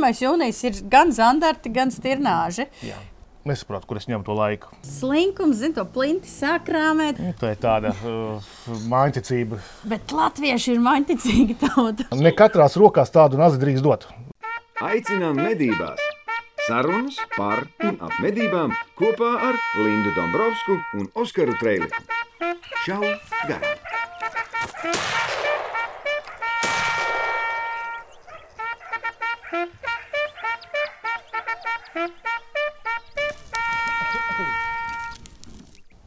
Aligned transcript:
1. 0.00 0.20
jūnijas 0.24 0.60
ir 0.64 0.82
gan 0.90 1.12
zandarti, 1.12 1.72
gan 1.72 1.92
stirnāži. 1.92 2.66
Jā. 2.84 2.98
Nesaprotu, 3.48 3.88
kur 3.88 3.96
es 3.96 4.04
ņemu 4.08 4.24
to 4.26 4.34
laiku. 4.36 4.68
Slinkums, 4.84 5.56
zina, 5.62 5.78
to 5.78 5.84
plinti 5.88 6.28
sakrāmēt. 6.28 7.20
Nu, 7.24 7.32
Tā 7.40 7.54
ir 7.54 7.60
tāda 7.62 7.92
uh, 8.04 8.50
mājiņticība. 8.92 9.60
Bet 9.88 10.12
latvieši 10.12 10.74
ir 10.74 10.82
maņticīgi 10.84 11.56
tauta. 11.62 12.08
Ne 12.20 12.34
katrās 12.36 12.76
rokās 12.80 13.12
tādu 13.14 13.40
nazi 13.40 13.60
drīkst 13.62 13.86
dot. 13.86 14.08
Aicinām 14.84 15.40
medībās! 15.40 16.00
Sarunas 16.66 17.16
par 17.32 17.64
un 17.82 17.96
ap 18.04 18.12
medībām 18.20 18.76
kopā 19.00 19.30
ar 19.48 19.56
Lindu 19.80 20.12
Dombrovskiju 20.16 21.00
un 21.00 21.08
Oskaru 21.24 21.56
Trēliņu. 21.60 22.04
Čau! 22.84 23.00
Garām! 23.48 23.80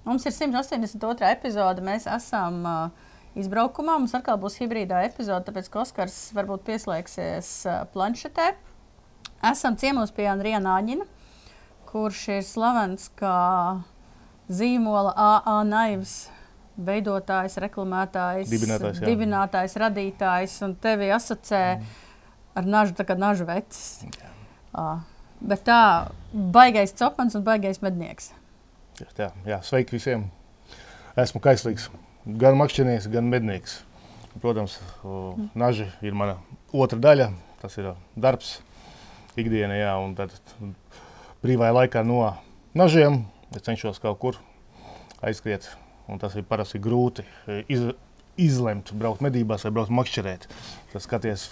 Mums 0.04 0.26
ir 0.28 0.34
182. 0.36 1.26
epizode. 1.32 1.84
Mēs 1.84 2.06
esam 2.08 2.62
uh, 2.68 3.10
izbraukumā. 3.40 3.98
Mums 4.00 4.14
atkal 4.16 4.38
būs 4.40 4.60
hibrīdā 4.62 5.02
epizode, 5.08 5.44
tāpēc 5.48 5.68
ka 5.72 5.82
Oskars 5.84 6.18
varbūt 6.38 6.64
pieslēgsies 6.68 7.50
uh, 7.68 7.82
planšetē. 7.92 8.54
Esam 9.52 9.76
ciemos 9.80 10.14
pie 10.16 10.30
Andrija 10.32 10.62
Nāģina, 10.64 11.08
kurš 11.90 12.22
ir 12.38 12.44
slavens 12.48 13.10
kā 13.20 13.38
zīmola 14.48 15.12
AA 15.20 15.60
naivs. 15.68 16.16
Veidotājs, 16.74 17.60
reklamētājs, 17.62 18.50
Dibinātājs, 18.50 18.98
jā. 18.98 19.06
dibinātājs, 19.12 19.76
radītājs, 19.78 20.56
un 20.66 20.72
tevi 20.82 21.12
asociē 21.14 21.66
mm. 21.76 21.92
ar 22.58 22.70
nažu, 22.80 22.96
tā 22.98 23.06
kā 23.06 23.14
nažu 23.20 23.46
vecs. 23.46 23.84
Uh, 24.74 25.04
bet 25.44 25.66
tā, 25.68 25.82
baigais 26.34 26.96
copans 26.98 27.36
un 27.38 27.46
baigais 27.46 27.82
mednieks. 27.84 28.32
Tā, 29.18 29.32
jā, 29.48 29.60
sveiki 29.66 29.98
visiem. 29.98 30.28
Esmu 31.20 31.42
kaislīgs. 31.44 31.90
Gan 32.40 32.58
makšķernieks, 32.60 33.10
gan 33.12 33.28
mednieks. 33.30 33.82
Protams, 34.42 34.80
naži 35.58 35.90
ir 36.02 36.16
mana 36.18 36.40
otra 36.74 36.98
daļa. 37.02 37.30
Tas 37.62 37.76
ir 37.80 37.92
darbs, 38.20 38.58
ikdienā, 39.40 39.78
jā, 39.78 39.94
un 40.04 40.16
tad 40.18 40.34
brīvajā 41.44 41.76
laikā 41.78 42.04
no 42.08 42.20
nažiem 42.76 43.22
es 43.56 43.64
cenšos 43.66 44.02
kaut 44.04 44.20
kur 44.20 44.40
aizskriet. 45.24 45.70
Un 46.12 46.20
tas 46.20 46.34
ir 46.36 46.44
parasti 46.44 46.82
grūti 46.84 47.24
e, 47.24 47.62
iz, 47.72 47.86
izlemt, 48.36 48.92
braukt 49.00 49.24
medībās 49.24 49.64
vai 49.64 49.72
braukt 49.78 49.94
makšķerēt. 49.96 50.50
Tas 50.92 51.06
skaties 51.08 51.46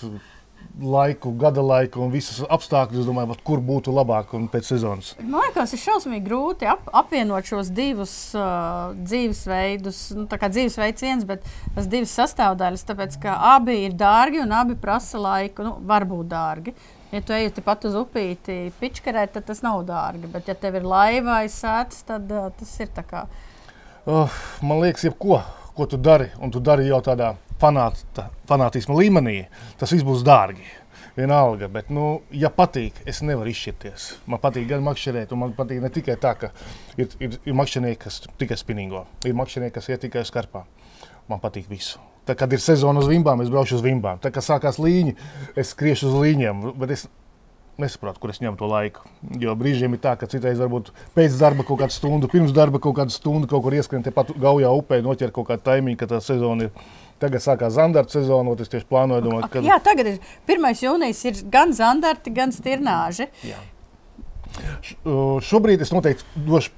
laiku, 0.81 1.31
gada 1.37 1.61
laiku 1.61 2.01
un 2.05 2.11
visus 2.13 2.41
apstākļus, 2.49 3.05
domāju, 3.07 3.35
kur 3.45 3.61
būtu 3.63 3.93
labāk 3.93 4.33
un 4.37 4.47
pēc 4.51 4.71
sezonas. 4.71 5.11
Man 5.19 5.43
liekas, 5.43 5.73
ir 5.75 5.81
šausmīgi 5.81 6.23
grūti 6.25 6.69
ap, 6.69 6.87
apvienot 7.01 7.47
šos 7.47 7.71
divus 7.75 8.13
uh, 8.37 8.95
dzīvesveidus. 8.97 9.99
Nu, 10.17 10.25
tā 10.31 10.39
kā 10.41 10.49
dzīvesveids 10.53 11.05
viens, 11.05 11.27
bet 11.27 11.45
tas 11.75 11.89
divas 11.91 12.15
sastāvdaļas, 12.17 12.87
tāpēc 12.87 13.19
ka 13.23 13.35
abi 13.55 13.81
ir 13.85 13.95
dārgi 13.99 14.41
un 14.43 14.55
abi 14.55 14.77
prasa 14.79 15.21
laiku. 15.21 15.67
Nu, 15.67 15.75
var 15.87 16.07
būt 16.09 16.31
dārgi. 16.31 16.75
Ja 17.11 17.19
tu 17.27 17.35
ej 17.35 17.49
tepat 17.57 17.89
uz 17.89 17.95
upīti 17.99 18.71
pičkarēt, 18.79 19.35
tad 19.35 19.49
tas 19.49 19.59
nav 19.65 19.83
dārgi. 19.87 20.31
Bet, 20.31 20.47
ja 20.47 20.55
tev 20.55 20.79
ir 20.79 20.87
laiva 20.87 21.41
aizsēts, 21.41 22.05
tad 22.07 22.31
uh, 22.31 22.49
tas 22.57 22.75
ir 22.79 22.91
tā 22.95 23.03
kā. 23.07 23.25
Oh, 24.09 24.41
man 24.65 24.79
liekas, 24.81 25.03
jebko, 25.05 25.41
ko 25.75 25.85
tu 25.85 25.99
dari, 26.01 26.31
un 26.41 26.53
tu 26.53 26.63
dari 26.63 26.87
jau 26.87 27.03
tādā 27.05 27.35
fanāta, 27.61 28.29
fanātisma 28.49 28.97
līmenī, 28.97 29.45
tas 29.79 29.93
viss 29.93 30.07
būs 30.07 30.25
dārgi. 30.27 30.67
Vienalga, 31.11 31.67
bet, 31.67 31.89
nu, 31.91 32.21
ja 32.31 32.47
patīk, 32.55 33.01
es 33.09 33.19
nevaru 33.25 33.51
izšķirties. 33.51 34.05
Man 34.31 34.39
patīk 34.39 34.69
gan 34.69 34.85
makšķerēt, 34.85 35.33
un 35.35 35.41
man 35.41 35.55
patīk 35.57 35.81
ne 35.83 35.89
tikai 35.91 36.15
tā, 36.21 36.31
ka 36.39 36.53
ir, 36.95 37.09
ir, 37.19 37.35
ir 37.43 37.57
makšķernieki, 37.59 37.99
kas 38.05 38.21
tikai 38.39 38.55
spinīgo, 38.59 39.03
ir 39.27 39.35
makšķernieki, 39.35 39.75
kas 39.75 39.91
iet 39.91 40.05
tikai 40.05 40.23
skarpā. 40.27 40.63
Man 41.27 41.43
patīk 41.43 41.67
visu. 41.71 41.99
Tad, 42.25 42.37
kad 42.39 42.53
ir 42.53 42.61
sezona 42.63 43.01
uz 43.03 43.09
vimbām, 43.11 43.41
es 43.43 43.51
braucu 43.51 43.75
uz 43.75 43.83
vimbām. 43.83 44.21
Tad, 44.23 44.31
kad 44.35 44.45
sākās 44.45 44.79
līņa, 44.79 45.13
es 45.59 45.73
skriešu 45.73 46.11
uz 46.11 46.17
līņiem. 46.21 46.63
Bet 46.79 46.93
es 46.95 47.07
nesaprotu, 47.81 48.21
kur 48.21 48.33
es 48.33 48.39
ņemu 48.43 48.57
to 48.59 48.69
laiku. 48.69 49.05
Jo 49.41 49.55
brīžiem 49.59 49.97
ir 49.97 50.01
tā, 50.03 50.15
ka 50.19 50.29
citreiz 50.31 50.61
varbūt 50.61 50.91
pēc 51.15 51.37
darba 51.39 51.65
kaut 51.67 51.81
kādu 51.83 51.95
stundu, 51.95 52.29
pirms 52.31 52.53
darba 52.55 52.81
kaut 52.83 52.97
kādu 52.99 53.13
stundu 53.13 53.49
kaut 53.51 53.65
kur 53.65 53.75
ieskrien 53.77 54.05
tepat 54.05 54.33
gaujā 54.41 54.71
upē, 54.79 55.01
noķer 55.05 55.33
kaut 55.35 55.49
kādu 55.49 55.65
taimiņu, 55.67 55.99
ka 55.99 56.09
tā 56.13 56.21
sezona 56.23 56.69
ir. 56.69 56.91
Tagad 57.21 57.43
sākās 57.43 57.75
zandarta 57.75 58.15
sezona, 58.15 58.49
un 58.49 58.61
es 58.63 58.71
tieši 58.71 58.87
plānoju, 58.89 59.21
domāt, 59.27 59.43
Ka... 59.53 59.61
Jā, 59.61 59.75
tagad 59.85 60.07
ir 60.09 60.15
1. 60.49 60.69
jūnijas, 60.81 61.19
ir 61.29 61.41
gan 61.53 61.69
zandarti, 61.77 62.33
gan 62.33 62.49
stirnāži. 62.55 63.27
Jā. 63.45 63.59
Uh, 65.05 65.37
Šobrīd 65.45 65.83
es 65.85 65.93
noteikti 65.93 66.25
došu 66.47 66.73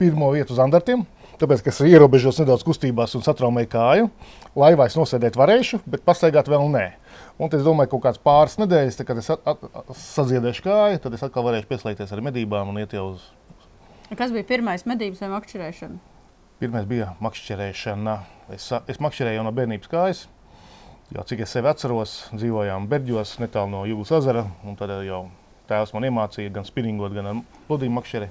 pirmo 0.00 0.30
vietu 0.32 0.56
zandartiem, 0.56 1.04
tāpēc, 1.40 1.60
ka 1.60 1.74
es 1.74 1.82
ierobežos 1.84 2.40
nedaudz 2.40 2.64
kustībās 2.64 3.12
un 3.18 3.24
satraumēju 3.26 3.68
kāju. 3.70 4.08
Laivā 4.58 4.88
es 4.88 4.96
nosēdēt 4.96 5.36
varēšu, 5.36 5.82
bet 5.84 6.08
pastaigāt 6.08 6.48
vēl 6.48 6.64
nē. 6.72 6.86
Un 7.40 7.48
es 7.56 7.62
domāju, 7.64 7.88
ka 7.88 7.94
kaut 7.94 8.02
kāds 8.04 8.20
pāris 8.20 8.58
nedēļas, 8.60 8.98
tad, 8.98 9.06
kad 9.08 9.20
es 9.22 9.30
at, 9.32 9.46
at, 9.48 9.92
sadziedēšu 9.96 10.64
kāju, 10.66 10.98
tad 11.00 11.14
es 11.16 11.22
atkal 11.24 11.46
varēšu 11.46 11.70
pieslēgties 11.70 12.12
ar 12.12 12.20
medībām 12.26 12.68
un 12.68 12.80
iet 12.82 12.92
jau 12.92 13.06
uz. 13.14 13.22
Kas 14.10 14.34
bija 14.34 14.44
pirmais 14.44 14.84
medības 14.84 15.22
vai 15.24 15.30
makšķerēšana? 15.32 15.96
Pirmais 16.60 16.84
bija 16.90 17.14
makšķerēšana. 17.24 18.18
Es, 18.52 18.66
es 18.92 19.00
makšķerēju 19.00 19.40
jau 19.40 19.46
no 19.46 19.54
bērnības 19.56 19.88
kājas. 19.88 20.26
Jau 21.14 21.24
cik 21.26 21.40
es 21.46 21.54
sevi 21.56 21.70
atceros, 21.70 22.18
dzīvojām 22.36 22.90
Berģos, 22.90 23.38
netālu 23.40 23.72
no 23.72 23.80
Jūras 23.88 24.12
ezera. 24.20 24.44
Tad 24.78 24.92
jau 25.06 25.22
tēvs 25.70 25.94
man 25.96 26.10
iemācīja 26.10 26.52
gan 26.58 26.68
spinningot, 26.68 27.16
gan 27.16 27.30
ar 27.30 27.40
pludīnu 27.70 27.96
makšķeri. 27.96 28.28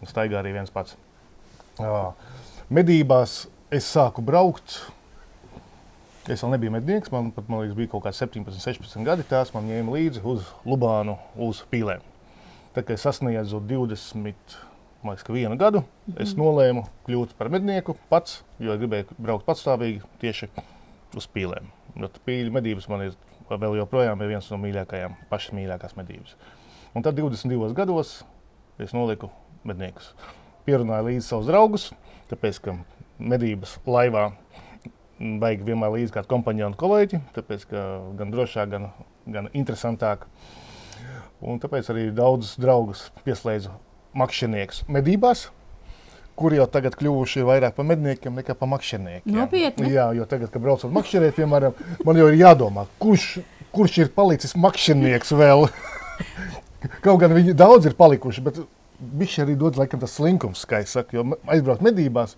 Un 0.00 0.08
staigā 0.08 0.40
arī 0.40 0.54
viens 0.56 0.72
pats. 0.72 0.96
Jā. 1.76 2.06
Medībās 2.72 3.42
es 3.74 3.92
sāku 3.92 4.24
braukt. 4.24 4.80
Es 6.28 6.42
vēl 6.44 6.50
nebiju 6.52 6.74
mednieks, 6.74 7.08
man, 7.08 7.30
pat, 7.32 7.46
man 7.48 7.62
liekas, 7.62 7.76
bija 7.78 7.88
kaut 7.94 8.02
kāds 8.04 8.18
17, 8.20 8.60
16 8.60 9.06
gadi. 9.06 9.24
Tās 9.24 9.48
man 9.54 9.64
ņēma 9.64 9.94
līdzi 9.94 10.20
uz 10.28 10.50
Lubānu, 10.68 11.14
uz 11.40 11.62
pīlēm. 11.70 12.02
Tad, 12.74 12.82
kad 12.82 12.92
es 12.98 13.06
sasniedzu 13.06 13.62
20, 13.64 14.56
man 15.00 15.14
liekas, 15.14 15.24
ka 15.24 15.32
vienu 15.32 15.56
gadu, 15.56 15.80
es 16.20 16.34
nolēmu 16.36 16.84
kļūt 17.06 17.32
par 17.38 17.48
mednieku 17.54 17.96
pats, 18.12 18.42
jo 18.60 18.76
gribēju 18.76 19.16
braukt 19.16 19.48
patstāvīgi 19.48 20.04
tieši 20.20 20.50
uz 21.16 21.28
pīlēm. 21.32 21.70
Jo 21.96 22.10
pīļu 22.26 22.52
medības 22.52 22.90
man 22.92 23.06
ir 23.06 23.16
vēl 23.48 23.78
joprojām 23.80 24.20
ir 24.20 24.34
viens 24.34 24.50
no 24.52 24.60
mīļākajām, 24.60 25.16
pašas 25.30 25.56
mīļākās 25.56 25.96
medības. 25.96 26.36
Un 26.92 27.06
tad 27.06 27.16
22 27.16 27.72
gados 27.78 28.18
es 28.76 28.92
noliku 28.92 29.30
medniekus. 29.64 30.12
Pierunāju 30.68 31.08
līdzi 31.08 31.24
savus 31.24 31.48
draugus, 31.48 31.88
tāpēc, 32.28 32.60
ka 32.60 32.76
medības 33.18 33.78
laivā 33.88 34.28
vajag 35.18 35.66
vienmēr 35.66 35.92
līdzi 35.96 36.14
kādu 36.14 36.30
kompāniju 36.30 36.70
un 36.70 36.78
kolēģi, 36.78 37.20
tāpēc, 37.34 37.66
ka 37.70 37.84
gan 38.18 38.32
drošāk, 38.32 38.70
gan, 38.72 38.88
gan 39.26 39.50
interesantāk. 39.56 40.26
Un 41.38 41.60
tāpēc 41.62 41.90
arī 41.92 42.08
daudzus 42.14 42.56
draugus 42.58 43.04
pieslēdzu 43.26 43.70
makšķerniekus 44.18 44.84
medībās, 44.90 45.48
kuri 46.38 46.58
jau 46.58 46.66
tagad 46.70 46.96
kļuvuši 46.98 47.44
vairāk 47.46 47.76
par 47.76 47.86
medniekiem 47.86 48.38
nekā 48.38 48.56
par 48.58 48.70
makšķerniekiem. 48.74 49.34
Nopietni? 49.34 49.92
Jā, 49.94 50.08
jo 50.16 50.26
tagad, 50.30 50.52
kad 50.54 50.62
braucot 50.62 50.94
makšķerēt, 50.94 51.36
piemēram, 51.38 51.78
man 52.06 52.18
jau 52.18 52.30
ir 52.30 52.38
jādomā, 52.40 52.86
kurš, 53.02 53.28
kurš 53.74 54.00
ir 54.04 54.12
palicis 54.14 54.56
makšķernieks 54.58 55.34
vēl. 55.38 55.68
Kaut 57.04 57.22
gan 57.22 57.34
viņi 57.34 57.56
daudz 57.58 57.90
ir 57.90 57.98
palikuši, 57.98 58.44
bet 58.46 58.62
viņš 58.98 59.38
arī 59.44 59.54
dod 59.58 59.78
laikam 59.78 60.02
tas 60.02 60.14
slinkums, 60.18 60.64
kā 60.66 60.82
es 60.84 60.94
saku, 60.94 61.18
jo 61.18 61.26
aizbraukt 61.50 61.82
medībās 61.86 62.36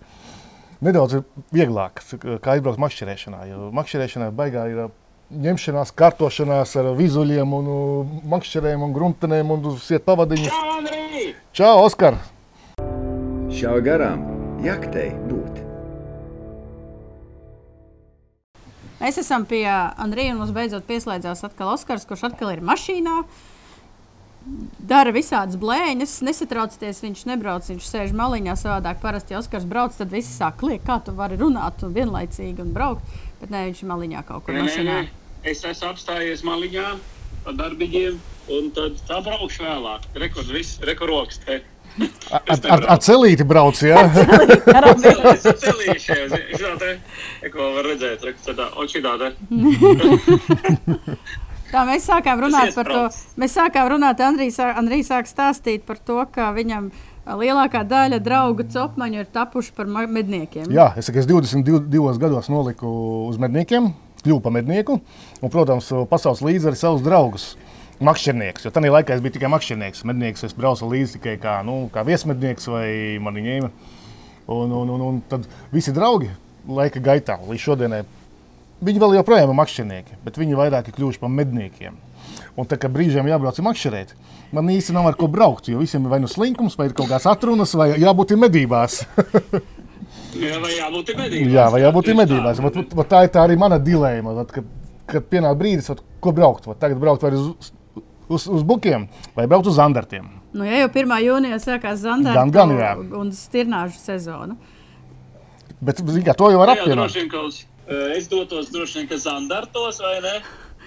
nedaudz 0.85 1.21
vieglāk, 1.53 2.01
kā 2.21 2.55
aizbraukt 2.55 2.81
makšķerēšanā. 2.81 3.45
Jo 3.51 3.69
makšķerēšanā 3.77 4.31
baigā 4.35 4.65
ir 4.71 4.83
ā, 4.85 4.89
ņemšanās, 5.31 5.93
kārtošanās 5.97 6.75
ar 6.81 6.91
vizuļiem, 6.97 7.55
un 7.57 7.71
uh, 7.71 8.13
makšķerēm 8.33 8.83
un 8.87 8.95
gruntenēm 8.95 9.55
un 9.55 9.71
siet 9.79 10.05
pavadiņus. 10.07 10.57
Čau, 11.55 11.73
Oskar! 11.85 12.19
Šā 13.51 13.75
garām 13.83 14.25
jaktei 14.63 15.11
būt. 15.27 15.59
Mēs 19.01 19.17
esam 19.17 19.47
pie 19.49 19.65
Andrija, 19.65 20.35
un 20.35 20.43
mums 20.43 20.53
beidzot 20.53 20.85
pieslēdzās 20.85 21.41
atkal 21.47 21.73
Oskars, 21.73 22.05
kurš 22.05 22.27
atkal 22.29 22.53
ir 22.53 22.61
mašīnā. 22.65 23.23
Dara 24.89 25.11
visādas 25.13 25.55
blēņas, 25.61 26.15
nesatraucieties, 26.25 27.01
viņš 27.05 27.19
nebrauc, 27.29 27.67
viņš 27.69 27.85
sēž 27.85 28.13
maliņā. 28.17 28.55
Savādāk, 28.57 28.97
parasti, 29.03 29.35
ja 29.35 29.41
Oskars 29.41 29.67
brauc, 29.69 29.93
tad 29.97 30.09
viss 30.09 30.33
sāk 30.33 30.57
kliegt, 30.63 30.85
kā 30.87 30.97
tu 31.05 31.13
vari 31.13 31.37
runāt 31.37 31.83
un 31.85 31.93
vienlaicīgi 31.93 32.63
un 32.63 32.71
braukt. 32.73 33.05
Bet 33.41 33.53
nē, 33.53 33.67
viņš 33.69 33.83
ir 33.83 33.91
maliņā 33.91 34.23
kaut 34.25 34.47
kur 34.47 34.57
Nē, 34.57 34.63
nē, 34.63 34.65
mašīnā. 34.65 34.95
nē. 34.97 35.49
Es 35.51 35.61
esmu 35.65 35.91
apstājies 35.91 36.41
maliņā 36.45 36.87
ar 37.49 37.53
darbiņiem, 37.57 38.17
un 38.57 38.71
tad 38.73 38.97
tā 39.09 39.21
braukšu 39.25 39.65
vēlāk. 39.67 40.09
Rekord, 40.21 40.49
viss, 40.53 40.81
rekords 40.89 41.37
te. 41.45 41.61
Ar, 42.31 42.41
ar, 42.47 42.85
ar 42.95 42.99
celīti 43.03 43.43
brauc, 43.45 43.77
jā? 43.83 44.01
Te, 46.81 46.91
e, 47.43 47.49
ko 47.51 47.71
var 47.75 47.83
redzēt, 47.85 48.23
re, 48.25 48.33
tādā, 48.45 48.69
o 48.79 48.87
šitā 48.89 49.17
te. 49.19 49.33
Tā 49.35 51.17
mēs 51.87 52.05
sākām 52.09 52.41
runāt 52.43 52.75
par 52.75 52.85
to. 52.89 53.01
Mēs 53.39 53.55
sākām 53.55 53.87
runāt, 53.93 54.19
Andrijs, 54.23 54.57
sā- 54.59 54.73
Andrijs 54.77 55.09
sāk 55.11 55.29
stāstīt 55.29 55.85
par 55.87 55.97
to, 55.97 56.19
ka 56.31 56.49
viņam 56.55 56.89
ā, 56.91 57.35
lielākā 57.39 57.83
daļa 57.87 58.19
draugu 58.23 58.65
copmaņu 58.73 59.21
ir 59.23 59.29
tapuši 59.31 59.71
par 59.77 59.85
medniekiem. 59.87 60.67
Jā, 60.71 60.91
es, 60.97 61.09
es 61.09 61.25
22 61.29 62.17
gados 62.19 62.49
noliku 62.51 62.91
uz 63.29 63.37
medniekiem, 63.41 63.93
kļuvu 64.23 64.41
par 64.41 64.51
mednieku. 64.59 64.99
Un, 65.41 65.49
protams, 65.49 65.89
pasaules 66.11 66.43
līdzi 66.45 66.71
arī 66.71 66.79
savus 66.79 67.01
draugus. 67.05 67.51
Makšķernieks, 68.01 68.63
jo 68.65 68.71
tajā 68.73 68.89
laikā 68.89 69.13
es 69.13 69.21
biju 69.21 69.35
tikai 69.35 69.49
makšķernieks. 69.53 69.99
Mednieks 70.09 70.43
es 70.47 70.55
braucu 70.57 70.87
līdzi 70.89 71.19
tikai 71.19 71.35
kā, 71.37 71.59
nu, 71.65 71.83
kā 71.93 72.01
viesmednieks 72.07 72.65
vai 72.73 72.87
mani 73.21 73.43
ņēma. 73.45 73.69
Un, 74.51 74.71
un, 74.73 74.89
un, 74.89 75.01
un 75.05 75.19
tad 75.29 75.45
visi 75.71 75.93
draugi 75.93 76.31
laika 76.67 76.99
gaitā 76.99 77.37
līdz 77.45 77.61
šodienai. 77.61 78.01
Viņi 78.81 79.01
vēl 79.03 79.17
joprojām 79.19 79.51
ir 79.51 79.57
makšķernieki, 79.59 80.15
bet 80.25 80.39
viņi 80.41 80.57
vairāk 80.57 80.87
ir 80.89 80.95
kļuvuši 80.95 81.21
par 81.21 81.29
medniekiem. 81.29 81.97
Un 82.59 82.67
tā 82.67 82.77
kā 82.81 82.89
brīžiem 82.91 83.27
jābrauc 83.29 83.59
makšķerēt, 83.63 84.15
man 84.55 84.69
īsti 84.73 84.95
nav 84.95 85.07
ar 85.11 85.15
ko 85.19 85.29
braukt, 85.31 85.69
jo 85.71 85.79
visiem 85.79 86.03
ir 86.07 86.11
vai 86.11 86.19
nu 86.23 86.29
slinkums, 86.31 86.75
vai 86.79 86.89
ir 86.89 86.95
kaut 86.97 87.07
kādas 87.11 87.29
atrunas, 87.29 87.75
vai 87.77 87.91
jābūt 88.01 88.33
medībās. 88.45 89.03
Jā, 90.35 90.57
vai 90.63 90.73
jābūt 90.73 91.13
medībās. 91.15 91.53
Jā, 91.53 91.67
vai 91.71 91.83
jābūt 91.83 92.11
medībās. 92.17 92.57
tā. 92.59 92.65
Vat, 92.65 92.81
vat, 92.81 92.97
vat 93.01 93.11
tā 93.13 93.23
ir 93.27 93.31
tā 93.37 93.45
arī 93.45 93.57
mana 93.59 93.77
dilēma. 93.79 94.33
Vat, 94.41 94.51
kad, 94.55 94.67
kad 95.13 95.29
pienāk 95.31 95.55
brīdis, 95.61 95.89
vat, 95.93 96.03
ko 96.23 96.33
braukt, 96.35 96.67
vat, 96.71 96.79
tagad 96.81 96.99
braukt 97.01 97.23
vai 97.23 97.33
uz, 97.37 97.71
uz, 98.27 98.47
uz 98.47 98.65
bukiem 98.67 99.07
vai 99.37 99.47
braukt 99.51 99.69
uz 99.71 99.77
zandartiem. 99.79 100.27
Nu, 100.51 100.65
ja 100.67 100.81
jau 100.83 100.89
1. 100.91 101.15
jūnijā 101.23 101.61
sākās 101.63 102.01
Zandara 102.03 102.41
Gan, 102.41 102.51
gan, 102.51 102.73
jā. 102.75 102.91
un 103.21 103.29
stirnāžu 103.35 103.99
sezona. 104.01 104.57
Bet 105.81 106.01
zin 106.03 106.25
kā, 106.27 106.35
to 106.37 106.51
jau 106.51 106.59
var 106.59 106.73
Jā, 106.73 106.81
apvienot. 106.83 107.15
Eh, 107.91 108.17
es 108.17 108.27
dotos 108.31 108.71
droši 108.73 108.99
vien, 109.01 109.07
ka 109.11 109.17
zandartos 109.21 109.99
vai 110.03 110.19
ne. 110.23 110.35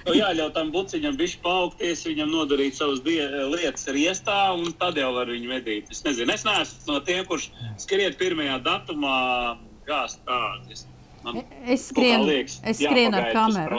Nu, 0.06 0.12
jāļauj 0.12 0.50
tam 0.52 0.70
buciņam 0.72 1.14
bišķi 1.16 1.38
paaugties, 1.44 2.02
viņam 2.04 2.28
nodarīt 2.28 2.74
savas 2.76 2.98
die- 3.00 3.24
lietas 3.54 3.86
riestā, 3.88 4.52
un 4.52 4.72
tad 4.76 4.98
jau 5.00 5.14
var 5.14 5.26
viņu 5.32 5.48
medīt. 5.48 5.86
Es 5.90 6.02
nezinu, 6.04 6.30
es 6.34 6.44
neesmu 6.44 6.92
no 6.92 6.98
tiem, 7.00 7.24
kurš 7.24 7.46
skriet 7.80 8.18
pirmajā 8.20 8.58
datumā 8.66 9.56
gāzt 9.88 10.18
tādas. 10.28 10.84
Man 11.24 11.38
Es 11.64 11.86
kaut 11.90 12.04
kā 12.04 12.04
skrienu, 12.04 12.26
liekas, 12.28 12.58
es 12.68 12.76
skrienu 12.82 13.16
ar 13.16 13.30
kameru. 13.32 13.78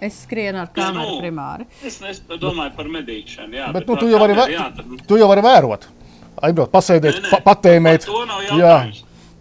Es 0.00 0.22
skrienu 0.24 0.56
ar 0.62 0.68
Jā, 0.68 0.72
kameru 0.72 1.10
nu. 1.10 1.20
primāri. 1.20 1.66
Es, 1.84 2.00
es 2.00 2.20
domāju 2.40 2.74
par 2.76 2.86
medīšanu. 2.86 3.52
Jā, 3.52 3.70
Bet 3.74 3.86
nu, 3.86 3.94
tā 3.94 4.00
tu 4.00 4.06
jau 4.08 4.18
vē- 4.24 4.48
jā, 4.54 4.64
tad- 4.74 5.06
tu 5.06 5.16
jau 5.20 5.28
vari 5.28 5.42
vērot. 5.42 5.84
Aizbraukt, 6.40 6.72
pasēdēt, 6.72 7.20
Nē, 7.20 7.22
nē, 7.28 7.30
pa, 7.30 7.40
patēmēt. 7.54 8.06
par 8.06 8.14
to 8.14 8.24
nav 8.24 8.40
Jā. 8.56 8.92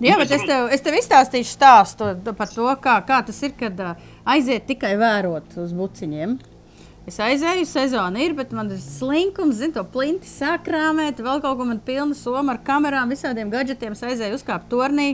Jā, 0.04 0.18
bet 0.20 0.34
es 0.36 0.44
tev, 0.46 0.68
es 0.74 0.84
tev 0.86 0.98
izstāstīšu 1.00 1.56
stāstu 1.56 2.12
par 2.38 2.52
to, 2.52 2.68
kā, 2.84 3.00
kā 3.08 3.18
tas 3.26 3.40
ir, 3.42 3.56
kad 3.58 3.80
aiziet 4.30 4.68
tikai 4.70 4.94
vērot 5.00 5.58
uz 5.64 5.74
buciņiem. 5.74 6.38
Es 7.08 7.22
aizēju, 7.24 7.64
sezona 7.66 8.20
ir, 8.20 8.34
bet 8.36 8.52
man 8.52 8.68
ir 8.76 8.82
slinkums, 8.84 9.62
zinu, 9.62 9.78
to 9.78 9.84
plinti 9.94 10.28
sakrāmēt, 10.28 11.22
vēl 11.24 11.40
kaut 11.40 11.56
ko 11.56 11.66
man 11.70 11.80
pilna 11.80 12.18
soma 12.20 12.52
ar 12.54 12.60
kamerām, 12.68 13.14
visādiem 13.14 13.50
gadgetiem. 13.54 13.96
Es 13.96 14.04
aizēju 14.04 14.36
uzkāpt 14.36 14.68
tornī, 14.70 15.14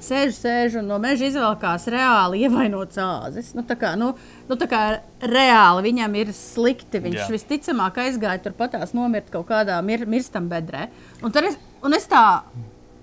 sēžu, 0.00 0.38
sēžu 0.38 0.80
un 0.80 0.88
no 0.88 0.96
meža 1.02 1.28
izvelkās 1.28 1.84
reāli 1.92 2.46
ievainots 2.46 2.96
āzis. 2.98 3.52
Nu, 3.54 3.62
tā 3.68 3.76
kā, 3.78 3.92
nu, 4.00 4.14
nu, 4.48 4.56
tā 4.58 4.70
kā 4.72 4.80
reāli 5.20 5.84
viņam 5.90 6.16
ir 6.22 6.32
slikti. 6.34 7.02
Viņš 7.04 7.20
Jā. 7.20 7.28
Visticamāk 7.36 8.00
aizgāja 8.06 8.40
turpatās 8.46 8.96
nomirt 8.96 9.28
kaut 9.34 9.46
kādā 9.52 9.76
mir, 9.84 10.08
mirstam 10.08 10.48
bedrē. 10.48 10.88
Un, 11.20 11.36
es, 11.44 11.60
un 11.84 11.98
es 12.00 12.08
tā, 12.08 12.24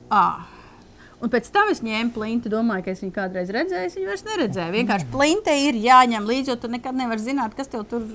ah. 0.09 0.49
Un 1.21 1.29
pēc 1.29 1.51
tam 1.53 1.69
es 1.69 1.83
ņēmu 1.85 2.15
plinti, 2.15 2.49
domāju, 2.49 2.87
ka 2.87 2.93
es 2.95 3.03
viņu 3.03 3.13
kādreiz 3.13 3.51
redzēju. 3.53 3.89
Es 3.91 3.97
viņu 3.97 4.09
vairs 4.09 4.23
neredzēju. 4.25 4.73
Vienkārši 4.73 5.09
plinte 5.13 5.53
ir 5.67 5.77
jāņem 5.77 6.25
līdzi, 6.25 6.49
jo 6.49 6.57
tu 6.63 6.71
nekad 6.71 6.97
nevari 6.97 7.21
zināt, 7.21 7.53
kas 7.57 7.69
tev 7.69 7.83
tur 7.89 8.07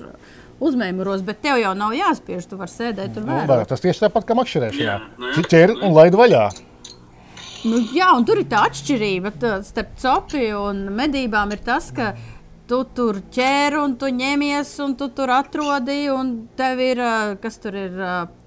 uzmēmuros. 0.59 1.23
Bet 1.27 1.39
tev 1.45 1.61
jau 1.61 1.71
nav 1.77 1.95
jāspiež, 1.95 2.49
tu 2.49 2.59
vari 2.59 2.73
sēdēt 2.73 3.15
tur 3.15 3.23
nu, 3.23 3.31
vērot. 3.31 3.51
var, 3.53 3.67
tas 3.69 3.83
tieši 3.83 4.03
tāpat 4.03 4.27
kā 4.27 4.35
makšķerēšanā. 4.35 4.87
Jā, 4.89 4.97
nu 5.21 5.31
jā. 5.31 5.45
Ķer 5.53 5.77
un 5.77 5.95
laid 5.95 6.17
vaļā. 6.19 6.47
Nu, 7.67 7.79
jā, 7.95 8.09
un 8.13 8.27
tur 8.27 8.41
ir 8.41 8.49
tā 8.51 8.65
atšķirība 8.67 9.31
tā, 9.39 9.53
starp 9.65 9.95
copi 10.03 10.49
un 10.57 10.83
medībām. 10.97 11.55
Ir 11.55 11.63
tas, 11.63 11.87
ka 11.95 12.11
tu 12.67 12.81
tur 12.95 13.21
ķēri 13.33 13.79
un 13.81 13.95
tu 13.99 14.11
ņemies, 14.11 14.73
un 14.83 14.97
tu 14.99 15.07
tur 15.15 15.31
atrodi, 15.31 16.03
un 16.11 16.35
tev 16.59 16.83
ir 16.83 17.01
ā, 17.01 17.15
kas 17.41 17.59
tur 17.63 17.79
ir. 17.79 18.03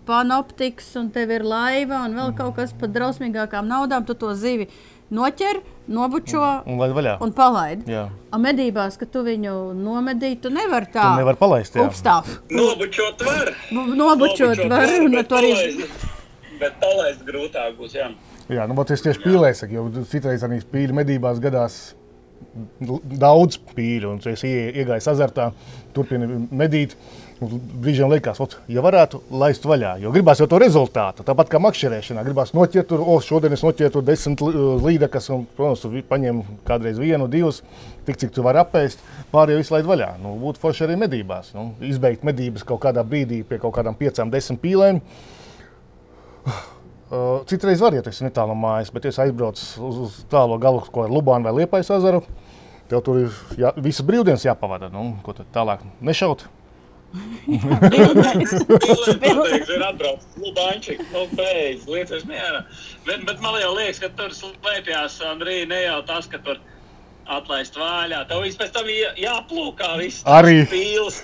Panoptiks, 0.06 0.94
un 0.96 1.10
tev 1.14 1.30
ir 1.30 1.42
laiva, 1.46 2.04
un 2.08 2.14
vēl 2.16 2.32
kaut 2.38 2.56
kas 2.56 2.72
par 2.72 2.88
drausmīgākām 2.88 3.66
naudām. 3.68 4.06
Tu 4.08 4.14
to 4.14 4.32
zivi 4.34 4.66
noķer, 5.12 5.60
nobučo 5.90 6.40
Un 6.66 6.78
laid 6.78 6.92
vaļā. 6.96 7.16
un 7.22 7.32
palaidi. 7.32 7.84
Jā. 7.92 8.08
A 8.32 8.38
medībās, 8.38 8.96
ka 8.98 9.06
tu 9.06 9.22
viņu 9.26 9.74
nomedīji, 9.74 10.40
tu 10.40 10.50
nevari 10.50 10.86
tā 10.94 11.02
Tu 11.14 11.20
nevari 11.22 11.36
palaist. 11.38 11.74
Upstāv. 11.76 12.26
Nobučot 12.50 13.22
var. 13.26 13.52
Nobučot 13.72 14.64
var, 14.70 14.88
un 15.00 15.10
bet 15.10 15.28
to 15.28 15.36
arī. 15.36 15.52
palaist- 15.54 16.06
Bet 16.60 16.74
palaist 16.80 17.20
grūtāk 17.24 17.76
būs, 17.78 17.94
jā. 17.96 18.10
Jā, 18.50 18.66
nu, 18.68 18.74
es 18.82 19.00
tieši 19.00 19.22
pīlēju, 19.22 19.54
saku, 19.56 19.72
jo 19.72 20.04
citreiz 20.04 20.42
arī 20.42 20.62
pīļu 20.62 20.92
medībās 20.92 21.38
gadās 21.40 21.94
daudz 22.80 23.56
pīļu, 23.76 24.10
un 24.12 24.20
es 24.26 24.42
ie- 24.44 24.72
iegāju 24.72 25.08
azartā, 25.12 25.52
turpinu 25.94 26.48
medīt. 26.50 26.94
un 26.94 27.19
Brīžiem 27.40 28.10
liekas, 28.12 28.36
ot, 28.44 28.58
ja 28.68 28.82
varētu 28.84 29.22
laist 29.32 29.64
vaļā, 29.64 29.94
jo 30.02 30.10
gribās 30.12 30.42
jau 30.42 30.46
to 30.50 30.58
rezultātu. 30.60 31.24
Tāpat 31.24 31.48
kā 31.48 31.60
makšķerēšanā, 31.64 32.20
gribās 32.26 32.52
noķert, 32.52 32.90
tur, 32.90 33.00
o, 33.00 33.14
šodien 33.24 33.56
es 33.56 33.64
noķēru 33.64 34.02
desmit 34.04 34.42
li- 34.44 34.64
līdekas, 34.84 35.30
un, 35.32 35.46
protams, 35.56 35.80
tu 35.80 36.02
paņem 36.10 36.42
kādreiz 36.68 37.00
vienu, 37.00 37.30
divus, 37.32 37.62
tik 38.04 38.20
cik 38.20 38.34
tu 38.36 38.44
vari 38.44 38.60
apēst, 38.60 39.00
pārējo 39.32 39.62
visu 39.62 39.72
laid 39.72 39.88
vaļā. 39.88 40.10
Nu, 40.20 40.34
būtu 40.42 40.60
forši 40.60 40.84
arī 40.84 40.98
medībās. 41.00 41.54
Nu, 41.56 41.70
izbeigt 41.80 42.28
medības 42.28 42.66
kaut 42.68 42.82
kādā 42.84 43.06
brīdī 43.08 43.40
pie 43.48 43.62
kaut 43.64 43.72
kādām 43.78 43.96
piecām, 43.96 44.28
desmit 44.28 44.60
pīlēm. 44.60 45.00
Uh, 46.44 47.40
citreiz 47.48 47.80
var 47.80 47.96
iet, 47.96 48.04
es 48.04 48.20
esmu 48.20 48.28
netālu 48.28 48.52
no 48.52 48.60
mājas, 48.66 48.92
bet 48.92 49.08
ja 49.08 49.16
es 49.16 49.22
aizbraucu 49.24 49.64
uz, 49.88 50.04
uz 50.10 50.22
tālo 50.28 50.60
galu, 50.60 50.84
ko 50.92 51.08
ir 51.08 51.16
Lubāna 51.16 51.48
vai 51.48 51.62
Liepais 51.62 51.88
ezeru. 51.88 52.20
Tev 52.92 53.00
tur 53.06 53.24
ir 53.24 53.42
jā, 53.56 53.72
visas 53.80 54.04
brīvdienas 54.04 54.44
jāpavada. 54.44 54.92
Nu, 54.92 55.14
ko 55.24 55.32
tad 55.32 55.48
tālāk 55.56 55.88
nešaut? 56.04 56.50
Noteikti 58.30 59.74
ir 59.74 59.82
atbraucis 59.82 60.26
Lubančik, 60.38 61.00
nu 61.12 61.24
beidz, 61.36 61.86
lietas 61.90 62.22
mierā. 62.28 62.60
Bet, 63.06 63.24
bet 63.26 63.40
man 63.42 63.58
jau 63.60 63.72
liekas, 63.76 63.98
ka 64.02 64.10
tur 64.18 64.30
slēpjās, 64.36 65.16
Andrija, 65.30 65.66
ne 65.70 65.80
jau 65.84 65.98
tas, 66.08 66.28
ka 66.30 66.38
tur 66.44 66.60
atlaist 67.30 67.74
vaļā. 67.78 68.24
Tev 68.30 68.44
viss 68.46 68.58
pēc 68.60 68.70
tam 68.74 68.86
jā- 68.90 69.14
jāplūkā 69.24 69.90
viss. 70.02 70.22
Arī. 70.26 70.62
Pīls. 70.70 71.22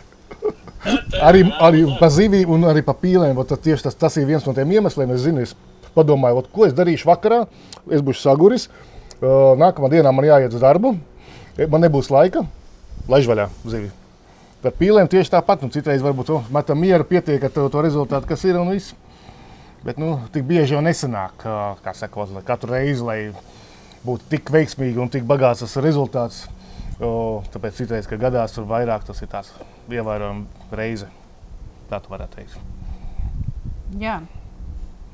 Arī, 1.23 1.45
arī 1.63 1.85
par 2.01 2.11
zivīm 2.15 2.51
un 2.55 2.67
arī 2.71 2.83
par 2.87 2.99
pīlēm. 3.03 3.35
vot 3.39 3.49
tad 3.49 3.63
Tieši 3.65 3.83
tas, 3.89 3.95
tas 3.95 4.17
ir 4.17 4.27
viens 4.29 4.45
no 4.47 4.53
tiem 4.55 4.71
iemesliem. 4.79 5.11
Es, 5.15 5.21
zinu, 5.27 5.43
es 5.43 5.55
padomāju, 5.97 6.35
vot, 6.41 6.51
ko 6.53 6.67
es 6.67 6.75
darīšu 6.77 7.09
vakarā. 7.09 7.45
Es 7.91 8.03
būšu 8.03 8.23
saguris. 8.27 8.69
Nākamā 9.23 9.89
dienā 9.91 10.13
man 10.15 10.25
jāiet 10.29 10.55
uz 10.55 10.61
darbu. 10.63 10.97
Man 11.57 11.81
nebūs 11.87 12.11
laika. 12.13 12.45
Laiž 13.09 13.27
vaļā 13.31 13.49
zivi. 13.67 13.91
Par 14.67 14.75
pīlēm 14.75 15.07
tieši 15.07 15.31
tāpat. 15.31 15.61
Nu, 15.63 15.71
citreiz 15.71 16.03
varbūt 16.03 16.31
oh, 16.35 16.47
metam 16.51 16.81
mieru, 16.83 17.05
pietiek 17.07 17.45
ar 17.47 17.53
to, 17.55 17.69
to 17.71 17.83
rezultātu, 17.87 18.27
kas 18.27 18.43
ir 18.49 18.57
un 18.59 18.73
viss. 18.75 18.97
Bet 19.87 20.01
nu, 20.03 20.17
tik 20.35 20.43
bieži 20.49 20.75
jau 20.75 20.81
nesanāk, 20.83 21.37
kā 21.39 21.93
lai 22.35 22.43
katru 22.43 22.73
reizi, 22.75 23.05
lai 23.07 23.19
būtu 24.03 24.27
tik 24.33 24.51
veiksmīgi 24.51 24.99
un 24.99 25.13
tik 25.13 25.23
bagāts 25.29 25.63
tas 25.63 25.77
rezultāts. 25.85 26.41
O, 26.99 27.45
tāpēc 27.55 27.79
citreiz, 27.79 28.09
ka 28.11 28.19
gadās 28.19 28.57
tur 28.57 28.67
vairāk, 28.67 29.05
tas 29.07 29.23
ir 29.23 29.31
tāds 29.31 29.53
ievērojams 29.87 30.75
reize. 30.75 31.07
Tā 31.87 32.03
tu 32.03 32.11
varētu 32.11 32.41
teikt. 32.41 32.59
Jā. 34.03 34.19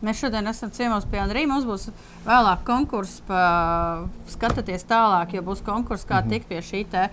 Mēs 0.03 0.19
šodien 0.19 0.49
esam 0.49 0.73
ciemos 0.73 1.05
pie 1.11 1.21
Andrija. 1.21 1.51
Mums 1.51 1.69
būs 1.69 1.91
vēlāk 2.25 2.65
konkurss, 2.65 3.21
pa... 3.29 4.09
skatieties 4.33 4.89
tālāk, 4.89 5.37
jo 5.37 5.45
būs 5.45 5.61
konkurss, 5.67 6.09
kā 6.09 6.25
tikt 6.25 6.49
pie 6.49 6.65
šī 6.65 6.87
te. 6.89 7.11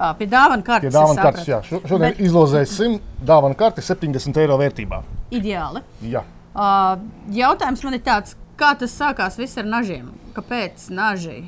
Ā, 0.00 0.14
Pie 0.18 0.26
dāvana 0.32 0.64
kartes. 0.64 0.88
Tie 0.88 0.96
dāvana 0.98 1.18
es 1.18 1.24
kartes, 1.26 1.46
jā. 1.50 1.58
Šo- 1.68 1.82
Šodien 1.86 2.14
Bet- 2.14 2.20
izlozēsim 2.24 2.98
dāvana 3.22 3.54
karti 3.60 3.82
70 3.84 4.36
eiro 4.40 4.56
vērtībā. 4.58 5.02
Ideāli. 5.30 5.82
Jā. 6.02 6.22
Uh, 6.54 6.96
jautājums 7.30 7.84
man 7.84 7.94
ir 7.94 8.00
tāds, 8.00 8.34
kā 8.58 8.72
tas 8.78 8.90
sākās 8.98 9.36
viss 9.38 9.58
ar 9.60 9.64
nažiem? 9.64 10.08
Kāpēc 10.34 10.88
naži? 10.90 11.44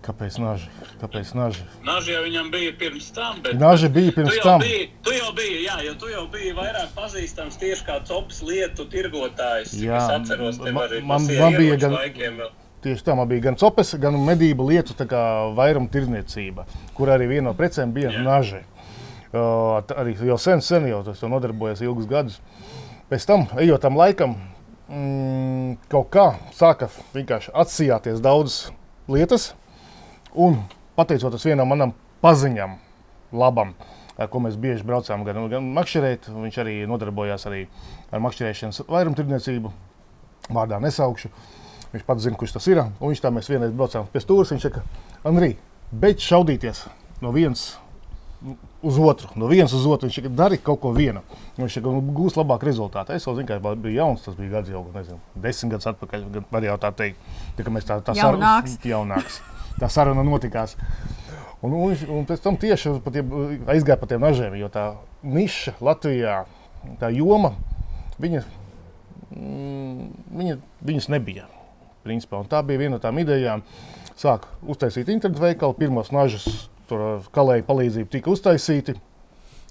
Kāpēc 0.00 0.38
naži? 0.40 0.68
Kāpēc 1.00 1.34
naži? 1.36 1.64
Naži 1.84 2.14
jau 2.14 2.22
viņam 2.24 2.46
bija 2.50 2.72
pirms 2.80 3.10
tam. 3.14 3.42
Bet... 3.44 3.58
Naži 3.60 3.88
bija 3.92 4.10
Tu 4.10 4.16
pirms 4.16 4.36
jau, 4.38 4.44
tam. 4.46 4.62
biji, 4.64 4.86
tu 5.04 5.12
jau 5.12 5.28
biji, 5.36 5.58
jā, 5.66 5.74
jo 5.84 5.92
tu 6.00 6.08
jau 6.08 6.22
biji 6.32 6.54
vairāk 6.56 6.94
pazīstams 6.96 7.58
tieši 7.60 7.84
kā 7.84 7.98
copas 8.08 8.40
lietu 8.42 8.86
tirgotājs. 8.90 9.74
Jā, 9.76 9.98
es 10.00 10.14
atceros, 10.16 10.56
tev 10.62 10.80
arī 10.86 11.02
man- 11.04 11.28
man 11.28 11.52
bija 11.58 11.76
gan- 11.84 11.92
laikiem 11.98 12.40
vēl. 12.40 12.50
Tieši 12.80 13.04
tā, 13.04 13.14
bija 13.28 13.44
gan 13.44 13.58
copes, 13.60 13.92
gan 14.00 14.16
medību 14.24 14.64
lietu 14.70 14.94
vairuma 15.56 15.90
tirdzniecība, 15.92 16.64
kur 16.96 17.10
arī 17.12 17.26
viena 17.28 17.50
no 17.50 17.54
precēm 17.56 17.92
bija 17.92 18.12
Jā. 18.14 18.22
naži. 18.24 18.62
Uh, 19.30 19.84
arī 20.00 20.16
jau 20.16 20.38
sen, 20.40 20.62
sen 20.64 20.88
jau 20.88 21.02
tas 21.04 21.20
nodarbojas 21.22 21.82
ilgus 21.84 22.08
gadus. 22.08 22.40
Pēc 23.10 23.26
tam, 23.28 23.44
ejot 23.60 23.82
tam 23.84 23.98
laikam, 24.00 24.34
mm, 24.88 25.76
kaut 25.92 26.08
kā 26.10 26.26
sāka 26.56 26.88
vienkārši 27.14 27.52
atsijāties 27.54 28.22
daudzas 28.24 28.72
lietas. 29.10 29.52
Un 30.34 30.62
pateicoties 30.96 31.44
vienam 31.46 31.68
manam 31.68 31.94
paziņam, 32.24 32.78
labam, 33.32 33.74
ar 34.16 34.28
ko 34.32 34.40
mēs 34.40 34.58
bieži 34.60 34.86
braucām 34.86 35.24
gan, 35.26 35.44
gan 35.52 35.70
makšķerēt. 35.76 36.30
Viņš 36.32 36.60
arī 36.64 36.76
nodarbojās 36.90 37.46
arī 37.50 37.66
ar 38.10 38.22
makšķerēšanas 38.24 38.86
vairumtirdzniecību. 38.88 39.72
Vārdā 40.50 40.80
nesaukšu. 40.82 41.30
Viņš 41.90 42.06
pats 42.06 42.22
zina, 42.22 42.38
kurš 42.38 42.54
tas 42.56 42.66
ir. 42.70 42.80
Un 42.86 43.10
viņš 43.10 43.22
tā 43.24 43.32
mēs 43.34 43.50
vienreiz 43.50 43.72
braucām 43.74 44.06
pie 44.12 44.22
stūres. 44.22 44.52
Viņš 44.54 44.66
saka, 44.68 44.82
Andrij, 45.26 45.56
beidz 45.90 46.22
šaudīties 46.26 46.84
no 47.20 47.32
vienas 47.34 47.72
uz 48.82 48.98
otru, 48.98 49.28
no 49.36 49.48
vienas 49.50 49.72
uz 49.76 49.84
otru. 49.86 50.08
Viņš 50.08 50.20
teica, 50.20 50.32
dari 50.38 50.58
kaut 50.62 50.80
ko 50.84 50.92
vienu. 50.96 51.22
Viņš 51.58 51.78
teica, 51.80 51.92
nu, 51.92 52.14
gūs 52.16 52.38
labāku 52.38 52.68
rezultātu. 52.70 53.16
Es 53.16 53.26
jau 53.26 53.34
zinu, 53.36 53.48
ka 53.50 53.58
biju 53.74 53.96
jauns, 53.96 54.22
tas 54.24 54.38
bija 54.38 54.58
gads 54.58 54.72
jau, 54.72 54.84
nezinu, 54.94 55.18
desmit 55.34 55.74
gadus 55.74 55.90
atpakaļ. 55.92 56.28
Var 56.52 56.68
jau 56.70 56.78
tā 56.86 56.92
teikt, 57.02 57.28
tā, 57.58 57.74
mēs 57.74 57.88
tā, 57.88 57.98
tā 58.06 58.16
Jaunāks. 58.16 58.76
saruna, 58.78 58.90
jaunāks. 58.94 59.40
Tā 59.80 59.90
saruna 59.92 60.24
notikās. 60.26 60.76
Un, 61.60 61.74
un, 61.76 61.92
un 62.08 62.24
pēc 62.28 62.40
tam 62.40 62.56
tieši 62.56 62.94
pa 63.04 63.12
tiem, 63.12 63.34
aizgāja 63.68 63.98
pa 64.00 64.08
tiem 64.08 64.22
nažiem, 64.24 64.54
jo 64.56 64.70
tā 64.72 64.86
niša 65.20 65.74
Latvijā, 65.84 66.38
tā 67.02 67.10
joma, 67.12 67.52
viņa, 68.22 68.40
mm, 69.36 70.06
viņa, 70.40 70.56
viņas 70.88 71.10
nebija. 71.12 71.50
Principā. 72.06 72.40
Un 72.40 72.48
tā 72.48 72.62
bija 72.64 72.80
viena 72.80 72.96
no 72.96 73.02
tām 73.02 73.18
idejām. 73.20 73.62
Sāk 74.20 74.46
uztaisīt 74.68 75.08
internetu 75.12 75.42
veikalu, 75.42 75.76
pirmos 75.76 76.12
ar 77.06 77.28
kalēju 77.34 77.66
palīdzību 77.68 78.10
tika 78.12 78.32
uztaisīti. 78.32 78.96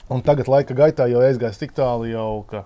Un 0.09 0.23
tagad 0.25 0.49
laika 0.49 0.73
gaitā 0.77 1.05
jau 1.09 1.21
aizgājis 1.21 1.59
tik 1.61 1.75
tālu, 1.77 2.07
jau, 2.09 2.43
ka 2.49 2.63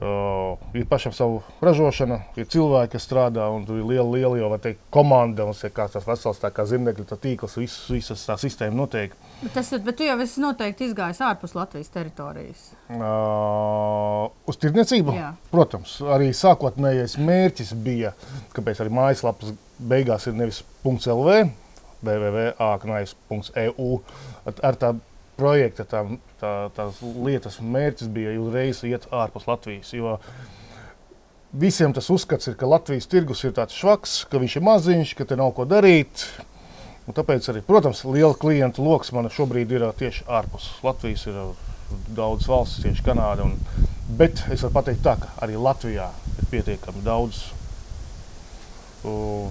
uh, 0.00 0.58
ir 0.74 0.86
pašam 0.88 1.12
savu 1.14 1.42
ražošana, 1.64 2.18
ir 2.40 2.48
cilvēki, 2.50 2.92
kas 2.94 3.06
strādā, 3.06 3.46
un 3.52 3.64
tur 3.68 3.80
ir 3.80 3.86
liela, 3.88 4.08
liela 4.14 4.38
jau, 4.40 4.50
teikt, 4.62 4.80
komanda. 4.94 5.46
Mums 5.48 5.62
ir 5.66 5.72
kāds 5.76 5.94
tas 5.96 6.06
vesels 6.08 6.40
tā 6.42 6.50
kā 6.54 6.64
zirnekļu 6.68 7.04
tā 7.08 7.16
tīkls, 7.20 7.56
viss, 7.60 7.90
visas 7.92 8.24
tā 8.28 8.36
sistēma 8.40 8.76
notiek. 8.76 9.14
Bet, 9.42 9.52
tas, 9.56 9.70
bet 9.84 9.94
tu 9.98 10.04
jau 10.08 10.18
esi 10.24 10.42
noteikti 10.42 10.88
izgājis 10.90 11.22
ārpus 11.26 11.56
Latvijas 11.58 11.92
teritorijas. 11.94 12.62
Uh, 12.90 14.30
uz 14.50 14.56
tirdzniecību? 14.60 15.10
Protams, 15.52 15.90
arī 16.16 16.28
sākotnējais 16.36 17.14
mērķis 17.20 17.70
bija, 17.84 18.10
kāpēc 18.56 18.76
arī 18.84 18.90
mājaslapas 19.00 19.48
beigās 19.80 20.26
ir 20.28 20.34
nevis 20.38 20.58
.lv, 20.84 21.30
www.aknais.eu. 22.00 23.90
Ar 24.48 24.74
tā 24.80 24.94
projekta 25.40 25.86
tā, 25.88 26.04
tā, 26.40 26.54
tās 26.76 27.00
lietas 27.00 27.58
mērķis 27.64 28.12
bija 28.12 28.36
uzreiz 28.40 28.84
iet 28.84 29.08
ārpus 29.10 29.48
Latvijas. 29.48 29.94
Jo 29.96 30.18
visiem 31.52 31.94
tas 31.96 32.10
uzskats 32.12 32.50
ir, 32.50 32.56
ka 32.60 32.68
Latvijas 32.68 33.08
tirgus 33.10 33.42
ir 33.44 33.56
tāds 33.56 33.76
švaks, 33.78 34.24
ka 34.30 34.40
viņš 34.42 34.56
ir 34.56 34.66
maziņš, 34.68 35.16
ka 35.18 35.26
te 35.26 35.38
nav 35.40 35.54
ko 35.56 35.66
darīt. 35.68 36.26
Un 37.08 37.16
tāpēc 37.16 37.48
arī, 37.50 37.62
protams, 37.66 38.04
liela 38.06 38.36
klientu 38.38 38.84
lokus 38.86 39.10
man 39.16 39.30
šobrīd 39.32 39.72
ir 39.74 39.88
ā, 39.88 39.94
tieši 39.98 40.28
ārpus 40.30 40.68
Latvijas. 40.86 41.26
Ir 41.26 41.40
ā, 41.40 41.46
daudz 42.14 42.46
valsts, 42.46 42.84
tieši 42.84 43.02
Kanāda. 43.06 43.48
Un, 43.48 43.56
bet 44.18 44.44
es 44.52 44.62
varu 44.62 44.76
pateikt, 44.76 45.02
tā, 45.06 45.16
ka 45.18 45.32
arī 45.42 45.58
Latvijā 45.58 46.06
ir 46.36 46.50
pietiekami 46.52 47.02
daudz 47.02 47.40
uh, 49.08 49.50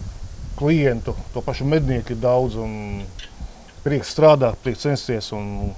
klientu, 0.59 1.17
to 1.33 1.43
pašu 1.43 1.67
mednieku 1.67 2.15
ir 2.15 2.23
daudz. 2.23 2.55
un 2.55 3.03
Prieks 3.83 4.13
strādāt, 4.13 4.59
prieks 4.63 4.85
censties. 4.85 5.31
Un, 5.35 5.73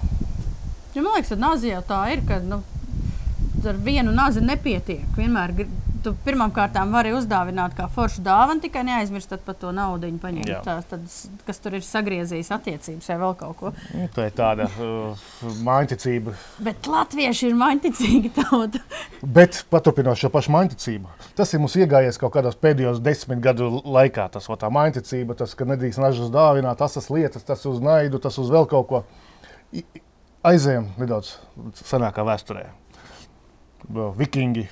Ja 0.91 0.99
man 1.01 1.13
liekas, 1.15 1.29
ka 1.31 1.39
nāzi 1.39 1.69
jau 1.71 1.79
tā 1.87 2.01
ir, 2.11 2.21
ka 2.27 2.41
nu, 2.43 2.57
ar 3.63 3.77
vienu 3.85 4.11
nāzi 4.11 4.41
nepietiek. 4.43 5.05
Vienmēr 5.15 5.53
tu 6.03 6.13
pirmkārt 6.25 6.77
vari 6.91 7.13
uzdāvināt 7.15 7.75
kā 7.77 7.87
foršu 7.91 8.23
dāvanu, 8.25 8.61
tikai 8.63 8.83
neaizmirstot 8.87 9.43
par 9.45 9.57
to 9.59 9.71
naudu. 9.75 10.09
Tās, 10.65 10.87
tad, 10.89 11.05
kas 11.47 11.61
tur 11.61 11.77
ir 11.77 11.85
sagriezījis 11.85 12.51
attiecības 12.55 13.09
vai 13.11 13.17
vēl 13.21 13.35
kaut 13.39 13.57
ko. 13.59 13.71
nu, 13.95 14.07
tā 14.15 14.27
ir 14.29 14.35
tāda 14.37 14.67
uh, 14.71 15.27
mājiņticība. 15.65 16.35
Bet 16.65 16.89
latvieši 16.91 17.49
ir 17.51 17.57
maņticīgi 17.59 18.33
tauta. 18.39 18.81
Bet 19.21 19.63
paturpinot 19.71 20.19
šo 20.19 20.31
pašu 20.33 20.53
mājiņticību, 20.55 21.15
tas 21.37 21.53
ir 21.53 21.63
mums 21.63 21.77
iegājies 21.79 22.19
kaut 22.21 22.35
kādos 22.35 22.59
pēdējos 22.61 23.01
desmit 23.03 23.43
gadu 23.43 23.69
laikā. 23.85 24.27
Tas 24.33 24.49
va, 24.51 24.59
tā 24.61 24.71
mājiņticība, 24.73 25.37
tas, 25.43 25.55
ka 25.57 25.67
nedrīkst 25.69 26.01
nažas 26.01 26.33
dāvināt, 26.33 26.79
tas 26.81 26.97
tas 26.97 27.09
lietas, 27.13 27.45
tas 27.47 27.65
uz 27.69 27.81
naidu, 27.83 28.21
tas 28.21 28.37
uz 28.41 28.51
vēl 28.51 28.67
kaut 28.71 28.89
ko. 28.89 29.03
Aizējām 30.47 30.87
nedaudz 30.97 31.35
senākā 31.85 32.25
vēsturē. 32.25 32.65
Vikingi, 34.17 34.67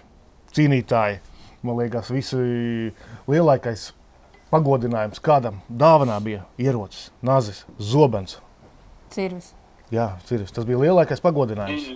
cīnītāji, 0.56 1.20
man 1.66 1.80
liekas, 1.82 2.12
visi 2.14 2.40
lielākais 3.30 3.90
pagodinājums 4.50 5.22
kādam 5.24 5.62
dāvanā 5.70 6.18
bija 6.26 6.44
ierocis, 6.62 7.10
nazis, 7.26 7.66
zobens. 7.78 8.40
Cirvis. 9.14 9.54
Jā, 9.94 10.14
ciris, 10.30 10.54
tas 10.54 10.68
bija 10.70 10.82
lielākais 10.84 11.22
pagodinājums. 11.24 11.90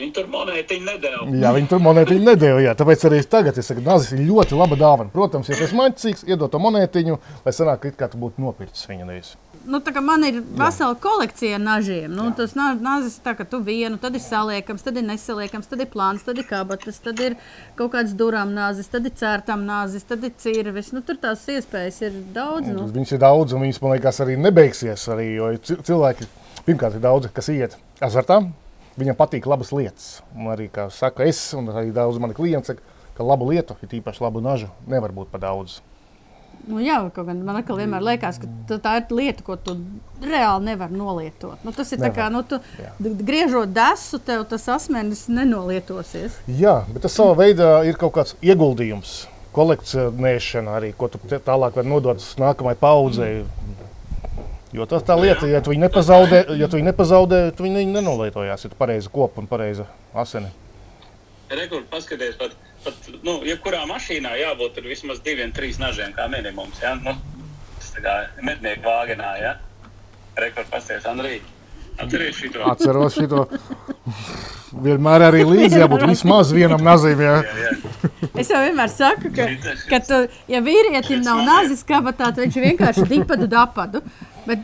Viņi 0.00 0.14
tur 0.16 0.28
monētiņu 0.32 0.86
nedēļu. 0.86 1.24
Jā, 1.42 1.50
viņi 1.52 1.68
tur 1.68 1.80
monētiņu 1.84 2.24
nedēļa. 2.24 2.60
Jā. 2.64 2.72
Tāpēc 2.76 3.02
arī 3.08 3.20
tagad 3.28 3.58
es 3.60 3.68
saku, 3.68 3.82
nazis 3.84 4.14
ir 4.16 4.22
ļoti 4.30 4.56
laba 4.56 4.78
dāvana. 4.80 5.12
Protams, 5.12 5.50
ja 5.52 5.58
tas 5.60 5.74
maņķis, 5.76 6.24
iedot 6.30 6.52
to 6.52 6.60
monētiņu, 6.62 7.18
lai 7.44 7.52
sanāk, 7.52 7.90
kā 8.00 8.08
tu 8.08 8.20
būtu 8.20 8.40
nopircis 8.40 8.88
viņa 8.88 9.08
nevis. 9.08 9.34
Nu, 9.66 9.80
man 10.00 10.24
ir 10.24 10.40
vesela 10.56 10.94
kolekcija 10.94 11.58
nažiem. 11.58 12.10
Nu, 12.16 12.30
tas 12.36 12.54
na- 12.54 12.74
nazis 12.74 13.18
tā, 13.20 13.36
ka 13.36 13.44
tu 13.44 13.60
vienu, 13.60 13.98
tad 14.00 14.14
ir 14.14 14.20
saliekams, 14.20 14.82
tad 14.82 14.96
ir 14.96 15.02
nesaliekams, 15.02 15.66
tad 15.68 15.80
ir 15.80 15.86
plāns, 15.86 16.24
tad 16.24 16.38
ir 16.38 16.44
kabatas, 16.48 16.98
tad 16.98 17.20
ir 17.20 17.36
kaut 17.76 17.92
kāds 17.92 18.14
durām 18.16 18.54
nāzis, 18.56 18.88
tad 18.90 19.04
ir 19.04 19.10
cērtam 19.10 19.66
nāzis, 19.68 20.06
tad 20.08 20.24
ir 20.24 20.32
cirvis. 20.38 20.92
Nu, 20.92 21.02
tur 21.02 21.16
tās 21.20 21.44
iespējas 21.46 22.00
ir 22.02 22.12
daudz. 22.34 22.68
Nu. 22.72 22.86
Viņas 22.88 23.12
ir 23.12 23.18
daudz, 23.18 23.52
un 23.52 23.60
viņas, 23.66 23.82
man 23.82 23.92
liekas, 23.98 24.20
arī 24.24 24.38
nebeigsies. 24.40 25.04
Arī, 25.12 25.34
jo 25.34 25.52
ci- 25.58 25.76
cilvēki, 25.76 26.26
pirmkārt, 26.66 26.94
ir 26.96 27.00
daudzi, 27.04 27.32
kas 27.32 27.48
iet 27.52 27.76
azartā. 28.00 28.40
Viņam 28.98 29.16
patīk 29.16 29.46
labas 29.46 29.70
lietas. 29.72 30.22
Un 30.36 30.46
arī, 30.46 30.70
kā 30.70 30.90
saka, 30.90 31.22
es 31.24 31.52
un 31.54 31.66
arī 31.68 31.92
daudz 31.92 32.18
mani 32.18 32.34
klienti 32.34 32.66
saka, 32.72 32.80
ka 33.16 33.22
labu 33.24 33.46
lietu, 33.52 33.76
ir 33.82 34.00
īpaši 34.00 34.20
labu 34.24 34.40
nažu, 34.40 34.68
nevar 34.88 35.12
būt 35.12 35.28
par 35.30 35.40
daudz. 35.40 35.80
Nu, 36.68 36.80
jā, 36.84 36.98
kaut 37.14 37.26
gan 37.28 37.40
man 37.46 37.58
atkal 37.60 37.78
vienmēr 37.80 38.04
liekas, 38.04 38.40
ka 38.42 38.78
tā 38.82 38.96
ir 39.00 39.14
lieta, 39.16 39.44
ko 39.46 39.56
tu 39.56 39.76
reāli 40.20 40.68
nevari 40.68 40.96
nolietot. 40.98 41.62
Nu, 41.64 41.72
tas 41.76 41.90
ir 41.94 42.00
tā 42.02 42.10
kā, 42.12 42.28
Nevar, 42.28 42.34
nu, 42.34 42.42
tu, 42.46 42.58
jā. 42.80 42.92
griežot 43.26 43.72
desu, 43.74 44.20
tev 44.24 44.44
tas 44.50 44.68
asmenis 44.76 45.24
nenolietosies. 45.32 46.36
Jā, 46.60 46.80
bet 46.92 47.06
tas 47.06 47.16
savā 47.16 47.38
veidā 47.40 47.72
ir 47.88 47.98
kaut 48.00 48.14
kāds 48.18 48.36
ieguldījums, 48.44 49.22
kolekcionēšana 49.56 50.76
arī, 50.78 50.92
ko 50.96 51.08
tu 51.10 51.22
tālāk 51.32 51.80
vari 51.80 51.90
nodot 51.90 52.26
nākamajai 52.40 52.80
paudzei. 52.80 53.34
Jo 54.70 54.86
tas 54.86 55.02
tā 55.02 55.16
lieta, 55.18 55.48
ja 55.50 55.58
tu 55.64 55.72
viņu 55.72 55.88
nepazaudē, 55.88 56.44
ja 56.54 56.68
tu 56.70 56.78
viņu 56.78 56.92
nepazaudē, 56.92 57.38
tu 57.56 57.66
viņu 57.66 57.88
nenolietojās, 57.90 58.62
ja 58.62 58.70
tu 58.70 58.78
pareizi 58.78 59.10
kopu 59.10 59.42
un 59.42 59.48
pareizi 59.50 59.86
asini. 60.14 60.52
Rekords 61.50 61.88
paskaties, 61.90 62.36
pat, 62.38 62.52
pat 62.54 62.69
nu, 63.26 63.38
jebkurā 63.46 63.84
mašīnā 63.90 64.34
jābūt 64.40 64.76
tur 64.78 64.88
vismaz 64.90 65.22
diviem, 65.24 65.52
trīs 65.56 65.80
nažiem 65.82 66.14
kā 66.16 66.28
minimums. 66.32 66.80
Ja? 66.82 66.94
Nu, 67.00 67.16
tas 67.78 67.94
kā 68.00 68.16
mednieku 68.44 68.86
vāgenā. 68.88 69.32
Ja? 69.42 69.56
Rekords 70.40 70.70
paskaties, 70.72 71.08
Andrija. 71.10 71.42
Atceries 72.00 72.36
šito. 72.36 72.64
Atceros 72.64 73.16
šo. 73.18 73.46
Vienmēr 74.70 75.24
arī 75.26 75.42
līdzi 75.44 75.80
jābūt 75.82 76.06
vismaz 76.08 76.52
vienam 76.54 76.82
nazīm. 76.86 77.20
Jā. 77.20 77.34
Jā, 77.42 77.64
jā. 77.66 78.10
Es 78.38 78.52
jau 78.52 78.60
vienmēr 78.62 78.92
saku, 78.92 79.32
ka, 79.34 79.48
ka 79.90 79.98
tu, 80.06 80.20
ja 80.48 80.60
vīrietim 80.64 81.24
nav 81.26 81.42
nazis 81.44 81.82
kabatā, 81.86 82.30
tad 82.30 82.44
viņš 82.44 82.58
vienkārši 82.64 83.06
dipadu 83.10 83.50
dapadu. 83.50 84.00
Bet 84.48 84.62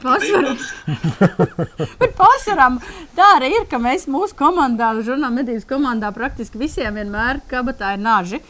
pārsvarā 2.19 2.69
tā 3.19 3.27
arī 3.37 3.53
ir, 3.55 3.67
ka 3.71 3.81
mēs 3.83 4.07
mūsu 4.11 4.37
komandā, 4.39 4.93
žurnāla 5.07 5.35
medības 5.41 5.67
komandā, 5.69 6.13
praktiski 6.17 6.61
visiem 6.61 6.97
vienmēr 7.01 7.43
kabatā 7.51 7.95
ir 7.97 8.03
naži. 8.05 8.41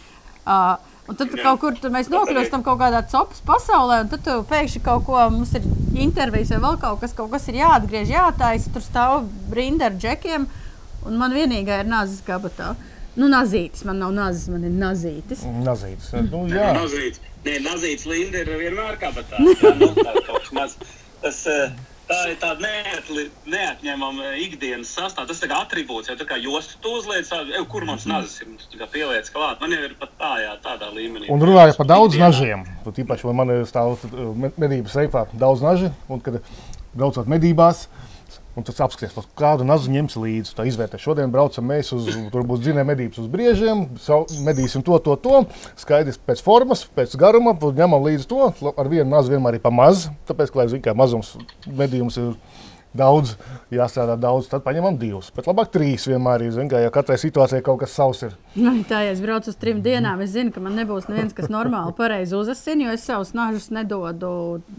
Uh, 0.46 0.76
un 1.10 1.18
tad 1.18 1.30
tu 1.32 1.40
kaut 1.42 1.60
kur 1.62 1.78
tur 1.80 1.90
mēs 1.94 2.10
nokļūstam 2.12 2.62
kaut 2.66 2.78
kādā 2.82 3.02
copas 3.10 3.42
pasaulē, 3.46 4.02
un 4.04 4.10
tad 4.12 4.22
tu 4.26 4.36
pēkšņi 4.50 4.82
kaut 4.86 5.06
ko, 5.08 5.18
mums 5.34 5.54
ir 5.58 5.66
intervijas 5.98 6.52
vai 6.54 6.62
vēl 6.66 6.82
kaut 6.82 7.00
kas, 7.02 7.14
kaut 7.18 7.32
kas 7.34 7.48
ir 7.50 7.60
jāatgriež, 7.62 8.12
jātaisa, 8.14 8.72
tur 8.74 8.84
stāv 8.84 9.26
rinda 9.54 9.90
ar 9.90 9.96
džekiem, 9.98 10.46
un 11.06 11.18
man 11.18 11.34
vienīgā 11.34 11.82
ir 11.82 11.90
nazis 11.90 12.22
kabatā. 12.26 12.74
Nu, 13.16 13.30
nazītis, 13.32 13.80
man 13.88 13.96
nav 14.02 14.10
nazis, 14.12 14.50
man 14.52 14.66
ir 14.68 14.74
nazītis. 14.76 15.40
Nazītis. 15.64 16.10
Nu, 16.28 16.42
jā. 16.52 16.68
Nazīts. 16.76 17.22
Nē, 17.46 17.54
nazīts 17.64 18.04
Linda 18.10 18.42
ir 18.42 18.50
vienmēr 18.60 18.98
kabatā. 19.00 19.38
Jā, 19.62 19.70
nu, 19.78 19.88
tā 19.94 20.12
kaut 20.26 20.42
kas 20.42 20.52
maz. 20.56 20.74
Tas, 21.22 21.46
eh, 21.46 21.70
Tā 22.06 22.20
ir 22.30 22.36
tāda 22.38 22.62
neatli, 22.62 23.24
neatņemama 23.50 24.28
ikdienas 24.38 24.92
sastāvdaļa. 24.94 25.26
Tas 25.26 25.40
ir 25.42 25.54
attribūts, 25.56 26.06
jau 26.06 26.14
tā 26.14 26.26
kā 26.28 26.36
jostu 26.38 26.76
tu 26.80 26.92
uzliec, 27.00 27.26
tā, 27.26 27.40
"Ej, 27.50 27.64
kur 27.66 27.82
mans 27.84 28.04
nazis 28.06 28.42
ir. 28.42 28.46
Tu 28.70 28.78
kā 28.78 28.86
pieliec 28.86 29.26
klāt. 29.34 29.60
Man 29.60 29.72
jau 29.74 29.80
ir 29.82 29.96
pat 29.98 30.10
tā, 30.20 30.38
jā, 30.38 30.52
tādā 30.62 30.92
līmenī. 30.94 31.28
Un 31.28 31.40
runājot 31.40 31.76
par 31.76 31.86
daudz 31.86 32.14
Ikdienā. 32.14 32.30
nažiem, 32.30 32.64
tad 32.84 32.94
īpaši 32.94 33.34
man 33.34 33.50
ir 33.50 33.64
stāv 33.66 33.98
uh, 34.04 34.34
med- 34.36 34.54
medību 34.56 34.86
seifā 34.86 35.26
daudz 35.36 35.60
naži, 35.62 35.90
un 36.08 36.20
kad 36.20 36.40
braucot 36.94 37.26
medībās, 37.26 37.88
un 38.56 38.64
tas 38.64 38.80
apskaties, 38.80 39.14
pat 39.14 39.28
kādu 39.36 39.66
nazu 39.68 39.92
ņems 39.92 40.16
līdzi. 40.20 40.54
Tā 40.56 40.64
izvērtē. 40.68 41.00
Šodien 41.00 41.32
braucam 41.32 41.66
mēs 41.68 41.92
uz, 41.96 42.08
tur 42.32 42.46
būs 42.48 42.62
dzinēja 42.64 42.88
medības 42.88 43.20
uz 43.22 43.28
briežiem, 43.32 43.84
medīsim 44.46 44.84
to, 44.86 44.96
to, 45.04 45.16
to. 45.20 45.42
Skaidrs 45.80 46.18
pēc 46.24 46.42
formas, 46.44 46.86
pēc 46.96 47.18
garuma, 47.20 47.52
ņemam 47.56 48.06
līdzi 48.08 48.30
to. 48.30 48.50
Ar 48.72 48.92
vienu 48.92 49.10
nazu 49.12 49.34
vienmēr 49.34 49.58
ir 49.58 49.64
pa 49.64 49.72
maz, 49.74 50.08
tāpēc, 50.30 50.52
ka, 50.52 50.62
lai 50.62 50.70
zinātu, 50.72 50.86
kā 50.88 50.96
mazums 50.96 51.34
medījums 51.68 52.16
ir 52.22 52.32
daudz, 52.96 53.34
jāstrādā 53.72 54.16
daudz, 54.20 54.48
tad 54.50 54.64
paņemam 54.64 54.96
divus. 55.00 55.28
Bet 55.36 55.48
labāk 55.48 55.70
trīs 55.74 56.06
vienmēr 56.08 56.46
ir. 56.46 56.56
Kā, 56.70 56.80
ja 56.82 56.92
katrai 56.94 57.18
situācijai 57.20 57.62
kaut 57.66 57.82
kas 57.82 57.94
savs 57.96 58.22
ir. 58.26 58.36
Nu, 58.56 58.72
tā, 58.88 59.02
ja 59.06 59.12
es 59.14 59.20
braucu 59.22 59.52
uz 59.52 59.58
trim 59.60 59.82
dienām, 59.84 60.22
es 60.24 60.32
zinu, 60.34 60.52
ka 60.54 60.62
man 60.64 60.76
nebūs 60.78 61.10
neviens, 61.10 61.34
kas 61.36 61.50
normāli 61.52 61.94
pareizi 61.98 62.36
uzasina, 62.38 62.88
jo 62.88 62.96
es 62.96 63.04
savus 63.06 63.34
nažus 63.36 63.68
nedodu 63.74 64.30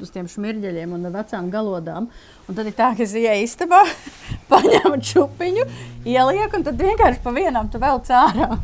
uz 0.01 0.13
tiem 0.13 0.29
šmirģeļiem 0.31 0.97
un 0.97 1.11
vecām 1.13 1.51
galodām. 1.53 2.09
Un 2.47 2.57
tad 2.57 2.67
ir 2.69 2.75
tā, 2.75 2.93
ka 2.97 3.05
es 3.05 3.15
ieeju 3.17 3.45
istabā, 3.45 3.83
paņemu 4.51 4.99
čupiņu, 5.11 5.69
ielieku, 6.07 6.59
un 6.59 6.67
tad 6.67 6.83
vienkārši 6.83 7.23
pa 7.23 7.35
vienam 7.35 7.71
tu 7.71 7.81
vēl 7.83 8.03
cārā. 8.07 8.55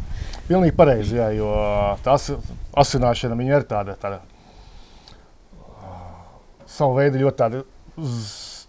Pilnīgi 0.48 0.76
pareizi, 0.76 1.18
jā, 1.22 1.30
jo 1.38 1.50
tas 2.04 2.32
asināšana 2.76 3.38
viņa 3.40 3.60
ir 3.60 3.68
tāda, 3.70 3.96
tāda 4.00 4.24
savu 6.74 6.98
veidu 6.98 7.22
ļoti 7.22 7.40
tāda 7.40 7.62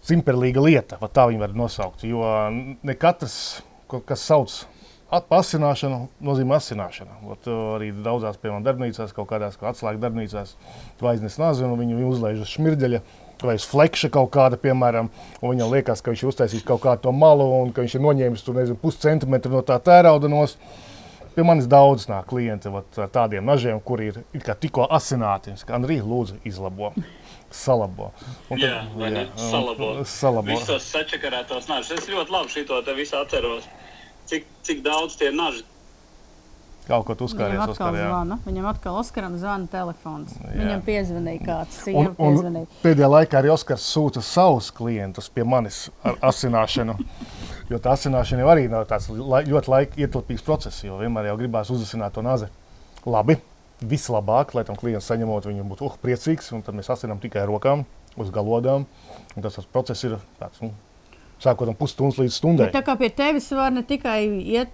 simperlīga 0.05 0.63
lieta, 0.63 0.99
tā 1.01 1.27
viņi 1.29 1.41
var 1.41 1.57
nosaukt. 1.57 2.05
Jo 2.07 2.23
ne 2.51 2.95
katrs, 2.99 3.63
kas 3.89 4.25
sauc 4.25 4.63
par 5.09 5.39
asināšanu, 5.39 5.99
nozīmē 6.25 6.57
asināšanu. 6.57 7.19
Ot, 7.31 7.47
arī 7.77 7.91
daudzās, 8.03 8.39
piemēram, 8.41 8.65
darbnīcās, 8.65 9.13
kaut 9.15 9.29
kādās 9.29 9.55
kā 9.59 9.69
atslēgas 9.71 10.01
darbnīcās, 10.01 10.55
tu 10.99 11.07
aiznes 11.07 11.37
nazi 11.39 11.63
un 11.63 11.77
viņu 11.79 12.01
uzlaiž 12.09 12.41
uz 12.43 12.55
šmirģeļa. 12.55 13.01
Vai 13.45 13.57
uz 13.59 13.65
flekša 13.67 14.09
kaut 14.15 14.29
kāda, 14.31 14.57
piemēram, 14.57 15.09
un 15.41 15.51
viņam 15.51 15.73
liekas, 15.73 16.01
ka 16.01 16.13
viņš 16.13 16.21
ir 16.23 16.29
uztaisījis 16.29 16.65
kaut 16.65 16.81
kādu 16.85 17.03
to 17.03 17.11
malu, 17.11 17.45
un 17.59 17.73
ka 17.75 17.83
viņš 17.83 17.97
ir 17.97 18.03
noņēmis 18.05 18.45
tur, 18.45 18.55
nezinu, 18.55 18.79
puscentimetru 18.79 19.51
no 19.51 19.61
tā 19.67 19.75
tērauda 19.83 20.31
nost. 20.31 20.61
Pie 21.35 21.43
manis 21.43 21.67
daudz 21.67 22.07
nāk 22.07 22.29
klienti 22.31 22.71
vat, 22.71 22.87
ar 22.95 23.11
tādiem 23.11 23.43
nažiem, 23.45 23.81
kuri 23.83 24.07
ir 24.07 24.21
tikko 24.63 24.87
asināti. 24.87 25.51
Andrija, 25.75 26.07
lūdzu, 26.07 26.39
izlabo 26.47 26.93
salabo. 27.55 28.11
Un 28.49 28.59
tad, 28.59 28.65
jā, 28.67 28.81
jā, 29.15 29.23
salabo. 29.39 29.91
salabo. 30.09 30.51
Visus 30.51 30.67
tos 30.69 30.89
sačakarētos 30.91 31.69
nažus. 31.71 31.95
Es 31.99 32.09
ļoti 32.11 32.35
labi 32.35 32.53
šito 32.57 32.81
te 32.85 32.97
visu 32.97 33.17
atceros. 33.21 33.69
Cik, 34.29 34.45
cik 34.65 34.83
daudz 34.85 35.17
tie 35.19 35.31
naži. 35.31 35.63
Kaut 36.85 37.07
ko 37.07 37.15
uzkāries. 37.25 37.55
Viņam 37.57 37.71
atkal 37.71 37.87
Oskar, 37.89 37.95
zvana. 37.97 38.35
Viņam 38.45 38.65
atkal 38.69 38.97
Oskaram 38.99 39.37
zvana 39.41 39.69
telefons. 39.71 40.35
Jā. 40.37 40.51
Viņam 40.59 40.83
piezvanīja 40.85 41.41
kāds. 41.47 41.79
Un, 41.87 41.95
Viņam 41.95 42.11
un 42.11 42.35
piezvanīja. 42.35 42.69
pēdējā 42.83 43.09
laikā 43.09 43.39
arī 43.39 43.51
Oskars 43.55 43.87
sūta 43.89 44.21
savus 44.25 44.69
klientus 44.75 45.31
pie 45.33 45.45
manis 45.49 45.87
ar 46.05 46.19
asināšanu. 46.29 46.97
Jo 47.71 47.79
tā 47.81 47.95
asināšana 47.97 48.45
jau 48.45 48.51
arī 48.53 48.67
nav 48.69 48.85
tāds 48.91 49.09
lai, 49.09 49.41
ļoti 49.49 49.71
laika 49.73 49.97
ietilpīgs 50.05 50.45
process, 50.45 50.83
jo 50.85 50.99
vienmēr 51.01 51.31
jau 51.31 51.39
gribās 51.41 51.73
uzasināt 51.73 52.13
to 52.13 52.21
nazi. 52.21 52.51
Labi, 53.09 53.39
vislabāk, 53.89 54.55
lai 54.57 54.65
tam 54.67 54.77
klientam 54.79 55.03
saņemot, 55.05 55.47
viņam 55.49 55.69
būtu 55.71 55.87
uh, 55.87 55.99
priecīgs, 56.01 56.51
un 56.55 56.63
tad 56.65 56.77
mēs 56.77 56.91
asinām 56.93 57.21
tikai 57.23 57.45
rokām, 57.49 57.85
uz 58.17 58.31
galodām. 58.33 58.87
Tas, 59.35 59.57
tas 59.57 59.67
process 59.69 60.05
ir 60.07 60.17
tāds, 60.39 60.61
nu, 60.63 60.71
sākot 61.43 61.69
no 61.69 61.75
pusstundas 61.77 62.19
līdz 62.21 62.39
stundai. 62.39 62.69
Bet 62.69 62.77
tā 62.77 62.83
kā 62.87 62.97
pie 62.99 63.11
tevis 63.13 63.49
var 63.55 63.73
ne 63.75 63.83
tikai 63.87 64.19
iet, 64.55 64.73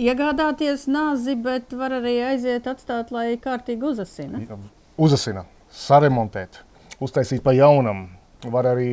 iegādāties 0.00 0.86
nāzi, 0.90 1.36
bet 1.40 1.74
var 1.76 1.98
arī 1.98 2.16
aiziet, 2.30 2.68
atstāt, 2.70 3.12
lai 3.14 3.34
kārtīgi 3.42 3.90
uzasina. 3.92 4.42
Uzasina, 5.00 5.44
saremontēt, 5.72 6.62
uztaisīt 7.02 7.44
pa 7.44 7.54
jaunam. 7.56 8.08
Var 8.40 8.70
arī, 8.70 8.90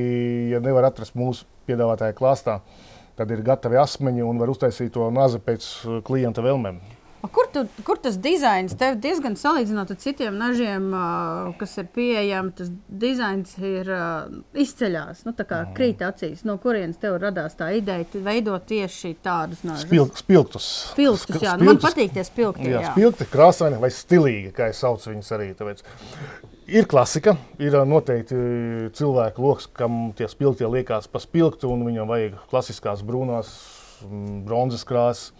ja 0.52 0.60
nevar 0.60 0.90
atrast 0.90 1.16
mūsu 1.16 1.46
piedāvātāju 1.70 2.18
klāstā, 2.18 2.58
tad 3.16 3.32
ir 3.32 3.46
gatavi 3.46 3.80
asmeņi 3.80 4.26
un 4.28 4.42
var 4.42 4.52
uztaisīt 4.52 4.92
to 4.98 5.08
nāzi 5.14 5.40
pēc 5.44 5.68
uh, 5.86 6.00
klienta 6.04 6.44
vēlmēm. 6.44 6.82
Kur, 7.34 7.50
tu, 7.54 7.64
kur 7.88 8.00
tas 8.02 8.18
dizains 8.22 8.76
tev 8.80 8.98
diezgan 9.04 9.38
salīdzinot 9.40 9.94
ar 9.94 10.00
citiem 10.02 10.38
nažiem, 10.40 10.90
kas 11.60 11.78
ir 11.82 11.90
pieejami? 11.96 12.54
Tas 12.58 12.72
dizains 12.88 13.54
ir 13.62 13.92
izceļās, 14.58 15.24
nu, 15.28 15.36
kā 15.38 15.62
krīt 15.78 16.04
acīs. 16.06 16.44
No 16.48 16.58
kurienes 16.62 17.00
tev 17.02 17.20
radās 17.22 17.58
tā 17.60 17.72
ideja 17.78 18.24
veidot 18.26 18.66
tieši 18.70 19.16
tādus 19.24 19.64
nažus? 19.68 19.88
Spil, 19.88 20.10
spilgtus. 20.18 20.68
Spilgtus, 20.94 21.42
jā. 21.44 21.56
Nu, 21.60 21.72
man 21.72 21.82
patīk 21.84 22.14
tie 22.16 22.26
spilgti. 22.28 22.70
Jā, 22.72 22.82
Jā, 22.82 22.94
spilgti, 22.94 23.28
krāsaini 23.32 23.80
vai 23.82 23.90
stilīgi, 23.94 24.52
kā 24.56 24.70
es 24.72 24.82
saucu 24.84 25.12
viņus 25.12 25.34
arī. 25.38 25.50
Tāpēc. 25.58 25.84
Ir 26.68 26.88
klasika, 26.92 27.38
ir 27.64 27.78
noteikti 27.88 28.38
cilvēku 28.98 29.44
lokus, 29.44 29.70
kam 29.72 30.12
tie 30.18 30.28
spilgti 30.28 30.68
liekas 30.68 31.08
pa 31.08 31.22
spilgtu, 31.24 31.70
un 31.72 31.86
viņam 31.88 32.10
vajag 32.12 32.42
klasiskās 32.52 33.06
brūnās, 33.08 33.54
mm, 34.04 34.42
bronzas 34.48 34.84
krāsas. 34.88 35.32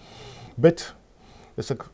Bet 0.56 0.86
es 1.58 1.72
saku, 1.72 1.90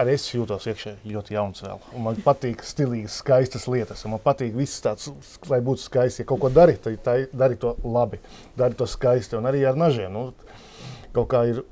arī 0.00 0.14
es 0.16 0.28
jūtos 0.32 0.66
iekšā 0.70 0.94
ļoti 1.04 1.36
jauns 1.36 1.64
vēl. 1.64 1.82
Un 1.96 2.06
man 2.06 2.20
patīk 2.24 2.64
stilīgas, 2.66 3.18
skaistas 3.22 3.68
lietas. 3.70 4.04
Man 4.10 4.22
patīk 4.22 4.54
viss 4.56 4.82
tāds, 4.84 5.10
lai 5.50 5.60
būtu 5.64 5.84
skaisti. 5.84 6.22
Ja 6.22 6.30
kaut 6.30 6.42
ko 6.44 6.52
dari, 6.52 6.78
tad 6.80 7.28
dari 7.32 7.58
to 7.60 7.74
labi, 7.84 8.22
dari 8.58 8.78
to 8.78 8.88
skaisti. 8.88 9.38
Un 9.38 9.50
arī 9.50 9.64
ar 9.68 9.78
nažiem. 9.78 10.12
Nu, 10.14 10.30
kaut 11.12 11.28
kā 11.32 11.44
ir 11.50 11.62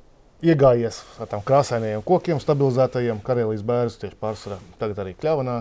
iegājies 0.45 1.03
ar 1.21 1.29
tām 1.31 1.43
krāsainajiem 1.45 2.05
kokiem, 2.07 2.41
stabilizētajiem, 2.41 3.23
karēlīs 3.25 3.65
bērns 3.67 3.99
tieši 4.01 4.17
pārsvarā, 4.21 4.61
tagad 4.81 5.03
arī 5.05 5.17
kļavanā. 5.21 5.57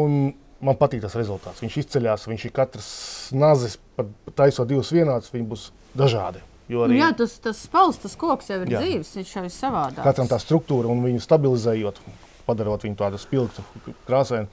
Un 0.00 0.20
man 0.64 0.78
patīk 0.80 1.02
tas 1.04 1.16
rezultāts. 1.18 1.60
Viņš 1.64 1.80
izceļas, 1.82 2.28
viņš 2.30 2.46
ir 2.46 2.54
katrs 2.56 2.92
nazis, 3.36 3.78
pat 3.96 4.12
taisot 4.38 4.68
divus 4.70 4.92
vienādus, 4.94 5.32
viņi 5.34 5.50
būs 5.50 5.68
dažādi. 5.96 6.44
Nu, 6.70 6.84
arī 6.86 7.00
jā 7.00 7.10
tas, 7.18 7.36
tas 7.42 7.60
spēles, 7.66 7.98
tas 8.02 8.16
koks 8.18 8.50
jau 8.52 8.60
ir 8.62 8.70
Jā. 8.70 8.80
dzīves, 8.82 9.12
viņš 9.18 9.36
jau 9.36 9.44
ir 9.46 9.54
savādāk. 9.54 10.02
katram 10.06 10.30
tā 10.30 10.38
struktūra 10.42 10.90
un 10.92 11.02
viņu 11.02 11.22
stabilizējot, 11.24 12.00
padarot 12.46 12.86
viņu 12.86 12.98
tādu 13.00 13.18
spilgtu, 13.20 13.64
krāsainu, 14.06 14.46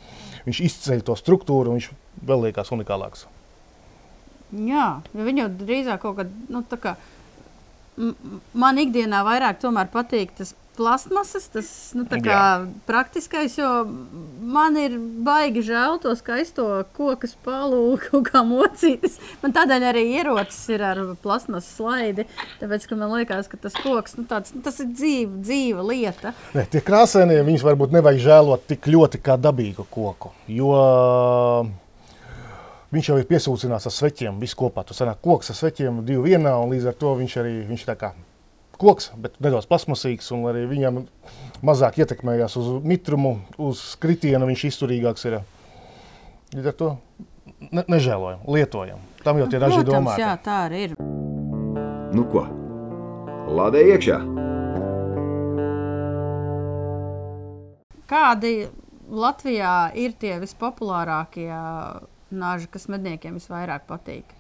viņš 0.48 0.62
izceļ 0.70 1.04
to 1.06 1.18
struktūru 1.20 1.74
un 1.74 1.80
viņš 1.80 1.90
vēl 2.26 2.48
liekas 2.48 2.74
unikālāks. 2.74 3.28
Jā, 4.52 4.88
jo 5.14 5.28
viņi 5.28 5.44
jau 5.44 5.50
drīzāk 5.62 6.02
kaut 6.02 6.22
kad, 6.22 6.32
nu, 6.50 6.64
tā 6.66 6.80
kā 6.82 6.96
man 8.54 8.80
ikdienā 8.80 9.24
vairāk 9.28 9.60
tomēr 9.62 9.90
patīk 9.92 10.34
tas 10.38 10.54
plasmasas, 10.78 11.48
tas 11.52 11.70
nu, 11.98 12.06
tā 12.10 12.20
kā 12.22 12.40
praktiskais, 12.88 13.58
jo 13.58 13.70
man 14.48 14.78
ir 14.80 14.96
baigi 15.26 15.64
žēl 15.68 15.98
to 16.04 16.14
skaisto 16.18 16.66
koku 16.98 17.30
spālu, 17.30 17.82
kā 18.28 18.44
mocītas. 18.48 19.18
Man 19.44 19.56
tādēļ 19.56 19.88
arī 19.90 20.04
ierocis 20.18 20.60
ir 20.74 20.84
ar 20.88 21.02
plasmasas 21.24 21.70
slaidi, 21.78 22.28
tāpēc, 22.62 22.88
ka 22.90 23.00
man 23.00 23.14
liekas, 23.18 23.50
ka 23.52 23.60
tas 23.62 23.76
koks, 23.78 24.18
nu, 24.20 24.28
tāds, 24.30 24.54
nu, 24.56 24.64
tas 24.66 24.80
ir 24.84 24.92
dzīva, 24.94 25.42
dzīva 25.44 25.88
lieta. 25.88 26.34
Ne, 26.58 26.68
tie 26.72 26.84
krāsainie 26.84 27.42
viņus 27.48 27.66
varbūt 27.68 27.96
nevajag 27.98 28.24
žēlot 28.28 28.70
tik 28.72 28.88
ļoti 28.92 29.22
kā 29.24 29.38
dabīgu 29.42 29.88
koku, 29.92 30.34
jo 30.52 30.72
viņš 32.94 33.12
jau 33.12 33.20
ir 33.20 33.28
piesūcināts 33.30 33.90
ar 33.90 33.94
sveķiem 33.94 34.40
visu 34.42 34.58
kopā. 34.60 34.86
Tas 34.88 35.02
sanāk 35.02 35.20
koks 35.24 35.52
ar 35.52 35.60
sveķiem 35.60 36.02
divi 36.08 36.34
vienā, 36.34 36.56
un 36.62 36.72
līdz 36.76 36.92
ar 36.92 36.98
to 37.00 37.14
viņš 37.20 37.38
arī 37.44 37.60
viņš 37.68 37.84
ir 37.84 37.92
tā 37.92 38.00
kā 38.00 38.14
koks, 38.82 39.12
bet 39.18 39.38
nedaudz 39.44 39.68
plasmasīgs, 39.70 40.30
un 40.36 40.46
arī 40.50 40.66
viņam 40.70 41.04
mazāk 41.66 42.00
ietekmējās 42.04 42.58
uz 42.60 42.70
mitrumu, 42.86 43.38
uz 43.62 43.84
kritienu, 44.02 44.48
viņš 44.50 44.66
izturīgāks 44.72 45.28
ir. 45.30 45.40
Līdz 46.56 46.72
ar 46.72 46.78
to 46.80 46.90
ne, 47.72 47.84
nežēlojam, 47.90 48.46
lietojam. 48.48 49.04
Tam 49.26 49.42
jau 49.42 49.50
tie 49.52 49.60
daži 49.60 49.82
Protams, 49.82 49.94
domā. 49.94 50.18
jā, 50.22 50.34
tā 50.44 50.62
arī 50.70 50.84
ir. 50.88 50.98
Nu 52.16 52.24
ko? 52.32 52.46
Lādē 53.58 53.84
iekšā! 53.94 54.22
Kādi 58.08 58.54
Latvijā 59.08 59.74
ir 60.00 60.16
tie 60.20 60.38
vispopulārākie 60.40 61.52
nāži, 62.32 62.70
kas 62.72 62.88
medniekiem 62.92 63.36
visvairāk 63.40 63.88
patīk? 63.90 64.37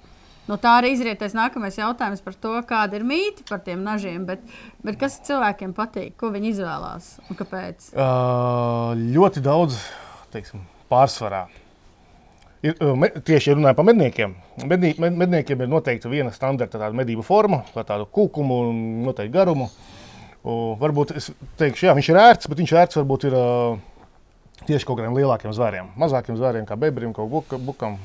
No 0.47 0.55
tā 0.61 0.77
arī 0.79 0.93
izrietēs 0.95 1.35
nākamais 1.35 1.75
jautājums 1.75 2.23
par 2.23 2.35
to, 2.39 2.53
kāda 2.67 2.95
ir 2.95 3.03
mīte 3.07 3.43
par 3.49 3.59
tiem 3.65 3.81
nažiem, 3.83 4.23
bet, 4.29 4.43
bet 4.85 4.95
kas 4.99 5.19
cilvēkiem 5.27 5.73
patīk, 5.75 6.15
ko 6.19 6.31
viņi 6.31 6.53
izvēlās 6.53 7.09
un 7.27 7.39
kāpēc. 7.39 7.89
Uh, 7.91 8.95
ļoti 9.15 9.43
daudz, 9.43 9.81
teiksim, 10.31 10.63
pārsvarā. 10.91 11.45
Ir, 12.65 12.79
me, 12.97 13.11
tieši 13.11 13.57
runājot 13.57 13.77
par 13.77 13.85
medniekiem. 13.85 14.33
Mednī, 14.63 14.93
med, 15.03 15.19
medniekiem 15.19 15.61
ir 15.61 15.69
noteikti 15.69 16.09
viena 16.09 16.31
standarta 16.33 16.89
medību 16.95 17.27
forma, 17.27 17.61
ar 17.75 17.85
tādu 17.85 18.07
kūkumu 18.09 18.63
un 18.71 18.81
noteikti 19.05 19.35
garumu. 19.35 19.67
Uh, 20.47 20.73
varbūt 20.79 21.11
es 21.19 21.33
teikšu, 21.59 21.89
jā, 21.89 21.97
viņš 21.97 22.13
ir 22.13 22.23
ērts, 22.23 22.47
bet 22.47 22.63
viņš 22.63 22.77
ērts 22.81 22.99
varbūt 23.01 23.27
ir 23.27 23.35
uh, 23.35 23.81
tieši 24.63 24.87
kaut 24.87 25.01
kādiem 25.01 25.17
lielākiem 25.19 25.51
zvēriem. 25.51 25.91
Mazākiem 25.99 26.39
zvēriem, 26.39 26.65
kā 26.69 26.79
bebrim, 26.79 27.11
kā 27.13 27.27
buka, 27.27 27.59
bukam. 27.59 27.99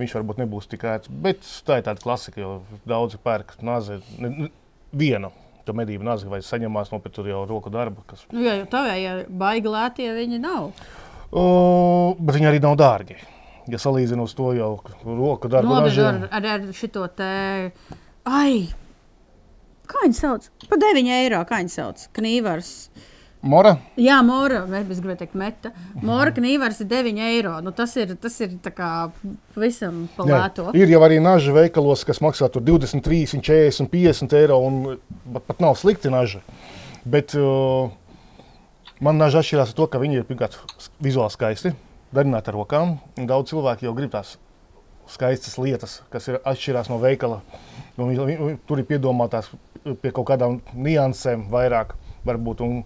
Viņš 0.00 0.16
varbūt 0.16 0.40
nebūs 0.42 0.66
tik 0.70 0.84
ērts, 0.90 1.10
bet 1.22 1.46
tā 1.66 1.78
ir 1.78 1.86
tāda 1.86 2.02
klasika, 2.02 2.40
jo 2.42 2.54
daudzi 2.88 3.20
pērk 3.22 3.54
nazi 3.62 4.00
ne, 4.18 4.30
ne, 4.30 4.48
vienu. 4.90 5.30
To 5.64 5.72
medību 5.72 6.04
nazi 6.04 6.28
vai 6.28 6.42
saņemās 6.44 6.90
no 6.92 6.98
tur 7.08 7.28
jau 7.30 7.44
roku 7.48 7.70
darba, 7.72 8.02
kas 8.10 8.26
Nu, 8.34 8.42
jā, 8.44 8.58
jau 8.58 8.66
tā 8.72 8.82
vai 8.84 8.98
ja 9.00 9.14
baigi 9.28 9.70
lētie 9.72 10.10
viņi 10.12 10.40
nav. 10.42 10.74
Uh, 11.30 12.12
bet 12.18 12.36
viņi 12.36 12.50
arī 12.50 12.60
nav 12.62 12.76
dārgi. 12.76 13.16
Ja 13.70 13.80
salīdzinām 13.80 14.26
uz 14.26 14.34
to 14.36 14.50
jau 14.52 14.74
roku 15.06 15.48
darbu, 15.48 15.72
Nobežu 15.72 16.04
ar, 16.04 16.20
ar, 16.28 16.48
ar 16.58 16.66
šito 16.76 17.06
te. 17.16 17.30
Ai! 18.28 18.66
Kā 19.88 20.04
viņi 20.04 20.16
sauc? 20.16 20.50
Par 20.68 20.80
9 20.80 21.10
eiro. 21.16 21.40
Kā 21.48 21.62
viņi 21.62 21.72
sauc? 21.72 22.04
Knīvars. 22.16 22.74
Mora. 23.44 23.74
Jā, 24.00 24.22
Mora, 24.24 24.62
es 24.88 25.00
gribēju 25.04 25.18
teikt, 25.20 25.34
meta. 25.36 25.70
Mora 26.00 26.32
knīvars 26.32 26.78
ir 26.80 26.86
9 26.88 27.18
eiro. 27.26 27.58
Nu, 27.60 27.74
tas 27.76 27.92
ir, 28.00 28.14
tas 28.16 28.38
ir 28.40 28.54
kā 28.72 29.10
pavisam 29.54 30.06
Jā, 30.06 30.12
palēto. 30.16 30.70
ir 30.74 30.88
jau 30.88 31.00
arī 31.04 31.18
naža 31.20 31.52
veikalos, 31.52 32.06
kas 32.08 32.22
maksā 32.24 32.48
tur 32.52 32.64
23, 32.64 33.36
40, 33.44 33.90
50 33.92 34.32
eiro. 34.38 34.56
Un 34.64 34.78
pat, 35.34 35.44
pat 35.50 35.60
nav 35.60 35.76
slikti 35.76 36.08
naža. 36.12 36.40
Bet 37.04 37.34
uh, 37.36 37.90
man 39.04 39.20
naža 39.20 39.42
atšķirās 39.44 39.74
ar 39.74 39.78
to, 39.82 39.86
ka 39.92 40.00
viņi 40.00 40.22
ir 40.22 40.24
pirmkārt 40.30 40.56
vizuāli 41.04 41.34
skaisti, 41.36 41.74
darināti 42.16 42.48
ar 42.48 42.56
rokām. 42.62 42.96
un 43.20 43.28
Daudz 43.28 43.52
cilvēku 43.52 43.84
jau 43.90 43.92
grib 43.98 44.14
tās 44.14 44.38
skaistas 45.12 45.58
lietas, 45.60 45.98
kas 46.08 46.30
ir 46.32 46.40
atšķirās 46.40 46.88
no 46.88 46.96
veikala. 47.02 47.42
Un, 47.98 48.08
viņi- 48.08 48.24
viņi- 48.40 48.58
tur 48.66 48.80
ir 48.80 48.88
piedomātās 48.88 49.52
pie 50.00 50.10
kaut 50.16 50.30
kādām 50.32 50.62
niansēm 50.72 51.44
vairāk. 51.52 51.92
Varbūt, 52.24 52.62
un 52.64 52.78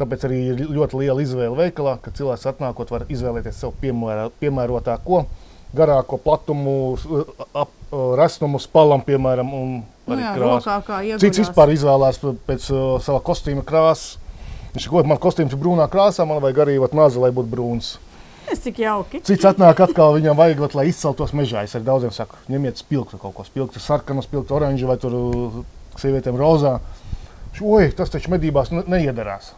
tāpēc 0.00 0.26
arī 0.28 0.38
ir 0.52 0.62
ļoti 0.74 1.00
liela 1.02 1.22
izvēle 1.22 1.56
veikalā, 1.58 1.96
ka 2.02 2.12
cilvēks 2.14 2.46
atnākot 2.50 2.90
var 2.94 3.06
izvēlēties 3.12 3.60
sev 3.62 3.74
piemēro, 3.82 4.30
piemērotāko, 4.42 5.24
garāko 5.74 6.18
platumu, 6.22 6.76
ap, 7.54 7.72
rasnumu, 8.18 8.60
spalam, 8.62 9.02
piemēram, 9.06 9.54
un 9.54 9.74
Nu, 10.04 10.12
arī 10.12 10.20
jā, 10.20 10.32
krāsu. 10.36 11.20
Cits 11.22 11.40
vispār 11.40 11.70
izvēlās 11.72 12.18
pēc 12.20 12.66
uh, 12.74 12.80
sava 13.00 13.22
kostīma 13.24 13.62
krāsas. 13.64 14.18
Viņš 14.74 14.88
saka, 14.88 15.04
man 15.08 15.20
kostīms 15.22 15.54
ir 15.54 15.60
brūnā 15.62 15.86
krāsā, 15.88 16.26
man 16.28 16.42
vajag 16.42 16.64
arī 16.66 16.74
maza, 16.92 17.22
lai 17.22 17.30
būtu 17.32 17.48
brūns. 17.48 17.94
Es 18.52 18.60
cik 18.60 18.82
jauki. 18.82 19.22
Cits 19.24 19.46
atnāk 19.48 19.80
atkal, 19.80 20.18
viņam 20.18 20.36
vajag, 20.36 20.60
vat, 20.60 20.74
lai 20.76 20.88
izceltos 20.90 21.32
mežā. 21.32 21.62
Es 21.64 21.72
arī 21.78 21.86
daudziem 21.86 22.12
saku, 22.12 22.36
ņemiet 22.52 22.82
spilgtu 22.82 23.16
kaut 23.22 23.32
ko, 23.38 23.46
spilgtu 23.46 23.80
sarkanu, 23.80 24.20
spilgtu 24.26 24.58
oranžu 24.58 24.90
vai 24.90 24.98
tur 25.00 25.14
sievietēm 26.02 26.36
rozā. 26.36 26.74
Oi, 27.62 27.86
tas 27.96 28.12
taču 28.12 28.34
medībās 28.34 28.74
ne- 28.74 28.84
neiedarās. 28.90 29.54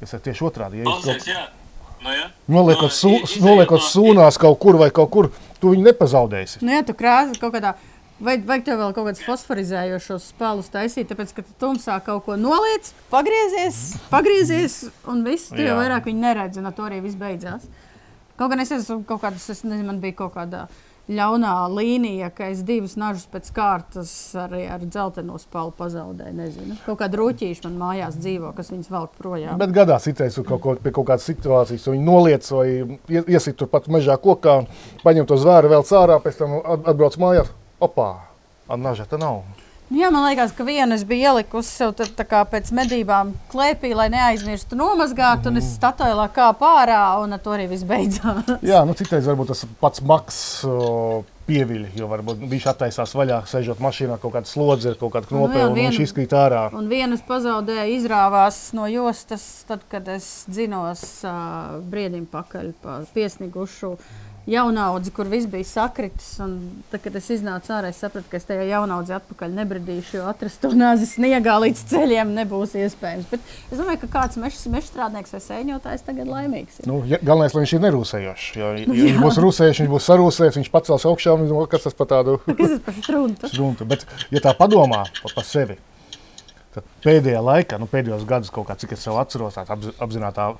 Es 0.00 0.10
tieši 0.10 0.44
otrādi. 0.46 0.80
Ja 0.80 0.84
jūs 0.84 1.02
Klausies, 1.04 1.24
kaut-. 1.24 1.56
Nu, 2.00 2.08
jā. 2.16 2.26
Noliekot, 2.48 2.88
Nu, 2.88 2.96
su, 2.96 3.08
i- 3.12 3.22
izējot 3.26 3.44
noliekot 3.44 3.80
no- 3.82 3.88
sūnās 3.92 4.38
kaut 4.40 4.58
kur 4.58 4.76
vai 4.80 4.90
kaut 4.90 5.10
kur, 5.12 5.30
tu 5.60 5.74
viņu 5.74 5.84
nepazaudēsi. 5.90 6.62
Nu, 6.64 6.72
jā, 6.72 6.84
tu 6.86 6.94
krāsi 6.96 7.38
kaut 7.40 7.52
kādā. 7.52 7.74
Vajag, 8.20 8.42
vajag 8.48 8.64
tev 8.64 8.78
vēl 8.80 8.94
kaut 8.96 9.06
kādus 9.06 9.22
fosforizējošos 9.24 10.32
spēlus 10.34 10.66
taisīt, 10.72 11.08
tāpēc, 11.08 11.30
ka 11.36 11.42
tu 11.42 11.52
tumsā 11.60 11.98
kaut 12.04 12.24
ko 12.26 12.36
noliec, 12.36 12.90
pagriezies, 13.10 13.96
pagriezies, 14.10 14.90
un 15.08 15.22
viss, 15.24 15.48
tu 15.48 15.56
jau 15.56 15.72
Jā. 15.72 15.78
vairāk 15.78 16.04
viņu 16.08 16.20
neredzi, 16.20 16.58
un 16.60 16.66
ar 16.66 16.72
to 16.76 16.82
arī 16.88 17.00
viss 17.04 17.16
beidzās. 17.16 17.64
Kaut 18.36 18.50
gan 18.50 18.60
es 18.60 18.70
esmu 18.72 19.04
kaut 19.08 19.20
kādā, 19.22 19.36
es 19.36 19.62
nezinu, 19.64 19.84
man 19.86 20.00
bija 20.00 20.16
kaut 20.16 20.34
kādā 20.34 20.66
ļaunā 21.10 21.52
līnija, 21.74 22.28
ka 22.34 22.48
es 22.52 22.62
divus 22.66 22.94
nažus 23.00 23.26
pēc 23.32 23.50
kārtas 23.56 24.12
arī 24.38 24.62
ar 24.70 24.84
dzelteno 24.84 25.38
spālu 25.42 25.72
pazaudēju. 25.78 26.34
Nezinu. 26.38 26.76
Kaut 26.86 27.00
kāda 27.02 27.18
rūtīša 27.20 27.66
man 27.66 27.78
mājās 27.82 28.18
dzīvo, 28.20 28.52
kas 28.56 28.70
viņas 28.70 28.90
velk 28.94 29.16
projām. 29.18 29.58
Bet 29.60 29.74
gadās 29.74 30.06
citreiz 30.06 30.38
tur 30.38 30.46
kaut, 30.46 30.82
pie 30.84 30.92
kaut 30.94 31.08
kādas 31.10 31.26
situācijas, 31.26 31.88
un 31.90 31.98
viņi 31.98 32.06
noliec 32.06 32.50
vai 32.54 32.66
ie- 33.10 33.24
iesit 33.26 33.56
tur 33.58 33.66
pat 33.68 33.88
mežā 33.90 34.16
kokā, 34.22 34.60
paņem 35.04 35.26
to 35.26 35.36
zvēru 35.36 35.72
vēl 35.74 35.82
cārā, 35.90 36.20
pēc 36.22 36.38
tam 36.38 36.58
at- 36.62 36.86
atbrauc 36.94 37.18
mājās. 37.18 37.50
Opā, 37.80 38.10
Annaža, 38.70 39.06
tā 39.10 39.18
nav. 39.18 39.42
Nu 39.90 39.98
Jā, 39.98 40.06
man 40.14 40.22
liekas, 40.28 40.52
ka 40.54 40.62
vienu 40.62 40.94
es 40.94 41.02
biju 41.02 41.32
ielikusi 41.32 41.72
sev 41.80 41.96
tad, 41.98 42.14
kā 42.30 42.44
pēc 42.46 42.68
medībām 42.78 43.32
klēpī, 43.50 43.90
lai 43.98 44.06
neaizmirstu 44.12 44.78
nomazgāt, 44.78 45.48
un 45.50 45.58
es 45.58 45.72
statuēlā 45.74 46.28
kā 46.34 46.46
pārā, 46.60 47.00
un 47.24 47.34
ar 47.34 47.42
to 47.42 47.56
arī 47.56 47.66
viss 47.72 47.82
beidzās. 47.88 48.54
Jā, 48.62 48.84
nu 48.86 48.94
citreiz 48.94 49.26
varbūt 49.26 49.50
tas 49.50 49.64
pats 49.82 50.04
maks 50.06 50.38
uh, 50.68 51.26
pieviļ, 51.50 51.88
jo 51.98 52.06
varbūt 52.12 52.46
viņš 52.52 52.68
attaisās 52.70 53.16
vaļā, 53.18 53.40
sēžot 53.50 53.82
mašīnā, 53.82 54.20
kaut 54.22 54.36
kāda 54.36 54.46
slodze, 54.46 54.94
kaut 55.00 55.16
kāda 55.16 55.26
Nu 55.32 55.40
knope, 55.40 55.58
jā, 55.58 55.66
un 55.66 55.76
viņš 55.80 56.00
izkrīt 56.06 56.38
ārā. 56.38 56.68
Un 56.78 56.86
vienas 56.92 57.26
pazaudēja, 57.26 57.90
izrāvās 57.90 58.62
no 58.78 58.86
jostas, 58.90 59.42
tad, 59.66 59.82
kad 59.90 60.06
es 60.14 60.30
dzinos 60.46 61.02
uh, 61.26 61.80
briedim 61.90 62.30
pakaļ 62.30 62.70
pa 62.84 63.00
piesnigušu 63.16 63.96
jaunaudzi, 64.48 65.10
kur 65.14 65.28
viss 65.28 65.46
bija 65.50 65.64
sakritis. 65.68 66.30
un 66.40 66.54
Tad, 66.90 67.02
kad 67.04 67.16
es 67.16 67.28
iznācu 67.30 67.72
ārā, 67.76 67.90
es 67.92 68.00
sapratu, 68.02 68.26
ka 68.30 68.38
es 68.40 68.46
tajā 68.48 68.64
jaunaudzi 68.70 69.12
atpakaļ 69.18 69.52
nebradīšu, 69.60 70.16
jo 70.20 70.28
atrast 70.30 70.60
to 70.62 70.70
nāzi 70.76 71.06
sniegā 71.10 71.58
līdz 71.64 71.82
ceļiem 71.92 72.32
nebūs 72.38 72.74
iespējams. 72.80 73.28
Bet 73.30 73.40
es 73.70 73.76
domāju, 73.78 74.00
ka 74.06 74.10
kāds 74.16 74.40
mežstrādnieks 74.40 75.36
vai 75.36 75.42
sēņotājs 75.44 76.06
tagad 76.08 76.30
laimīgs. 76.32 76.80
Ir. 76.80 76.88
Nu, 76.90 77.02
ja, 77.06 77.20
galvenais, 77.22 77.54
lai 77.54 77.64
viņš 77.66 77.76
ir 77.76 77.84
nerūsējošs. 77.86 78.48
Jo, 78.58 78.72
ja 78.80 78.88
viņš 79.06 79.20
būs 79.22 79.40
rūsējis, 79.44 79.82
viņš 79.84 79.92
būs 79.94 80.08
sarūsējis, 80.10 80.58
viņš 80.62 80.72
pacels 80.74 81.06
augšā 81.12 81.36
un 81.36 81.46
domā, 81.50 81.68
kas 81.70 81.86
tas 81.86 81.96
par 82.00 82.10
tādu 82.16 82.38
struntu? 83.04 83.52
runtu. 83.60 83.86
Bet, 83.92 84.06
ja 84.34 84.42
tā 84.44 84.56
padomā 84.58 85.04
par 85.22 85.36
pa 85.36 85.46
sevi, 85.46 85.78
tad 86.74 86.86
pēdējā 87.04 87.40
laikā, 87.42 87.78
nu, 87.82 87.88
pēdējos 87.90 88.26
gados, 88.30 88.50
kaut 88.54 88.68
kā, 88.70 88.76
cik 88.78 88.94
es 88.96 89.02
sev 89.06 89.18
atceros, 89.20 89.56
tāds 89.58 89.72
apzi- 89.74 89.94
apzinātā, 90.02 90.52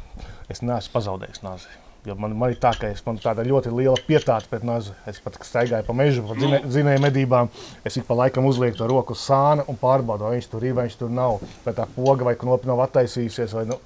es 0.51 0.63
neesmu 0.63 0.95
pazaudējis 0.97 1.45
nāzi. 1.47 1.80
Jo 2.09 2.15
man, 2.17 2.33
man 2.41 2.55
ir 2.55 2.57
tā, 2.57 2.71
ka 2.81 2.89
es, 2.89 3.03
man 3.05 3.19
tāda 3.21 3.45
ļoti 3.45 3.69
liela 3.77 3.99
pietāta 4.07 4.49
pret 4.49 4.63
nazi. 4.65 4.95
Es 5.11 5.19
pat 5.21 5.35
staigāju 5.45 5.85
pa 5.85 5.93
mežu, 5.97 6.23
pa 6.25 6.37
dzinē- 6.39 6.63
dzinēju 6.65 7.03
medībām. 7.05 7.51
Es 7.85 7.99
ik 8.01 8.07
pa 8.09 8.17
laikam 8.17 8.47
uzlieku 8.49 8.79
to 8.79 8.87
roku 8.89 9.13
uz 9.13 9.21
sāna 9.21 9.67
un 9.69 9.77
pārbaudu, 9.77 10.25
vai 10.25 10.39
viņš 10.39 10.49
tur 10.49 10.65
ir, 10.65 10.73
vai 10.79 10.87
viņš 10.89 10.97
tur 11.03 11.11
nav. 11.13 11.43
Vai 11.67 11.75
tā 11.77 11.85
poga 11.97 12.25
vai 12.25 12.35
knopi 12.41 12.71
nav 12.71 12.81
attaisījusies. 12.87 13.53
Vai, 13.59 13.67
nu, 13.69 13.77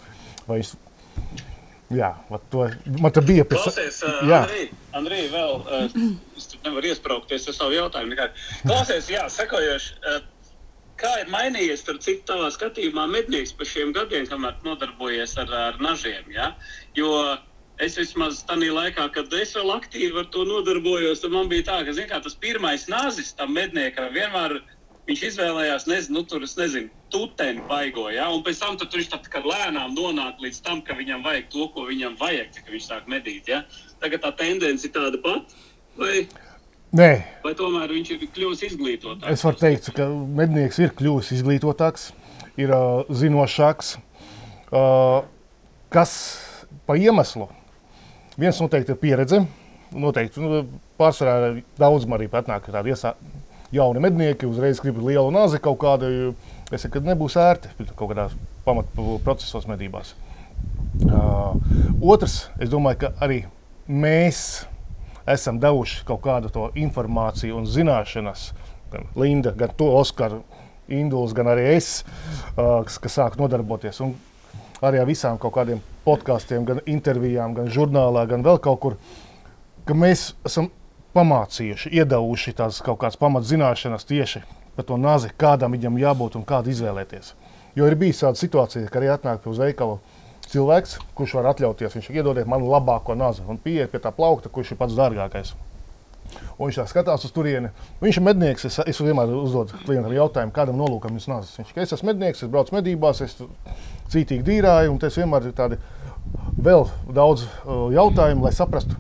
vai 0.47 0.61
viņš... 0.61 0.71
Jā, 1.95 2.13
to, 2.51 2.69
man 3.03 3.13
tā 3.15 3.23
bija 3.23 3.45
pēc 3.47 3.67
Klausies, 3.67 3.99
uh, 4.07 4.21
Jā. 4.27 4.39
Andrij, 4.45 4.69
Andrij, 4.99 5.27
vēl 5.35 5.53
uh, 5.59 5.99
es 6.39 6.47
tur 6.51 6.63
nevaru 6.65 6.89
iesprāgties 6.91 7.49
ar 7.51 7.57
savu 7.59 7.75
jautājumu. 7.77 8.15
nekādu. 8.15 8.47
Klausies, 8.63 9.11
jā, 9.13 9.27
sekojoši. 9.31 9.99
Uh, 10.05 10.23
Kā 10.95 11.11
ir 11.19 11.27
mainījies, 11.27 11.81
citu, 11.83 12.23
tavā 12.29 12.53
skatījumā 12.55 13.09
mednieks 13.11 13.51
pa 13.59 13.67
šiem 13.67 13.91
gadiem, 13.97 14.29
kamēr 14.31 14.61
nodarbojies 14.63 15.33
ar, 15.43 15.51
ar 15.51 15.81
nažiem? 15.83 16.29
Ja? 16.31 16.53
Jo 16.95 17.09
es 17.83 17.99
vismaz 17.99 18.45
tajā 18.47 18.71
laikā, 18.75 19.09
kad 19.15 19.33
es 19.41 19.55
vēl 19.57 19.73
aktīvi 19.75 20.21
ar 20.23 20.31
to 20.35 20.45
nodarbojos, 20.47 21.25
man 21.33 21.51
bija 21.51 21.69
tā, 21.71 21.81
ka 21.87 21.95
kā, 21.97 22.21
tas 22.23 22.39
pirmais 22.39 22.87
nazis 22.89 23.35
tam 23.35 23.55
medniekam 23.57 24.13
vienmēr 24.15 24.61
viņš 25.09 25.23
izvēlējās, 25.29 25.87
nezinu, 25.91 26.21
nu, 26.21 26.25
tur, 26.29 26.45
es 26.47 26.55
nezinu, 26.57 26.89
tuteni 27.13 27.63
baigo, 27.69 28.07
ja? 28.13 28.31
un 28.33 28.41
pēc 28.47 28.63
tam 28.63 28.79
tad 28.81 28.95
viņš 28.95 29.11
tā 29.13 29.21
kā 29.29 29.43
lēnām 29.45 29.93
nonāk 29.97 30.41
līdz 30.41 30.63
tam, 30.65 30.81
ka 30.87 30.97
viņam 30.97 31.25
vajag 31.27 31.51
to, 31.53 31.69
ko 31.75 31.85
viņam 31.91 32.17
vajag, 32.21 32.55
kad 32.57 32.73
viņš 32.73 32.89
sāk 32.89 33.11
medīt. 33.11 33.51
Ja? 33.51 33.65
Tagad 34.03 34.25
tā 34.25 34.33
tendence 34.39 34.89
ir 34.89 34.95
tāda 34.97 35.21
pati, 35.25 35.61
vai, 36.01 36.25
Nē, 36.95 37.11
vai 37.43 37.53
tomēr 37.59 37.91
viņš 37.91 38.11
ir 38.15 38.25
kļuvis 38.31 38.61
izglītotāks? 38.69 39.33
Es 39.35 39.43
varu 39.43 39.59
teikt, 39.59 39.91
ka 39.97 40.07
mednieks 40.39 40.79
ir 40.79 40.95
kļuvis 40.95 41.33
izglītotāks, 41.35 42.13
ir 42.61 42.71
uh, 42.71 43.03
zinošāks. 43.11 43.97
Uh, 44.71 45.27
kas 45.91 46.15
pa 46.87 46.95
iemeslu? 46.95 47.49
Viens 48.41 48.59
noteikti 48.59 48.91
ir 48.91 48.99
pieredze. 48.99 49.39
Noteikti 49.95 50.43
nu, 50.43 50.65
pārsvarā 50.99 51.53
daudz 51.79 52.07
man 52.09 52.19
arī 52.19 52.27
patnāk 52.33 52.67
tādi 52.67 52.91
iesā, 52.91 53.13
jauni 53.75 54.03
mednieki, 54.03 54.49
uzreiz 54.51 54.81
grib 54.83 54.99
lielu 54.99 55.31
nāzi 55.35 55.61
kaut 55.63 55.79
kādu. 55.85 56.33
Es 56.73 56.83
saku, 56.83 56.99
ka 56.99 57.13
nebūs 57.13 57.37
ērti 57.39 57.71
kaut 57.93 58.11
kādās 58.11 58.35
pamatprocesos 58.67 59.69
medībās. 59.71 60.15
Uh, 61.05 61.55
otrs, 62.03 62.49
es 62.63 62.71
domāju, 62.73 63.05
ka 63.05 63.13
arī 63.23 63.45
mēs 63.87 64.65
esam 65.31 65.61
devuši 65.63 66.03
kaut 66.09 66.25
kādu 66.27 66.51
to 66.51 66.69
informāciju 66.75 67.61
un 67.61 67.71
zināšanas. 67.71 68.49
Gan 68.91 69.11
Linda, 69.19 69.55
gan 69.55 69.75
to 69.79 69.93
Oskaru, 69.95 70.43
Induls, 70.91 71.33
gan 71.37 71.49
arī 71.55 71.71
es, 71.77 72.01
uh, 72.57 72.83
kas, 72.87 72.99
kas 72.99 73.19
sāk 73.21 73.39
nodarboties. 73.39 74.03
Un 74.03 74.17
arī 74.83 75.03
ar 75.03 75.09
visām 75.09 75.39
kaut 75.41 75.55
kādiem 75.55 75.83
podkāstiem, 76.05 76.65
gan 76.69 76.83
intervijām, 76.87 77.55
gan 77.57 77.71
žurnālā, 77.73 78.27
gan 78.31 78.45
vēl 78.45 78.61
kaut 78.63 78.81
kur, 78.83 78.97
ka 79.89 79.97
mēs 79.97 80.33
esam 80.47 80.71
pamācījuši, 81.15 81.93
iedavuši 82.01 82.57
tās 82.59 82.81
kaut 82.85 83.01
kādas 83.03 83.19
pamatzināšanas 83.21 84.07
tieši 84.09 84.43
par 84.75 84.87
to 84.89 84.99
nazi, 84.99 85.31
kādam 85.39 85.77
viņam 85.77 86.01
jābūt 86.03 86.39
un 86.39 86.47
kādu 86.47 86.73
izvēlēties. 86.75 87.35
Jo 87.79 87.87
ir 87.91 87.97
bijis 87.99 88.23
tāda 88.23 88.39
situācija, 88.39 88.91
ka 88.91 89.01
arī 89.01 89.13
atnāk 89.15 89.43
pie 89.43 89.51
uz 89.53 89.61
veikalu 89.63 89.99
cilvēks, 90.51 90.99
kurš 91.19 91.37
var 91.39 91.53
atļauties, 91.53 91.95
viņš 91.99 92.11
iedodiet 92.15 92.51
man 92.51 92.67
labāko 92.67 93.17
nazi 93.19 93.47
un 93.47 93.59
pieiet 93.63 93.93
pie 93.93 94.03
tā 94.03 94.13
plaukta, 94.15 94.51
kurš 94.53 94.75
ir 94.75 94.81
pats 94.81 94.99
dārgākais. 94.99 95.55
Un 96.55 96.69
viņš 96.69 96.79
tā 96.79 96.85
skatās 96.87 97.25
uz 97.27 97.33
turieni. 97.35 97.73
Viņš 98.03 98.21
ir 98.21 98.25
mednieks. 98.25 98.67
Es, 98.69 98.79
es 98.87 99.01
vienmēr 99.03 99.33
uzdodu 99.35 99.81
klientam 99.85 100.15
jautājumu, 100.15 100.55
kādam 100.55 100.79
nolūkam 100.79 101.17
viņš 101.17 101.27
nācis. 101.31 101.59
Viņš 101.59 101.73
teica, 101.73 101.87
es 101.89 101.97
esmu 101.97 102.13
mednieks, 102.13 102.45
es 102.45 102.53
braucu 102.53 102.77
medībās, 102.77 103.23
es 103.27 103.35
cītīgi 104.15 104.47
dīrāju, 104.47 104.93
un 104.95 105.01
tas 105.03 105.19
vienmēr 105.19 105.51
ir 105.51 105.57
tādi 105.59 105.81
vēl 106.63 106.87
daudz 107.15 107.45
uh, 107.49 107.89
jautājumu, 107.95 108.47
lai 108.47 108.55
saprastu, 108.55 108.97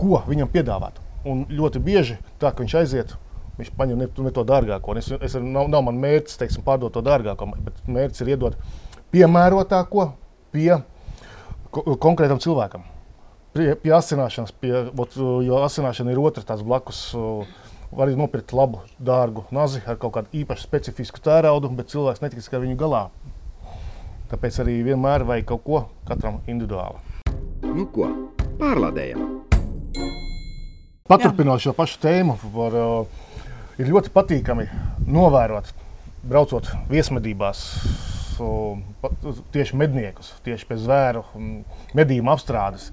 ko 0.00 0.20
viņam 0.28 0.52
piedāvāt. 0.52 1.00
Un 1.28 1.46
ļoti 1.48 1.80
bieži 1.82 2.18
tā, 2.42 2.50
ka 2.50 2.60
viņš 2.60 2.78
aiziet, 2.82 3.16
viņš 3.56 3.72
paņem 3.78 4.04
ne, 4.04 4.08
ne 4.26 4.34
to 4.34 4.44
dārgāko. 4.46 4.96
Es, 5.00 5.08
es, 5.16 5.36
nav, 5.40 5.70
nav 5.72 5.86
man 5.88 6.00
mērķis 6.02 6.40
teiksim, 6.40 6.66
pārdot 6.66 6.92
to 6.92 7.04
dārgāko, 7.06 7.48
bet 7.64 7.78
mērķis 7.88 8.24
ir 8.24 8.34
iedot 8.34 8.58
piemērotāko 9.14 10.10
pie 10.52 10.82
ko, 11.72 11.84
konkrētam 11.96 12.40
cilvēkam. 12.42 12.84
Pie, 13.52 13.74
pie 13.76 13.90
asināšanas, 13.92 14.54
pie, 14.56 14.72
ot, 14.96 15.18
jo 15.44 15.58
asināšana 15.60 16.14
ir 16.14 16.20
otrs 16.22 16.46
tās 16.48 16.62
blakus. 16.64 17.10
uh, 17.12 17.44
Var 17.92 18.08
arī 18.08 18.16
nopirkt 18.16 18.54
labu, 18.56 18.78
dārgu 18.96 19.42
nazi 19.52 19.82
ar 19.84 19.98
kaut 20.00 20.14
kādu 20.14 20.30
īpašu 20.40 20.64
specifisku 20.64 21.20
tēraudu, 21.20 21.68
bet 21.76 21.90
cilvēks 21.92 22.22
netiks 22.22 22.48
ar 22.48 22.62
viņu 22.62 22.76
galā. 22.80 23.02
Tāpēc 24.30 24.56
arī 24.62 24.78
vienmēr 24.86 25.26
vajag 25.28 25.50
kaut 25.50 25.60
ko 25.66 25.80
katram 26.08 26.38
individuāli. 26.48 26.96
Nu 27.66 27.84
ko, 27.92 28.08
pārlādējam! 28.56 29.26
Paturpinot 31.04 31.60
šo 31.60 31.74
pašu 31.76 32.00
tēmu, 32.00 32.38
var, 32.54 32.78
uh, 32.80 33.36
ir 33.76 33.92
ļoti 33.92 34.14
patīkami 34.16 34.64
novērot, 35.04 35.68
braucot 36.24 36.72
viesmedībās, 36.88 37.66
uh, 38.40 39.36
tieši 39.52 39.76
medniekus, 39.76 40.32
tieši 40.48 40.70
pie 40.72 40.80
zvēru 40.80 41.26
medījuma 41.92 42.38
apstrādes. 42.38 42.88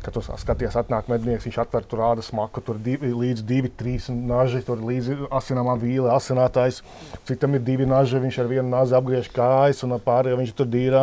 Kad 0.00 0.14
tu 0.16 0.22
skaties, 0.24 0.76
atnāk 0.80 1.10
mednieks, 1.12 1.44
viņš 1.44 1.58
atver 1.60 1.84
tur 1.84 2.00
rāda 2.00 2.22
smaku, 2.24 2.62
tur 2.64 2.78
divi, 2.80 3.10
līdz 3.12 3.42
divi, 3.44 3.68
trīs 3.68 4.06
naži, 4.08 4.62
tur 4.64 4.80
līdzi 4.80 5.26
asināmā 5.36 5.74
vīle, 5.80 6.08
asinātājs. 6.14 6.80
Citam 7.28 7.58
ir 7.58 7.64
divi 7.66 7.88
naži, 7.88 8.22
viņš 8.22 8.38
ar 8.40 8.48
vienu 8.48 8.68
nazi 8.72 8.96
apgriež 8.96 9.28
kājas 9.34 9.84
un 9.84 9.98
pārējo 10.00 10.38
viņš 10.40 10.54
tur 10.56 10.70
dīrā. 10.72 11.02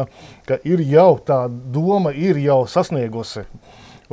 Ka 0.49 0.57
ir 0.65 0.81
jau 0.89 1.11
tā 1.21 1.43
doma, 1.49 2.15
ir 2.15 2.41
jau 2.41 2.63
sasniegusi. 2.65 3.45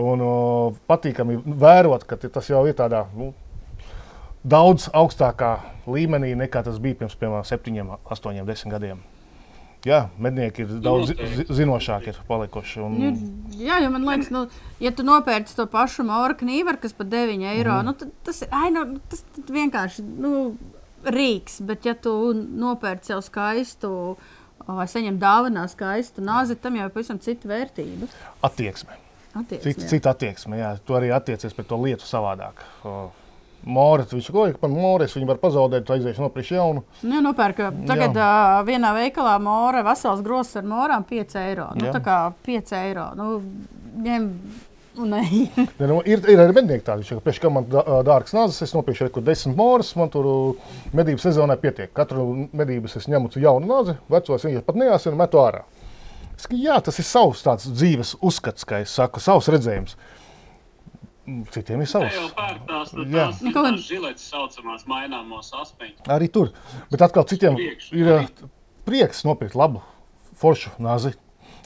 Un 0.05 0.27
uh, 0.27 0.77
patīkami 0.90 1.38
vērot, 1.47 2.05
ka 2.05 2.18
tas 2.20 2.51
jau 2.51 2.64
ir 2.68 2.77
tādā 2.77 3.07
nu, 3.16 3.31
daudz 4.44 4.90
augstākā 4.92 5.57
līmenī 5.88 6.35
nekā 6.44 6.64
tas 6.66 6.77
bija 6.83 7.01
pirms, 7.01 7.16
piemēram, 7.16 7.49
septiņiem, 7.49 7.97
astoņiem, 8.12 8.49
desmit 8.49 8.77
gadiem. 8.77 9.05
Jā, 9.85 9.99
mednieki 10.16 10.62
ir 10.64 10.70
daudz 10.81 11.11
zi- 11.11 11.27
zi- 11.37 11.44
zinošāki 11.59 12.09
ir 12.14 12.20
palikuši. 12.29 12.81
Un, 12.87 12.94
Nu, 13.01 13.11
jā, 13.61 13.83
jo 13.85 13.90
man 13.92 14.07
liekas, 14.09 14.31
nu, 14.33 14.47
ja 14.81 14.90
tu 14.97 15.05
nopērci 15.05 15.57
to 15.59 15.66
pašu 15.68 16.07
Maura 16.09 16.33
knīvaru, 16.40 16.81
kas 16.81 16.94
par 16.97 17.07
9 17.12 17.44
eiro, 17.53 17.75
mm. 17.77 17.85
nu, 17.85 17.92
tad 18.01 18.14
tas 18.25 18.40
ir 18.47 18.49
ai, 18.57 18.70
nu, 18.73 18.87
tas, 19.12 19.20
vienkārši 19.51 20.05
nu, 20.07 20.33
rīks. 21.05 21.59
Bet, 21.68 21.85
ja 21.85 21.92
tu 21.94 22.14
nopērci 22.35 23.12
sev 23.12 23.20
skaistu 23.27 23.90
vai 24.64 24.87
saņem 24.88 25.18
dāvanā 25.20 25.66
skaistu 25.68 26.23
nāzi, 26.25 26.57
tam 26.57 26.79
jau 26.81 26.87
ir 26.88 26.94
pavisam 26.94 27.18
cita 27.20 27.49
vērtība. 27.51 28.09
attieksme. 28.49 28.97
Attieksme, 29.35 29.73
Cita, 29.75 29.88
cita 29.90 30.11
attieksme, 30.14 30.57
jā. 30.61 30.79
Tu 30.87 30.94
arī 30.94 31.09
attiecies 31.12 31.53
pret 31.53 31.66
to 31.68 31.77
lietu 31.83 32.07
savādāk. 32.07 32.62
O, 32.87 33.11
Mūris, 33.64 34.11
viņš 34.12 34.27
ko 34.35 34.44
ir 34.50 34.59
par 34.61 34.68
mūris, 34.68 35.14
viņi 35.16 35.29
var 35.31 35.38
pazaudēt, 35.40 35.88
aizies 35.94 36.18
nopirkt 36.20 36.53
jaunu. 36.53 36.83
Nu, 37.00 37.22
nopērk, 37.24 37.62
tagad 37.88 38.18
uh, 38.18 38.59
vienā 38.66 38.90
veikalā 38.96 39.38
mūra 39.40 39.81
vesels 39.87 40.20
grozs 40.24 40.59
ar 40.61 40.66
mūrām 40.68 41.07
5 41.09 41.38
eiro. 41.40 41.70
Nu, 41.79 41.88
Jā. 41.88 41.94
tā 41.96 42.03
kā 42.05 42.18
5 42.44 42.74
eiro. 42.83 43.09
Nu, 43.16 43.38
ņem. 44.05 44.29
Ne, 44.94 45.22
nu, 45.90 45.96
ir, 46.07 46.20
ir 46.31 46.38
arī 46.38 46.55
mednieki 46.55 46.85
tādi, 46.87 47.07
ka 47.09 47.24
pēc 47.24 47.40
tam 47.42 47.57
man 47.57 47.64
dā- 47.72 47.83
dārgs 48.07 48.35
nāzes, 48.37 48.61
es 48.62 48.74
nopirkšu 48.77 49.09
kaut 49.16 49.24
desmit 49.27 49.57
mūrus, 49.59 49.94
man 49.98 50.12
tur 50.12 50.29
uh, 50.29 50.74
medību 50.94 51.22
sezonai 51.24 51.57
pietiek. 51.59 51.90
Katru 51.96 52.27
medību 52.55 52.92
es 52.92 53.09
ņemu 53.11 53.33
jaunu 53.42 53.70
nāzi, 53.70 53.96
vecos 54.12 54.44
viņus 54.44 54.66
pat 54.68 54.79
nejāsina, 54.79 55.18
metu 55.18 55.40
ārā. 55.42 55.64
Es, 56.37 56.44
saku, 56.44 56.61
jā, 56.61 56.77
tas 56.85 57.00
ir 57.00 57.09
savs 57.09 57.42
tāds 57.46 57.66
dzīves 57.72 58.14
uzskats, 58.22 58.68
kā 58.68 58.85
es 58.85 58.94
saku, 58.94 59.22
savs 59.24 59.48
redzējums. 59.50 59.96
Mm, 59.96 60.24
Citiem 61.51 61.81
ir 61.81 61.89
savs. 61.89 62.13
jau 62.13 62.29
pērk 62.37 62.67
tās, 62.69 62.91
nu, 62.93 63.05
Jā. 63.09 63.31
tās, 63.31 63.41
Nu, 63.41 63.49
ir 63.49 63.55
tās 63.57 63.85
žiletes 63.89 64.27
saucamās 64.29 64.85
maināmos 64.87 65.51
aspeņus. 65.57 66.03
Arī 66.13 66.29
tur. 66.31 66.51
Bet 66.91 67.01
atkal 67.01 67.25
citiem 67.25 67.57
Priekš, 67.57 67.93
ir 67.97 68.07
arī. 68.13 68.25
uh, 68.45 68.49
prieks 68.85 69.25
nopirkt 69.25 69.55
labu, 69.57 69.81
foršu 70.37 70.71
nāzi. 70.79 71.15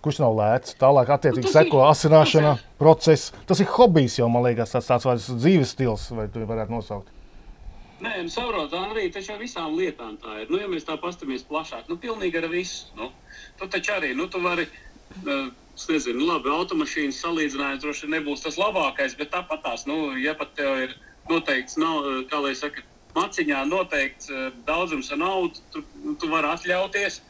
Kurš 0.01 0.21
nav 0.23 0.37
lēts, 0.39 0.77
tālāk 0.79 1.09
attiecīgi 1.11 1.43
Nu, 1.43 1.51
tas 1.51 1.57
seko 1.59 1.81
ir- 1.83 1.91
asināšana, 1.91 2.59
process. 2.79 3.33
Tas 3.47 3.59
ir 3.59 3.67
hobijs 3.67 4.15
jau, 4.21 4.29
man 4.31 4.45
liekas, 4.45 4.71
tāds, 4.71 4.87
tāds 4.87 5.05
vairs 5.05 5.27
dzīves 5.29 5.73
stils, 5.75 6.11
vai 6.15 6.29
tu 6.29 6.39
varētu 6.47 6.71
nosaukt. 6.71 7.09
Nē, 8.01 8.23
nu, 8.23 8.29
saprot, 8.31 8.71
arī 8.71 9.13
taču 9.13 9.33
ar 9.35 9.41
visām 9.43 9.75
lietām 9.75 10.17
tā 10.23 10.43
ir. 10.43 10.47
Nu, 10.51 10.59
ja 10.63 10.69
mēs 10.69 10.85
tā 10.87 10.95
paskatāmies 11.03 11.43
plašāk, 11.43 11.89
nu, 11.89 11.97
pilnīgi 11.97 12.39
ar 12.39 12.47
visu. 12.49 12.87
Nu, 12.97 13.11
tu 13.59 13.67
taču 13.67 13.91
arī, 13.91 14.15
nu, 14.15 14.29
tu 14.29 14.39
vari, 14.41 14.63
uh, 14.63 14.71
es 15.79 15.87
nezinu, 15.91 16.27
labi, 16.27 16.51
automašīnas 16.51 17.21
salīdzinājums 17.23 17.85
droši 17.85 18.07
vien 18.07 18.17
nebūs 18.19 18.43
tas 18.45 18.59
labākais, 18.59 19.15
bet 19.19 19.31
tāpat 19.35 19.63
tās, 19.63 19.87
nu, 19.87 20.17
ja 20.19 20.35
pat 20.39 20.55
tev 20.59 20.83
ir 20.87 20.97
noteikts, 21.31 21.79
nav, 21.79 22.05
eh, 22.05 22.23
kā 22.31 22.41
lai 22.43 22.55
saka, 22.59 22.85
maciņā 23.17 23.63
noteikts 23.67 24.29
uh, 24.31 24.51
daudzums 24.67 25.09
naudu, 25.17 25.63
tu, 25.73 25.83
nu, 26.05 26.13
tu 26.21 26.29
vari 26.31 26.51
atļauties. 26.53 27.23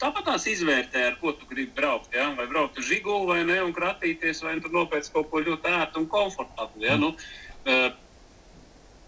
Tāpat 0.00 0.24
tās 0.26 0.46
izvērtē, 0.50 1.02
ar 1.10 1.18
ko 1.20 1.30
tu 1.36 1.46
gribi 1.46 1.70
braukt. 1.76 2.10
Ja? 2.16 2.30
Vai 2.34 2.48
braukt 2.50 2.80
ar 2.80 2.86
žiguli, 2.88 3.28
vai 3.28 3.44
ne, 3.46 3.60
un 3.62 3.74
kratīties, 3.76 4.42
vai 4.42 4.56
tur 4.64 4.74
nopērts 4.74 5.12
kaut 5.14 5.28
ko 5.30 5.44
ļoti 5.44 5.70
ērtu 5.70 6.02
un 6.02 6.08
komfortablu. 6.10 6.82
Ja? 6.88 6.96
Nu, 6.98 7.12
uh, 7.14 7.86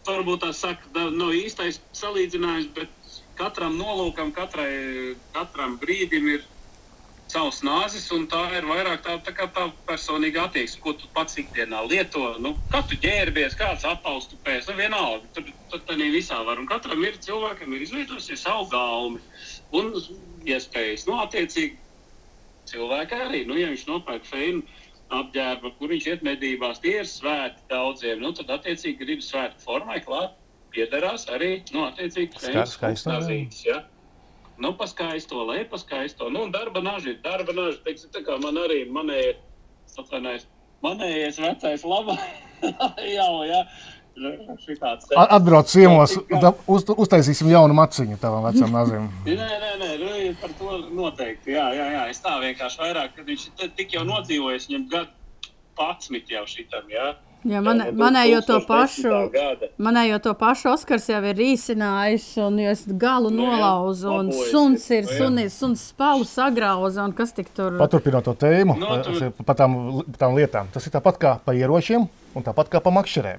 varbūt 0.07 0.45
tā 0.45 0.53
saka, 0.57 1.09
nav 1.11 1.35
īstais 1.37 1.81
salīdzinājums, 1.97 2.71
bet 2.77 3.19
katram 3.41 3.77
nolūkam, 3.81 4.31
katrai, 4.37 5.17
katram 5.35 5.77
brīdim 5.83 6.31
ir 6.37 6.47
savs 7.29 7.61
nāzis, 7.67 8.07
un 8.15 8.25
tā 8.31 8.41
ir 8.57 8.67
vairāk 8.69 9.03
tā, 9.05 9.17
tā, 9.25 9.47
tā 9.53 9.67
personīga 9.89 10.47
attieksme, 10.47 10.81
ko 10.85 10.95
tu 10.97 11.11
pats 11.15 11.37
ikdienā 11.41 11.83
lieto. 11.89 12.25
Nu, 12.43 12.55
kā 12.73 12.81
tu 12.89 12.97
ģērbies, 13.03 13.57
kāds 13.59 13.85
apaustu 13.89 14.39
pēc, 14.47 14.71
nu 14.71 14.79
vienalga, 14.79 15.29
tur, 15.37 15.51
tur 15.73 15.85
tā 15.89 15.99
visā 15.99 16.41
var. 16.47 16.61
Un 16.61 16.69
katram 16.71 17.05
ir 17.05 17.21
cilvēkam 17.25 17.75
ir 17.77 17.85
izveidojusies 17.85 18.47
savu 18.47 18.69
gaumi 18.73 19.21
un 19.77 19.93
iespējas. 20.49 21.05
Nu, 21.09 21.19
attiecīgi, 21.25 21.77
cilvēki 22.73 23.23
arī, 23.29 23.45
nu, 23.49 23.59
ja 23.61 23.69
viņš 23.73 23.87
nopērk 23.91 24.29
feinu 24.29 24.65
apģērbu, 25.19 25.73
kur 25.79 25.93
viņš 25.93 26.09
iet 26.11 26.25
medībās, 26.27 26.81
tie 26.85 26.99
ir 27.03 27.09
svēti 27.09 27.65
daudziem. 27.71 28.21
Nu, 28.25 28.33
tad, 28.37 28.51
attiecīgi, 28.59 28.99
gribas 29.05 29.31
svētku 29.33 29.65
formai 29.65 30.01
klāt, 30.05 30.37
piederās 30.75 31.29
arī, 31.33 31.63
nu, 31.73 31.87
attiecīgi, 31.89 32.35
Ska- 32.35 32.45
feinas 32.47 32.75
skaisto, 32.77 33.13
jā. 33.13 33.21
nazītes, 33.21 33.63
ja? 33.69 33.79
Nu, 34.59 34.73
paskaisto, 34.75 35.45
lai 35.47 35.65
paskaisto. 35.71 36.31
Nu, 36.31 36.43
un 36.47 36.51
darba 36.55 36.83
naži, 36.83 37.15
darba 37.23 37.55
naži, 37.55 37.79
teiksim, 37.85 38.11
tā 38.15 38.25
kā 38.27 38.39
man 38.43 38.59
arī, 38.59 38.81
manēji, 38.91 39.37
atvainojos, 39.99 40.49
manējais 40.83 41.39
vecais 41.43 41.85
labā, 41.87 42.17
jau, 43.17 43.31
te. 45.07 45.15
A- 45.15 45.29
Atbrauc 45.37 45.71
ciemos, 45.71 46.17
tad 46.33 46.65
uz, 46.67 46.83
uztaisīsim 46.91 47.53
jaunu 47.53 47.77
maciņu 47.79 48.19
tavam 48.19 48.49
vecam 48.49 48.75
nazim. 48.75 49.07
Nē, 49.29 49.37
nē, 49.37 49.71
nē, 49.85 49.93
nu, 50.03 50.11
par 50.43 50.57
to 50.59 50.81
noteikti. 50.91 51.55
Jā, 51.55 51.69
jā, 51.79 51.87
jā. 51.95 52.03
Es 52.11 52.19
tā 52.25 52.35
vienkārši 52.43 52.83
vairāk, 52.83 53.15
kad 53.15 53.31
viņš 53.31 53.47
tik 53.79 53.95
jau 53.95 54.03
nodzīvojis, 54.09 54.67
viņam 54.73 54.89
gadu 54.91 55.55
11 55.79 56.35
jau 56.35 56.45
šitam, 56.51 56.91
jā. 56.91 57.13
Ja 57.15 57.28
man, 57.45 57.79
Jau 57.79 57.93
no 57.93 58.05
manējo 58.05 58.41
to 58.47 58.59
2010. 58.61 58.67
pašu. 58.67 59.69
Manējo 59.79 60.19
to 60.23 60.35
pašu 60.35 60.73
Oskars 60.73 61.07
jau 61.09 61.21
ir 61.25 61.35
īsinājis, 61.37 62.27
un 62.47 62.59
es 62.59 62.85
galu 62.87 63.31
Nu 63.31 63.43
jā, 63.47 63.51
nolauzu, 63.59 64.09
un 64.11 64.33
suns 64.51 64.89
ir, 64.91 65.05
nu 65.05 65.11
jā. 65.13 65.19
sunis, 65.19 65.53
suns 65.59 65.85
spalu 65.93 66.25
sagrauza, 66.25 67.05
un 67.05 67.13
kas 67.13 67.33
tik 67.33 67.49
tur. 67.55 67.79
Paturpinot 67.79 68.25
to 68.25 68.35
tēmu, 68.35 68.79
Nu, 68.79 68.87
pa- 68.87 69.03
tu- 69.03 69.45
par 69.45 69.57
tām, 69.57 70.03
pa 70.13 70.19
tām 70.27 70.35
lietām. 70.35 70.67
Tas 70.73 70.87
ir 70.87 70.91
tāpat 70.93 71.19
kā 71.19 71.39
par 71.45 71.55
ieročiem 71.55 72.09
un 72.35 72.43
tāpat 72.43 72.69
kā 72.69 72.83
par 72.83 72.93
makšķerēm. 72.93 73.39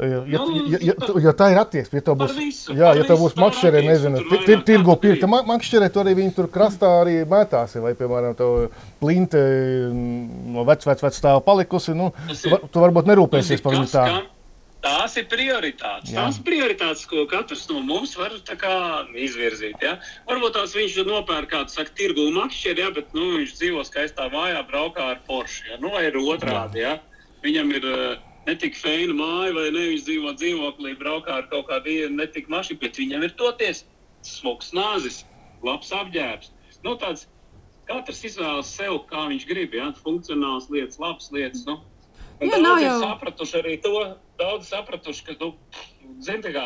Ja, 0.00 0.22
ja, 0.24 0.78
ja, 0.80 0.94
ja, 1.20 1.32
tā 1.36 1.50
ir 1.52 1.58
attieksme, 1.60 1.98
ja 2.00 2.04
Par 2.16 2.28
būs, 2.30 2.36
visu, 2.38 2.72
jā, 2.72 2.94
ja 2.96 3.04
būs 3.20 3.34
tā 3.34 3.36
ir 3.36 3.44
makšķerē, 3.44 3.82
nezinu, 3.84 4.22
tur 4.24 4.38
ti- 4.38 4.46
vairāk 4.46 4.64
ti- 4.64 4.72
tirgo 4.72 4.96
pirkta 4.96 5.28
makšķerē, 5.28 5.90
tur 5.92 6.06
arī 6.06 6.14
viņi 6.16 6.34
tur 6.38 6.48
krastā 6.48 6.88
arī 7.02 7.18
mētāsi, 7.28 7.82
vai, 7.84 7.92
piemēram, 7.98 8.36
tev 8.38 8.70
plinte 9.00 9.42
no 9.92 10.64
vec, 10.64 10.86
vec, 10.88 11.02
vec 11.04 11.16
stāva 11.18 11.42
palikusi, 11.44 11.92
nu, 11.96 12.12
tu, 12.32 12.56
tu 12.72 12.80
varbūt 12.80 13.10
nerūpēsies 13.12 13.60
par 13.64 13.76
viņu 13.76 13.90
tā. 13.92 14.04
Tās 14.80 15.12
ir 15.20 15.26
prioritātes. 15.28 16.08
Jā. 16.08 16.22
Tās 16.24 16.38
prioritātes, 16.40 17.04
ko 17.04 17.26
katrs 17.28 17.66
no 17.68 17.82
mums 17.84 18.14
var 18.16 18.32
tā 18.48 18.56
kā 18.56 19.04
izvirzīt. 19.12 19.76
Ja? 19.84 19.98
Varbūt 20.24 20.54
tās 20.56 20.72
viņš 20.72 20.94
nopērk 21.04 21.50
kādu 21.52 21.68
saka, 21.74 21.92
tirgu 21.92 22.30
makšķeri, 22.32 22.80
ja? 22.80 22.88
bet 22.96 23.12
nu, 23.12 23.26
viņš 23.36 23.52
dzīvo 23.58 23.84
skaistā 23.84 24.30
mājā, 24.32 24.62
braukā 24.70 25.10
ar 25.12 25.20
Porsche. 25.28 25.68
Ja? 25.68 25.76
Nu, 25.84 25.92
vai 25.92 26.06
ir 26.08 26.16
otrādi. 26.16 26.80
Ja? 26.80 26.96
Viņam 27.44 27.76
ir 27.76 27.84
uh, 27.92 28.29
ne 28.46 28.54
tik 28.58 28.78
feina 28.78 29.16
māja, 29.16 29.52
vai 29.56 29.66
ne? 29.74 29.86
Viņš 29.92 30.06
dzīvo 30.06 30.34
dzīvoklī, 30.38 30.94
braukā 31.00 31.40
ar 31.40 31.50
kaut 31.52 31.68
kādu 31.70 32.08
netik 32.14 32.48
mašīnu, 32.52 32.80
bet 32.82 33.00
viņam 33.00 33.26
ir 33.26 33.36
toties 33.40 33.84
smogs 34.26 34.72
nāzis, 34.76 35.22
labs 35.64 35.92
apģērbs. 35.96 36.52
Nu, 36.84 36.96
tāds, 37.00 37.26
katrs 37.88 38.24
izvēlas 38.24 38.70
sev, 38.72 39.02
kā 39.10 39.26
viņš 39.30 39.46
grib. 39.48 39.74
Ja? 39.76 39.90
Funkcionāls 40.04 40.70
lietas, 40.72 41.00
labas 41.02 41.30
lietas. 41.34 41.64
Nu. 41.68 41.80
Jā, 42.40 42.56
nav 42.56 42.78
daudzi 42.80 42.86
ir 42.86 43.02
sapratuši 43.02 43.56
arī 43.58 43.72
to, 43.84 43.96
daudz 44.40 44.70
sapratuši, 44.72 45.24
ka, 45.26 45.34
nu, 45.42 45.50
zini, 46.24 46.40
tā 46.46 46.54
kā, 46.54 46.62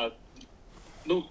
nu, 1.11 1.25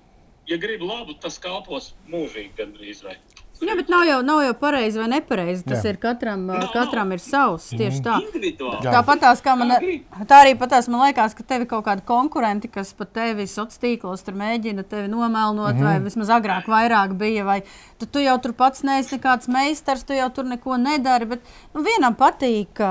ja 0.49 0.57
gribi 0.59 0.83
labu, 0.83 1.15
tas 1.23 1.39
kalpos 1.39 1.93
mūžīgi 2.11 2.51
gandrīz 2.57 3.05
vai. 3.05 3.15
Jā, 3.61 3.75
bet 3.77 3.89
nav 3.91 4.01
jau, 4.07 4.17
nav 4.25 4.41
jau 4.43 4.53
pareizi 4.57 4.99
vai 4.99 5.05
nepareizi. 5.11 5.63
Tas 5.67 5.83
Jā. 5.85 5.93
ir 5.93 5.99
katram, 6.01 6.45
Nav, 6.49 6.65
katram 6.73 7.13
ir 7.15 7.21
savs. 7.21 7.69
Tieši 7.77 8.01
tā. 8.03 8.17
Individuāli. 8.25 8.81
Jā. 8.83 8.95
Tāpat 8.97 9.21
tās, 9.23 9.43
kā 9.45 9.53
man, 9.59 9.71
Tā 9.73 10.25
tā 10.29 10.39
arī 10.43 10.55
patās, 10.59 10.89
man 10.91 11.05
liekas, 11.05 11.35
ka 11.37 11.45
tev 11.47 11.63
ir 11.63 11.69
kaut 11.71 11.85
kādi 11.85 12.03
konkurenti, 12.07 12.71
kas 12.73 12.91
pat 12.97 13.13
tevi 13.15 13.45
sociālos 13.47 13.79
tīklos 13.83 14.25
tur 14.25 14.37
mēģina 14.39 14.83
tevi 14.89 15.07
nomelnot, 15.11 15.75
mm 15.75 15.79
-hmm. 15.79 15.85
vai 15.85 16.03
vismaz 16.03 16.33
agrāk 16.33 16.67
vairāk 16.67 17.15
bija. 17.17 17.45
Vai 17.45 17.61
tu, 17.99 18.05
tu 18.05 18.19
jau 18.19 18.37
tur 18.41 18.53
pats 18.53 18.83
neesi 18.83 19.15
nekāds 19.15 19.47
meistars, 19.47 20.03
tu 20.03 20.13
jau 20.13 20.29
tur 20.29 20.45
neko 20.45 20.77
nedari. 20.77 21.25
Bet 21.25 21.41
nu, 21.73 21.83
vienam 21.83 22.15
patīk 22.15 22.81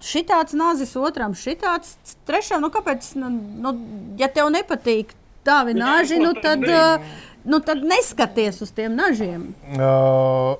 šitāds 0.00 0.54
nāzis, 0.54 0.96
otram 0.96 1.34
šitāds, 1.34 1.96
trešam, 2.26 2.60
nu 2.60 2.68
kāpēc, 2.68 3.16
nu, 3.16 3.30
nu, 3.30 3.78
ja 4.18 4.28
tev 4.28 4.50
nepatīk 4.50 5.14
tādi 5.46 5.74
Jā, 5.76 5.80
nāži, 5.84 6.16
ko 6.18 6.22
nu 6.22 6.34
tad 6.42 6.62
uh, 6.68 7.00
nu 7.46 7.60
tad 7.64 7.82
neskaties 7.86 8.60
uz 8.64 8.72
tiem 8.74 8.96
nažiem. 8.98 9.48
Uh, 9.76 10.56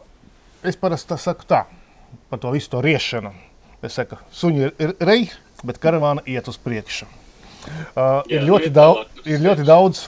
es 0.66 0.78
parasti 0.78 1.18
saku 1.20 1.46
tā, 1.48 1.64
par 2.30 2.40
to 2.42 2.52
visu 2.54 2.70
to 2.72 2.82
riešanu. 2.84 3.34
Es 3.84 3.98
saku, 3.98 4.18
suņi 4.34 4.62
ir, 4.66 4.74
ir 4.82 4.94
reji, 5.04 5.30
bet 5.66 5.80
karavāna 5.82 6.24
iet 6.26 6.48
uz 6.50 6.58
priekšu. 6.62 7.08
Uh, 7.96 8.22
ir, 8.30 8.40
Jā, 8.40 8.46
ļoti 8.46 8.70
iet 8.70 8.76
daudz, 8.76 9.22
ir 9.26 9.42
ļoti 9.42 9.66
daudz, 9.66 10.06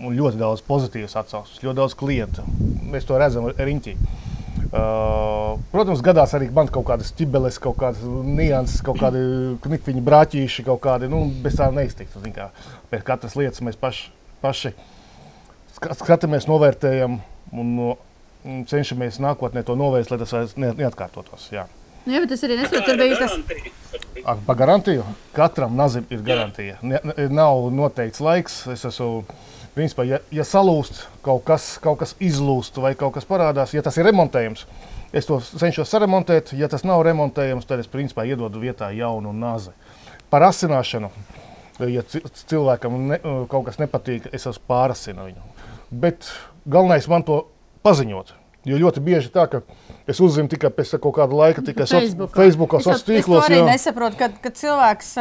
un 0.00 0.16
ļoti 0.16 0.40
daudz 0.40 0.64
pozitīvas 0.66 1.16
atsauksmes, 1.20 1.62
ļoti 1.64 1.78
daudz 1.78 1.96
klientu. 1.98 2.44
Mēs 2.90 3.06
to 3.08 3.20
redzam 3.20 3.50
riņķī. 3.52 3.96
Uh, 4.66 5.54
protams, 5.70 6.02
gadās 6.04 6.32
arī 6.36 6.48
man 6.52 6.68
kaut 6.72 6.88
kādas 6.88 7.12
ķibeles, 7.16 7.60
kaut 7.62 7.76
kādas 7.80 8.02
nianses, 8.02 8.82
kaut 8.84 8.98
kādi 9.00 9.20
knipiņi, 9.62 10.02
brāķīši, 10.04 10.64
kaut 10.66 10.82
kādi, 10.84 11.08
nu, 11.12 11.22
bez 11.44 11.56
tā 11.60 11.68
neiztikt. 11.72 12.16
Pēc 12.90 13.06
katras 13.06 13.36
lietas 13.38 13.62
mēs 13.64 13.78
paši, 13.78 14.10
paši 14.42 14.72
ska- 14.72 14.95
skatāmies, 15.80 16.48
novērtējam 16.50 17.18
un 17.52 17.96
un 18.46 18.62
cenšamies 18.70 19.16
nākotnē 19.18 19.64
to 19.66 19.74
novērst, 19.74 20.12
lai 20.12 20.18
tas 20.22 20.52
neatkārtotos. 20.56 21.48
Jā. 21.50 21.64
Nu, 22.06 22.12
jā, 22.14 22.20
bet 22.22 22.36
es 22.36 22.44
arī 22.46 22.60
nesaprotu, 22.60 22.84
tur 22.86 22.94
ir 22.94 23.00
bija 23.02 23.16
tas. 23.18 23.32
Ak, 24.22 24.42
Par 24.46 24.58
garantiju 24.60 25.02
katram 25.34 25.74
nazim 25.74 26.06
ir 26.14 26.20
garantija. 26.22 26.76
Ne, 26.86 27.00
nav 27.34 27.64
noteikts 27.74 28.22
laiks. 28.22 28.60
Es 28.70 28.84
esmu, 28.86 29.24
principā, 29.74 30.06
ja, 30.06 30.20
ja 30.30 30.46
salūst 30.46 31.02
kaut 31.26 31.42
kas, 31.48 31.72
kaut 31.82 31.98
kas 32.04 32.14
izlūst 32.22 32.78
vai 32.82 32.94
kaut 32.94 33.16
kas 33.18 33.26
parādās, 33.26 33.74
ja 33.74 33.82
tas 33.82 33.98
ir 33.98 34.06
remontējams, 34.06 34.62
es 35.10 35.26
to 35.26 35.40
cenšos 35.42 35.90
saremontēt. 35.90 36.54
Ja 36.54 36.70
tas 36.70 36.86
nav 36.86 37.02
remontējams, 37.06 37.66
tad 37.66 37.82
es 37.82 37.90
principā 37.90 38.28
iedodu 38.30 38.62
vietā 38.62 38.92
jaunu 38.94 39.34
nazi. 39.34 39.74
Par 40.30 40.46
asināšanu. 40.46 41.10
Ja 41.82 42.06
ci- 42.08 42.22
cilvēkam 42.46 42.94
ne, 43.10 43.18
kaut 43.50 43.66
kas 43.66 43.82
nepatīk, 43.82 44.30
es 44.32 44.46
esmu 44.46 44.62
pārasinu 44.70 45.26
viņu. 45.26 45.42
Bet 45.90 46.26
galvenais 46.66 47.06
man 47.08 47.22
to 47.22 47.44
paziņot. 47.86 48.34
Jo 48.66 48.74
ļoti 48.82 48.98
bieži 48.98 49.28
tā, 49.30 49.44
ka 49.46 49.60
es 50.10 50.18
uzzinu 50.18 50.48
tikai 50.50 50.72
pēc 50.74 50.96
kaut 50.98 51.14
kāda 51.14 51.36
laika, 51.38 51.62
tikai 51.62 51.84
Facebookā. 51.86 52.34
Facebookā, 52.34 52.80
Es 52.80 52.86
sociālos 52.88 52.96
Es 52.98 53.04
tīklos. 53.06 53.44
arī 53.46 53.60
jā. 53.60 53.66
nesaprotu, 53.68 54.16
kad, 54.18 54.32
kad 54.42 54.56
cilvēks 54.58 55.12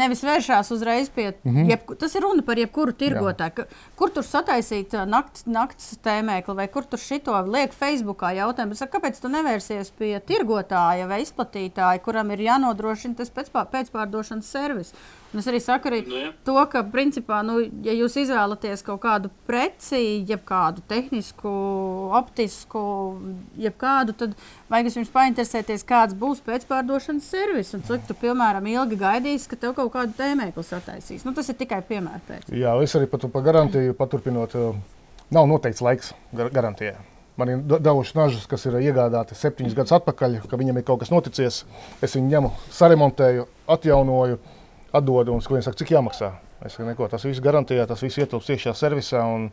nevis 0.00 0.22
vēršās 0.24 0.70
uzreiz 0.72 1.10
pie. 1.12 1.34
Mm 1.44 1.50
Mhm. 1.50 1.58
-hmm. 1.58 1.68
jeb, 1.70 1.98
tas 1.98 2.14
ir 2.14 2.22
runa 2.22 2.42
par 2.42 2.56
jebkuru 2.56 2.92
tirgotāju. 2.92 3.66
Kur 3.96 4.08
tur 4.10 4.22
sataisīt 4.22 4.88
ā, 4.96 5.04
nakts, 5.06 5.44
nakts 5.46 5.98
tēmēkli, 6.02 6.54
vai 6.56 6.68
kur 6.68 6.84
tur 6.84 6.98
šito 6.98 7.36
liek 7.46 7.72
Facebookā 7.74 8.32
jautājumu. 8.40 8.74
Saka, 8.74 8.98
kāpēc 8.98 9.20
tu 9.20 9.28
nevērsies 9.28 9.90
pie 9.98 10.18
tirgotāja 10.20 11.06
vai 11.08 11.22
izplatītāja, 11.22 12.00
kuram 12.00 12.30
ir 12.30 12.38
jānodrošina 12.38 13.16
tas 13.16 13.28
pēcpā- 13.30 13.66
pēcpārdošanas 13.68 14.42
servis? 14.48 14.94
Un 15.32 15.40
es 15.40 15.48
arī 15.48 15.60
saku 15.64 15.88
arī 15.88 16.00
Nu, 16.06 16.18
jā. 16.18 16.30
to, 16.44 16.56
ka, 16.72 16.82
principā, 16.92 17.40
nu, 17.46 17.58
ja 17.86 17.94
jūs 17.96 18.18
izvēlaties 18.20 18.84
kaut 18.84 19.00
kādu 19.04 19.30
preci, 19.48 20.00
jeb 20.28 20.42
kādu 20.48 20.84
tehnisku, 20.88 21.52
optisku, 22.18 22.82
jeb 23.56 23.76
kādu, 23.80 24.12
tad 24.18 24.34
vajag 24.72 24.90
jums 24.98 25.12
painteresēties, 25.14 25.86
kāds 25.88 26.16
būs 26.18 26.42
pēcpārdošanas 26.44 27.30
servis. 27.32 27.72
Un 27.76 27.84
cik 27.88 28.08
tu, 28.10 28.16
piemēram, 28.20 28.66
ilgi 28.74 29.00
gaidīsi, 29.00 29.48
ka 29.48 29.60
tev 29.64 29.76
kaut 29.78 29.92
kādu 29.94 30.16
tēmēklu 30.20 30.66
sataisīs. 30.66 31.24
Nu, 31.24 31.32
tas 31.36 31.48
ir 31.48 31.56
tikai 31.60 31.80
piemērs 31.88 32.28
pēc. 32.28 32.50
Jā, 32.52 32.76
es 32.84 32.98
arī 32.98 33.08
par 33.08 33.22
to 33.22 33.32
par 33.32 33.46
garantiju 33.46 33.96
paturpinot. 33.98 34.58
uh, 34.58 35.00
Nav 35.32 35.46
noteikts 35.48 35.80
laiks 35.80 36.10
gar 36.36 36.50
garantijai. 36.52 36.98
Man 37.40 37.48
ir 37.48 37.60
devuši 37.80 38.12
nažas, 38.18 38.42
kas 38.44 38.66
ir 38.68 38.74
iegādāti 38.76 39.32
septiņus 39.38 39.76
gadus 39.78 39.94
atpakaļ, 39.96 40.42
ka 40.44 40.58
viņam 40.60 40.76
ir 40.76 40.84
kaut 40.84 41.00
kas 41.00 41.08
noticis. 41.08 41.62
Es 42.04 42.12
viņu 42.18 42.28
ņemu, 42.28 42.50
saremontēju, 42.76 43.46
atjaunoju, 43.72 44.36
atdodu 44.92 45.32
un 45.32 45.40
viņš 45.40 45.64
saka, 45.68 45.78
cik 45.82 45.92
jāmaksā. 45.94 46.32
Es 46.64 46.76
saku, 46.76 46.86
neko, 46.86 47.08
tas 47.10 47.24
viss 47.26 47.40
garantijā, 47.42 47.86
tas 47.90 48.02
viss 48.04 48.18
ietilpst 48.22 48.52
iekšā 48.54 48.74
servisā. 48.78 49.22
Un, 49.26 49.48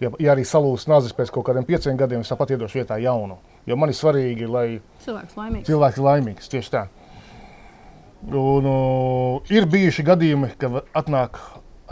ja, 0.00 0.10
ja 0.22 0.32
arī 0.36 0.44
salūst 0.46 0.86
nazis 0.90 1.12
pēc 1.16 1.32
kaut 1.34 1.46
kādiem 1.48 1.64
pieciem 1.66 1.96
gadiem, 1.98 2.20
es 2.22 2.30
tāpat 2.30 2.52
iedošu 2.54 2.78
vietā 2.82 3.00
jaunu. 3.02 3.38
Jo 3.66 3.76
man 3.80 3.90
ir 3.90 3.96
svarīgi, 3.98 4.46
lai 4.46 4.66
Cilvēks 5.04 5.34
laimīgs. 5.40 5.66
cilvēks 5.66 5.98
ir 5.98 6.04
laimīgs. 6.08 6.50
Tieši 6.52 6.70
tā. 6.76 6.84
Un, 8.24 8.64
uh, 8.64 9.52
ir 9.52 9.66
bijuši 9.68 10.04
gadījumi, 10.06 10.54
kad 10.60 10.78
atnāk 10.96 11.36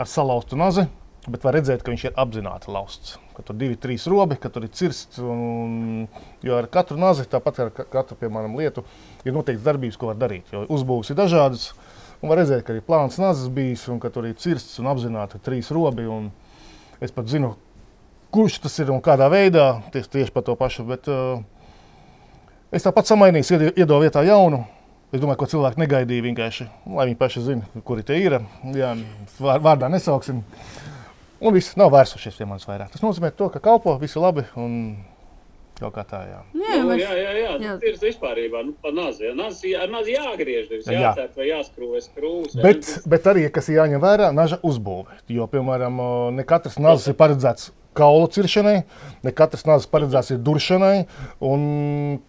ar 0.01 0.09
salauztu 0.09 0.57
nazi, 0.57 0.87
bet 1.29 1.43
var 1.45 1.53
redzēt, 1.59 1.83
ka 1.85 1.91
viņš 1.93 2.07
ir 2.09 2.15
apzināti 2.19 2.71
lausts. 2.73 3.17
Ka 3.37 3.43
tur 3.45 3.55
ir 3.55 3.61
divi, 3.61 3.77
trīs 3.81 4.07
robi, 4.09 4.35
ka 4.41 4.49
tur 4.53 4.65
ir 4.65 4.71
cirsts. 4.73 5.19
Un, 5.21 6.07
jo 6.45 6.57
ar 6.57 6.67
katru 6.73 6.97
nazi, 7.01 7.27
tāpat 7.29 7.59
ar 7.67 7.69
ka- 7.73 7.85
katru 7.89 8.17
piemēram, 8.19 8.55
lietu, 8.57 8.83
ir 9.25 9.33
noteikts 9.33 9.63
darbības, 9.65 9.97
ko 10.01 10.09
var 10.11 10.17
darīt. 10.23 10.49
Jo 10.53 10.65
uzbūves 10.73 11.13
ir 11.13 11.17
dažādas. 11.21 11.69
Un 12.23 12.31
var 12.31 12.39
redzēt, 12.39 12.63
ka 12.63 12.73
ir 12.73 12.85
plāns 12.87 13.19
nazis 13.19 13.49
bijis 13.51 13.83
un 13.91 13.99
ka 13.99 14.07
tur 14.13 14.25
ir 14.29 14.37
cirsts 14.39 14.79
un 14.79 14.87
apzināti 14.87 15.41
trīs 15.43 15.67
robi. 15.75 16.07
Es 17.03 17.11
pat 17.11 17.27
zinu, 17.27 17.57
kurš 18.31 18.61
tas 18.63 18.79
ir 18.79 18.93
un 18.95 19.01
kādā 19.03 19.27
veidā 19.29 19.81
tieši, 19.91 20.09
tieši 20.15 20.31
par 20.31 20.45
to 20.47 20.55
pašu. 20.55 20.85
Bet, 20.87 21.09
uh, 21.11 21.41
Es 22.73 22.81
tāpat 22.81 23.05
samainīju, 23.05 23.67
iedodu 23.77 23.99
vietā 24.01 24.23
jaunu. 24.25 24.63
Es 25.13 25.21
domāju, 25.21 25.43
ko 25.43 25.45
cilvēki 25.51 25.77
negaidīja 25.77 26.23
vienkārši, 26.25 26.65
lai 26.89 27.03
viņi 27.05 27.17
paši 27.19 27.43
zina, 27.45 27.67
kuri 27.85 28.01
tie 28.01 28.15
ir. 28.17 28.39
Jā, 28.73 28.95
vār- 29.37 29.61
vārdā 29.61 29.91
nesauksim. 29.93 30.39
Un 31.37 31.53
viss 31.53 31.75
nav 31.77 31.91
vērsušies 31.93 32.39
pie 32.39 32.47
manis 32.49 32.65
vairāk. 32.65 32.89
Tas 32.95 33.03
nozīmē, 33.05 33.29
to, 33.37 33.51
ka 33.53 33.61
kalpo, 33.61 33.93
viss 34.01 34.17
ir 34.17 34.23
labi 34.25 34.47
un 34.57 34.73
kaut 35.83 35.93
kā 35.99 36.05
tā. 36.07 36.23
Jā. 36.29 36.39
Jā, 36.57 36.79
Nu, 36.81 36.89
mēs, 36.89 37.03
jā, 37.03 37.11
jā, 37.19 37.35
jā. 37.37 37.53
jā. 37.67 37.75
Tas 37.83 37.87
ir 37.91 37.99
vispār 38.07 38.41
nu, 38.65 38.73
par 38.81 38.95
nazi. 38.97 39.27
Jā, 39.27 39.35
nazi, 39.37 39.75
ar 39.77 39.91
nazi 39.93 40.15
jāgriež, 40.15 40.65
nevis 40.71 40.87
Jā. 40.89 41.03
jācērt 41.11 41.37
vai 41.37 41.47
jāskrūvē 41.51 42.01
skrūves. 42.07 42.57
jā. 42.57 42.63
Bet, 42.65 42.91
bet 43.13 43.29
arī, 43.33 43.45
kas 43.53 43.69
jāņem 43.69 44.01
vērā, 44.03 44.31
naža 44.35 44.59
uzbūve. 44.63 45.19
Jo, 45.29 45.47
piemēram, 45.51 46.01
ne 46.39 46.43
katrs 46.47 46.79
nazis 46.81 47.11
ir 47.13 47.19
paredzēts 47.19 47.71
kaulu 47.93 48.25
ciršanai, 48.33 48.79
ne 49.23 49.31
katrs 49.37 49.67
nazis 49.69 49.89
paredzēts 49.91 50.33
ir 50.33 50.41
duršanai. 50.41 51.05
un 51.45 51.67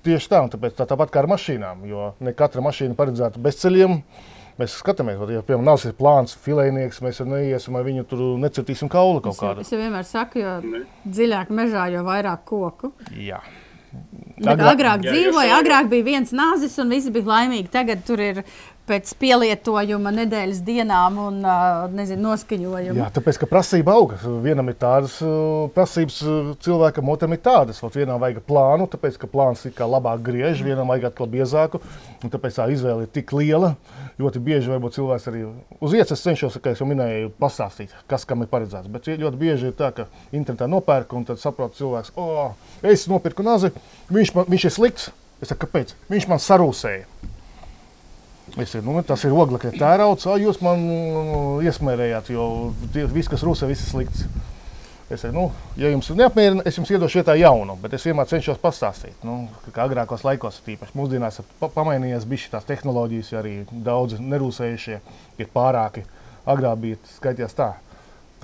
Tieši 0.05 0.29
tā, 0.29 0.43
tāpēc 0.53 0.77
tā, 0.77 0.87
tāpat 0.91 1.13
kā 1.15 1.23
ar 1.23 1.31
mašīnām, 1.33 1.87
jo 1.89 2.13
ne 2.21 2.35
katra 2.37 2.61
mašīna 2.65 2.97
paredzēta 2.99 3.41
bezceļiem. 3.41 4.03
Mēs 4.59 4.77
skatāmies, 4.79 5.19
ja 5.35 5.43
piemēram 5.43 5.65
nazis 5.67 5.91
ir 5.91 5.97
plāns, 5.99 6.37
filējnieks, 6.45 7.01
mēs 7.03 7.19
jau 7.19 7.27
neiesim, 7.27 7.75
vai 7.75 7.83
viņu 7.89 8.05
tur 8.07 8.21
necirtīsim 8.39 8.89
kaulu 8.93 9.21
kaut 9.25 9.37
kādu. 9.41 9.65
es 9.65 9.73
jau 9.75 9.81
vienmēr 9.81 10.05
saku, 10.07 10.39
jo 10.39 10.53
dziļāk 11.11 11.51
mežā, 11.51 11.89
jo 11.91 12.05
vairāk 12.07 12.45
koku. 12.47 12.93
Jā. 13.19 13.41
Bet 14.39 14.47
Agrāk- 14.59 14.71
agrāk 14.77 15.03
dzīvoja, 15.07 15.59
agrāk 15.63 15.89
bija 15.91 16.05
viens 16.05 16.33
nāzis, 16.35 16.79
un 16.83 16.89
visi 16.91 17.11
bija 17.15 17.25
laimīgi. 17.31 17.69
Tagad 17.71 18.05
tur 18.07 18.19
ir 18.21 18.41
pēc 18.89 19.15
pielietojuma 19.21 20.13
nedēļas 20.15 20.61
dienām 20.65 21.19
un 21.23 21.39
nezinu, 21.95 22.21
noskaņojuma. 22.29 22.97
Jā, 23.01 23.09
tāpēc, 23.17 23.39
ka 23.41 23.49
prasība 23.49 23.95
auga. 23.97 24.19
Vienam 24.45 24.69
ir 24.69 24.77
tādas 24.81 25.17
prasības 25.75 26.21
cilvēkam, 26.65 27.09
otram 27.13 27.37
ir 27.37 27.41
tādas. 27.45 27.81
Ot, 27.87 27.97
vienam 27.97 28.21
vajag 28.23 28.43
plānu, 28.49 28.89
tāpēc, 28.93 29.17
ka 29.21 29.31
plāns 29.31 29.65
ir 29.69 29.75
kā 29.77 29.89
labāk 29.89 30.23
griež, 30.27 30.63
vienam 30.67 30.93
vajag 30.93 31.09
atkal 31.11 31.31
biezāku. 31.33 31.81
Tāpēc 32.25 32.61
tā 32.61 32.69
izvēle 32.73 33.07
ir 33.07 33.13
tik 33.15 33.33
liela. 33.37 33.75
Ļoti 34.21 34.41
bieži 34.45 34.71
varbūt 34.71 34.99
cilvēks 34.99 35.29
arī 35.33 35.43
uz 35.81 35.95
vietas 35.95 36.15
es 36.15 36.23
cenšos, 36.23 36.61
kā 36.63 36.75
jau 36.77 36.87
minēju, 36.89 37.33
pastāstīt, 37.41 37.93
kas 38.11 38.27
kam 38.29 38.45
ir 38.45 38.51
paredzēts. 38.53 38.91
Bet 38.93 39.11
ļoti 39.11 39.41
bieži 39.41 39.71
ir 39.73 39.77
tā, 39.79 39.91
ka 39.97 40.07
internetā 40.31 40.69
nopērk 40.71 41.17
un 41.19 41.27
tad 41.29 41.43
saprot 41.43 41.75
cilvēks, 41.79 42.15
o, 42.15 42.29
oh, 42.47 42.81
es 42.87 43.09
nopirku 43.11 43.47
nazi, 43.47 43.73
viņš, 44.15 44.35
man, 44.37 44.51
viņš 44.55 44.69
ir 44.71 44.77
slikts. 44.79 45.13
Es 45.43 45.51
saku, 45.51 45.67
kāpēc? 45.67 45.97
Viņš 46.09 46.31
man 46.31 46.41
sarūsēja. 46.41 47.33
Es 48.53 48.71
saku, 48.71 48.85
nu, 48.87 49.01
tas 49.03 49.23
ir 49.25 49.33
oglekļa 49.35 49.73
tērauds, 49.81 50.27
ah, 50.29 50.37
jūs 50.39 50.61
man 50.63 50.83
mm, 50.85 51.63
iesmērējāt, 51.65 52.29
jo 52.35 52.45
viss, 52.93 53.31
kas 53.33 53.43
rūsē, 53.43 53.67
viss 53.71 53.87
ir 53.87 53.91
slikts. 53.91 54.27
Es 55.09 55.25
saku, 55.25 55.33
nu, 55.35 55.45
ja 55.81 55.89
jums 55.91 56.11
neapmierina, 56.15 56.63
es 56.69 56.77
jums 56.79 56.93
iedošu 56.93 57.23
vietā 57.23 57.35
jaunu, 57.41 57.75
bet 57.81 57.97
es 57.97 58.05
vienmēr 58.05 58.29
cenšos 58.29 58.61
pastāstīt. 58.63 59.17
Nu, 59.27 59.49
kā 59.73 59.89
agrākos 59.89 60.27
laikos, 60.29 60.61
tīpaši 60.67 60.97
mūsdienās, 61.01 61.41
pa 61.61 61.71
pamainījies 61.73 62.29
bija 62.29 62.45
šīs 62.45 62.69
tehnoloģijas, 62.69 63.33
ja 63.33 63.41
arī 63.41 63.55
daudzi 63.73 64.21
nerūsējušie 64.23 65.01
ir 65.41 65.51
pārāki. 65.57 66.05
Agrāk 66.45 66.81
bija 66.83 67.01
skaitījās 67.17 67.57
tā, 67.57 67.71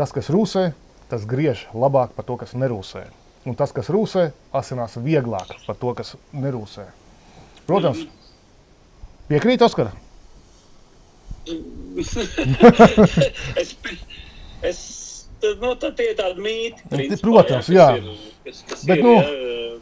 tas, 0.01 0.15
kas 0.17 0.33
rūsē, 0.33 0.71
tas 1.13 1.27
griež 1.29 1.67
labāk 1.77 2.17
par 2.17 2.25
to, 2.25 2.39
kas 2.41 2.57
nerūsē. 2.57 3.05
Un 3.49 3.57
tas, 3.57 3.73
kas 3.77 3.93
rūsē, 3.93 4.31
asinās 4.57 4.97
vieglāk 5.01 5.53
par 5.67 5.77
to, 5.81 5.93
kas 5.97 6.15
nerūsē. 6.33 6.87
Protams, 7.69 8.07
piekrīt 9.31 9.63
Oskara. 9.65 9.95
es, 13.61 13.77
es, 14.63 14.79
nu, 15.61 15.75
tad 15.81 15.97
tie 15.99 16.11
ir 16.13 16.17
tādi 16.19 16.43
mīti. 16.45 16.83
Nu, 16.85 16.97
principā, 16.97 17.23
protams, 17.25 17.67
kas 17.67 17.75
jā. 17.75 17.87
Ir, 17.99 18.05
kas, 18.45 18.59
kas 18.69 18.81
Bet, 18.87 19.01
ir, 19.01 19.05
nu, 19.07 19.15
jā, 19.17 19.23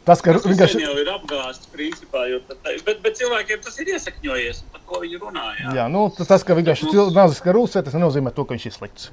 tas, 0.07 0.19
ka 0.25 0.29
vienkārši- 0.37 0.83
jau 0.85 0.95
ir 1.01 1.11
apgāsts, 1.13 1.69
principā, 1.73 2.21
jo 2.31 2.37
bet, 2.47 2.97
bet 3.03 3.13
cilvēkiem 3.19 3.59
tas 3.65 3.75
ir 3.83 3.87
iesakņojies, 3.95 4.57
par 4.73 4.81
ko 4.89 4.95
viņi 5.03 5.17
runā. 5.21 5.47
Jā. 5.59 5.69
Jā, 5.81 5.85
nu, 5.91 6.01
tas, 6.19 6.41
ka 6.47 6.51
vienkārši 6.57 6.83
cilvēks 6.93 7.43
ir 7.45 7.53
rūsē, 7.59 7.77
tas 7.85 7.97
nenozīmē 7.97 8.29
to, 8.35 8.41
ka 8.47 8.51
viņš 8.55 8.65
ir 8.71 8.75
slikts. 8.79 9.03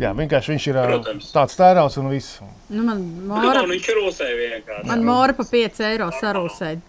Jā, 0.00 0.10
vienkārši 0.18 0.50
viņš 0.54 0.64
ir 0.72 0.78
Protams. 0.88 1.26
tāds 1.30 1.54
tērauds 1.54 1.96
un 2.02 2.08
viss. 2.10 2.40
Nu, 2.68 2.82
man 2.82 2.98
Nu, 3.28 3.34
mora, 3.36 3.60
man 3.62 3.70
viņš 3.70 3.90
rūsē 3.94 4.26
vienkārši. 4.40 4.86
man 4.90 5.04
mora 5.06 5.32
pa 5.38 5.44
5 5.46 5.80
eiro 5.86 6.08
sarūsēja 6.10 6.80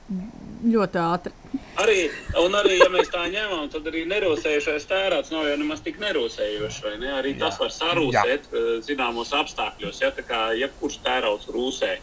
ļoti 0.66 0.98
ātri. 0.98 1.32
Arī, 1.78 1.98
un 2.42 2.56
arī, 2.58 2.80
ja 2.80 2.88
mēs 2.90 3.12
tā 3.14 3.28
ņemam, 3.30 3.68
tad 3.70 3.86
arī 3.92 4.06
nerūsējušais 4.10 4.88
tērauds 4.90 5.30
nav 5.32 5.46
jau 5.46 5.58
nemaz 5.62 5.84
tik 5.86 6.00
nerūsējošs. 6.02 6.80
Ne? 7.04 7.12
Arī 7.20 7.36
Jā. 7.36 7.40
tas 7.44 7.60
var 7.60 7.70
sarūsēt 7.76 8.48
Jā. 8.50 8.64
zināmos 8.88 9.30
apstākļos. 9.38 10.02
Ja 10.02 10.10
tā 10.16 10.24
kā 10.26 10.42
jebkurš 10.58 10.98
tērauds 11.06 11.46
rūsē, 11.54 11.98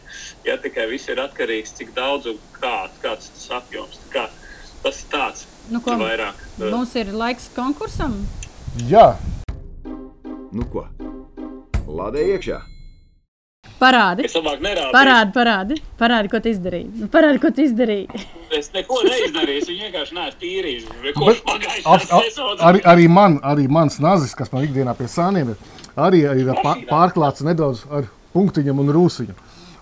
ja 0.46 0.56
tikai 0.62 0.86
viss 0.92 1.08
ir 1.08 1.18
atkarīgs, 1.24 1.74
cik 1.80 1.94
daudz 1.96 2.26
un 2.30 2.38
kā, 2.60 2.88
kāds 3.02 3.32
tas 3.34 3.48
apjoms. 3.58 3.98
Tā 4.06 4.12
kā, 4.14 4.28
tas 4.84 5.02
ir 5.02 5.10
tāds 5.10 5.46
nu, 5.72 5.80
ko, 5.80 5.96
vairāk. 5.98 6.38
Mums 6.62 6.94
ir 6.94 7.10
laiks 7.16 7.50
konkursam. 7.56 8.20
Jā. 8.86 9.16
Nu 10.52 10.66
ko? 10.68 10.84
Lādē 11.88 12.20
iekšā! 12.34 12.58
Parādi. 13.80 14.26
Es 14.28 14.34
labāk 14.36 14.60
nerādu. 14.62 14.92
Parādi, 14.92 15.32
parādi, 15.34 15.76
parādi, 15.98 16.28
ko 16.30 16.40
tu 16.44 16.50
izdarīji. 16.52 16.90
Nu, 17.00 17.06
parādi, 17.10 17.40
ko 17.40 17.50
tu 17.56 17.64
izdarīji. 17.64 18.20
es 18.58 18.68
neko 18.74 18.98
neizdarīju. 19.06 19.62
Es 19.62 19.70
vienkārši 19.70 20.18
neesmu 20.18 20.38
tīrījis. 20.42 20.84
Arī, 22.68 22.82
arī, 22.92 23.08
man, 23.08 23.38
arī 23.48 23.64
mans 23.72 23.96
nazis, 24.04 24.36
kas 24.38 24.52
man 24.52 24.68
ikdienā 24.68 24.92
pie 24.98 25.08
sāniem 25.10 25.54
ir, 25.54 25.64
arī 25.96 26.20
ir 26.44 26.52
pārklāts 26.90 27.46
nedaudz 27.48 27.86
ar 27.88 28.10
punktiņiem 28.36 28.84
un 28.84 28.92
rūsiņu. 28.98 29.38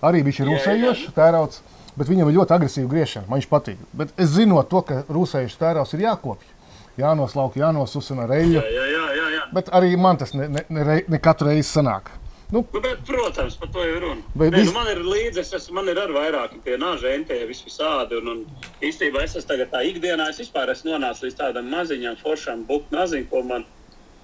Arī 0.06 0.22
viņš 0.28 0.40
ir 0.40 0.50
rūsējošs, 0.52 1.04
tērauds, 1.18 1.60
bet 1.98 2.08
viņam 2.08 2.30
ir 2.30 2.38
ļoti 2.38 2.56
agresīva 2.56 2.94
griešana. 2.94 3.26
Man 3.26 3.42
viņš 3.42 3.50
patīk. 3.50 3.82
Bet 3.90 4.14
es 4.16 4.32
zinot 4.38 4.70
to, 4.70 4.86
ka 4.86 5.02
rūsējošs 5.10 5.60
tērauds 5.60 5.98
ir 5.98 6.06
jākopja. 6.06 6.59
Jānoslauka, 7.00 7.60
jānosusina 7.62 8.28
reļļu. 8.30 8.58
Jā, 8.60 8.86
jā, 8.94 9.04
jā, 9.18 9.28
jā. 9.36 9.44
Bet 9.54 9.70
arī 9.76 9.94
man 9.98 10.20
tas 10.20 10.34
ne, 10.36 10.48
ne, 10.52 10.64
ne, 10.70 11.00
ne 11.08 11.22
katru 11.22 11.50
reizi 11.50 11.68
sanāk. 11.72 12.12
Nu, 12.50 12.64
nu, 12.72 12.80
bet, 12.82 12.98
protams, 13.06 13.54
par 13.56 13.68
to 13.70 13.82
ir 13.86 14.00
runa. 14.02 14.22
Bet, 14.34 14.50
Nē, 14.50 14.64
nu, 14.66 14.72
man 14.74 14.88
ir 14.90 15.04
līdzi, 15.06 15.44
es 15.54 15.68
man 15.74 15.86
ir 15.90 16.00
arī 16.02 16.16
vairāki 16.16 16.58
pie 16.64 16.78
nāža 16.82 17.12
entēja 17.14 17.46
visvisādi. 17.46 18.18
Un, 18.18 18.32
un 18.32 18.86
īstenībā 18.86 19.22
es 19.22 19.36
esmu 19.38 19.52
tagad 19.52 19.70
tā 19.74 19.84
ikdienā, 19.86 20.26
es 20.32 20.40
vispār 20.42 20.72
esmu 20.74 20.96
nonācis 20.96 21.28
līdz 21.28 21.38
tādam 21.38 21.70
maziņam, 21.70 22.18
foršam 22.24 22.64
buku 22.66 22.90
maziņam, 22.96 23.28
ko 23.30 23.44
man 23.46 23.68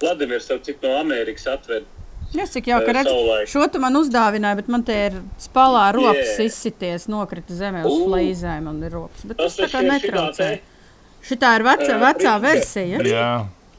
Vladimirs 0.01 0.51
no 0.51 0.97
Amerikas 0.99 1.47
atved. 1.55 1.87
Jā, 2.35 2.43
cik 2.51 2.67
jau, 2.67 2.81
ka 2.83 2.93
redz, 2.97 3.09
šo 3.47 3.63
tu 3.71 3.79
man 3.79 3.95
uzdāvināji, 3.95 4.59
bet 4.59 4.71
man 4.71 4.83
te 4.83 4.95
ir 5.07 5.21
spalā 5.39 5.87
rokas 5.95 6.33
yeah. 6.35 6.49
izsities, 6.49 7.07
nokrita 7.07 7.55
zemē 7.55 7.85
uz 7.87 7.93
uh, 7.93 8.09
flīzēm 8.09 8.67
un 8.67 8.81
ir 8.83 8.97
rokas. 8.99 9.23
Bet 9.29 9.39
tas, 9.39 9.55
tas 9.55 9.63
tā 9.63 9.77
kā 9.77 9.85
netraucē. 9.87 10.49
Šitā 10.57 10.76
ir 11.57 11.67
vecā, 11.67 11.93
uh, 11.93 12.01
vecā 12.05 12.33
versija. 12.43 13.03
Jā. 13.05 13.29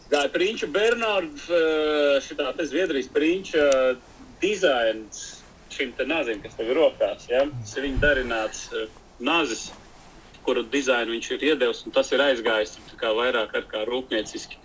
Tā 0.08 0.22
ir 0.24 0.30
Prinča 0.32 0.68
Bernārds, 0.72 1.48
šitā 2.24 2.52
te 2.56 2.64
Zviedrijas 2.68 3.10
Prinča 3.12 3.66
dizains 4.40 5.42
šim 5.74 5.92
nazim, 6.08 6.40
kas 6.42 6.56
tev 6.56 6.72
ir 6.72 6.80
rokās. 6.80 7.26
Ja? 7.28 7.44
Tas 7.60 7.76
ir 7.76 7.84
viņa 7.88 8.00
darināts 8.02 8.62
nazis, 9.20 9.68
kuru 10.46 10.64
dizainu 10.72 11.12
viņš 11.12 11.28
ir 11.36 11.44
iedevis, 11.50 11.84
un 11.84 11.92
tas 11.92 12.08
ir 12.12 12.24
aizgājis 12.24 12.78
vairāk 13.02 13.52
ar 13.54 13.68
kā 13.68 13.84
rūpnieciski 13.88 14.56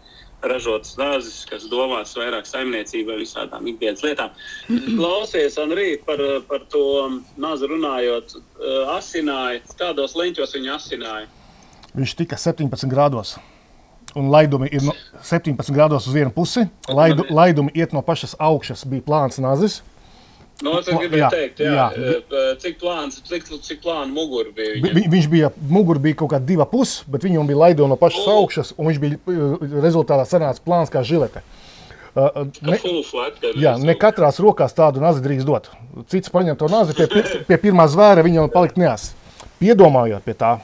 ražotas 0.44 0.98
nāzes, 1.00 1.44
kas 1.48 1.68
domās 1.72 2.16
vairāk 2.20 2.48
saimniecībai, 2.48 3.16
visādām 3.22 3.68
ikdienas 3.72 4.04
lietām. 4.04 4.34
Klausies, 4.68 5.58
un 5.62 5.76
rīt 5.78 6.04
par, 6.08 6.20
par 6.50 6.66
to 6.74 6.84
nāzi 7.40 7.70
runājot, 7.72 8.36
asināja, 8.96 9.64
kādos 9.80 10.18
leņķos 10.20 10.58
viņa 10.58 10.76
asināja. 10.76 11.32
Viņš 11.94 12.16
tika 12.18 12.40
17 12.42 12.90
grādos 12.90 13.38
un 14.16 14.30
laidumi 14.34 14.70
ir 14.72 14.84
no 14.86 14.94
17 15.24 15.74
grādos 15.74 16.08
uz 16.08 16.14
vienu 16.14 16.32
pusi. 16.34 16.68
Laidu, 16.90 17.26
laidumi 17.30 17.74
iet 17.78 17.94
no 17.94 18.04
pašas 18.06 18.36
augšas, 18.40 18.86
bija 18.90 19.06
plāns 19.06 19.42
nazis. 19.42 19.82
No, 20.64 20.78
es 20.78 20.86
gribēju 20.86 21.24
jā, 21.24 21.30
teikt, 21.34 21.62
jā, 21.66 21.86
jā. 21.98 22.44
cik 22.62 22.78
plāns, 22.80 23.18
cik, 23.26 23.48
cik 23.66 23.82
plāna 23.84 24.06
mugura 24.14 24.52
bija. 24.54 24.76
Viņam? 24.78 24.96
Vi, 24.96 25.04
viņš 25.16 25.28
bija, 25.32 25.50
mugura 25.68 26.00
bija 26.04 26.20
kaut 26.22 26.30
kāda 26.36 26.46
diva 26.48 26.68
puses, 26.70 27.02
bet 27.10 27.26
viņam 27.26 27.50
bija 27.50 27.60
laidumi 27.66 27.92
no 27.92 27.98
pašas 28.00 28.28
oh. 28.30 28.44
augšas, 28.44 28.72
un 28.78 28.88
viņš 28.88 29.02
bija 29.02 29.82
rezultātā 29.84 30.28
sanāca 30.30 30.64
plāns 30.64 30.94
kā 30.94 31.02
žilete. 31.08 31.42
Uh, 32.14 32.46
ne, 32.62 32.78
jā, 33.58 33.74
ne 33.82 33.96
katrās 33.98 34.38
rokās 34.38 34.76
tādu 34.78 35.02
nazi 35.02 35.24
drīkst 35.26 35.50
dot. 35.50 35.72
Cits 36.14 36.30
paņem 36.32 36.60
to 36.62 36.70
nazi 36.70 36.94
pie, 36.96 37.10
pie 37.50 37.58
pirmā 37.58 37.88
zvēra, 37.90 38.22
viņam 38.24 38.54
palikt 38.54 38.78
neas. 38.78 39.10
Piedomājot 39.58 40.22
pie 40.22 40.38
tā, 40.38 40.60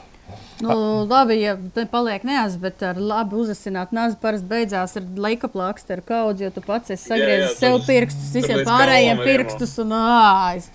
Nu, 0.60 1.06
labi, 1.08 1.38
ja 1.40 1.54
paliek 1.92 2.26
neaz, 2.28 2.58
bet 2.60 2.82
ar 2.84 2.98
labi 3.00 3.38
uzasinātu 3.40 3.96
nāzi 3.96 4.18
parasti 4.20 4.48
beidzās 4.50 4.98
ar 5.00 5.06
leika 5.24 5.48
plākstu, 5.52 5.96
ar 5.96 6.02
kaudzi, 6.04 6.48
jo 6.48 6.54
tu 6.56 6.64
pats 6.66 6.92
esi 6.92 7.14
sagriezis 7.14 7.60
sev 7.62 7.78
pirkstus, 7.88 8.34
visiem 8.36 8.66
pārējiem 8.68 9.22
pirkstus 9.24 9.78
un 9.84 9.94
āis. 9.96 10.68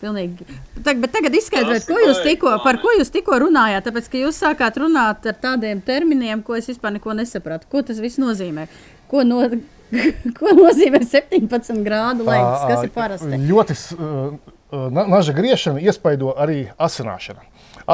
Pilnīgi. 0.00 0.44
Tag, 0.84 0.98
bet 1.00 1.12
tagad 1.12 1.36
izskaidrojiet, 1.36 1.86
ko 1.88 1.96
jūs 2.00 2.18
tikko, 2.24 2.50
par 2.64 2.76
ko 2.82 2.92
jūs 2.98 3.08
tikko 3.12 3.38
runājāt. 3.46 3.86
Tāpēc, 3.86 4.10
ka 4.12 4.20
jūs 4.20 4.40
sākāt 4.42 4.76
runāt 4.80 5.24
ar 5.28 5.38
tādiem 5.40 5.80
terminiem, 5.84 6.42
ko 6.44 6.56
es 6.56 6.68
vispār 6.68 6.92
neko 6.98 7.16
nesapratu. 7.16 7.68
Ko 7.72 7.80
tas 7.84 8.00
viss 8.04 8.20
nozīmē? 8.20 8.66
Ko, 9.08 9.24
no, 9.24 9.40
ko 10.36 10.52
nozīmē 10.58 11.00
17 11.00 11.80
grādu 11.84 12.28
laiks? 12.28 12.68
Kas 12.68 12.84
ir 12.84 12.92
parasti? 12.92 13.40
Ļoti 13.48 13.78
uh, 13.96 14.36
naža 14.92 15.36
griešana 15.36 15.80
iespaido 15.84 16.36
arī 16.36 16.66
asināšanu. 16.76 17.44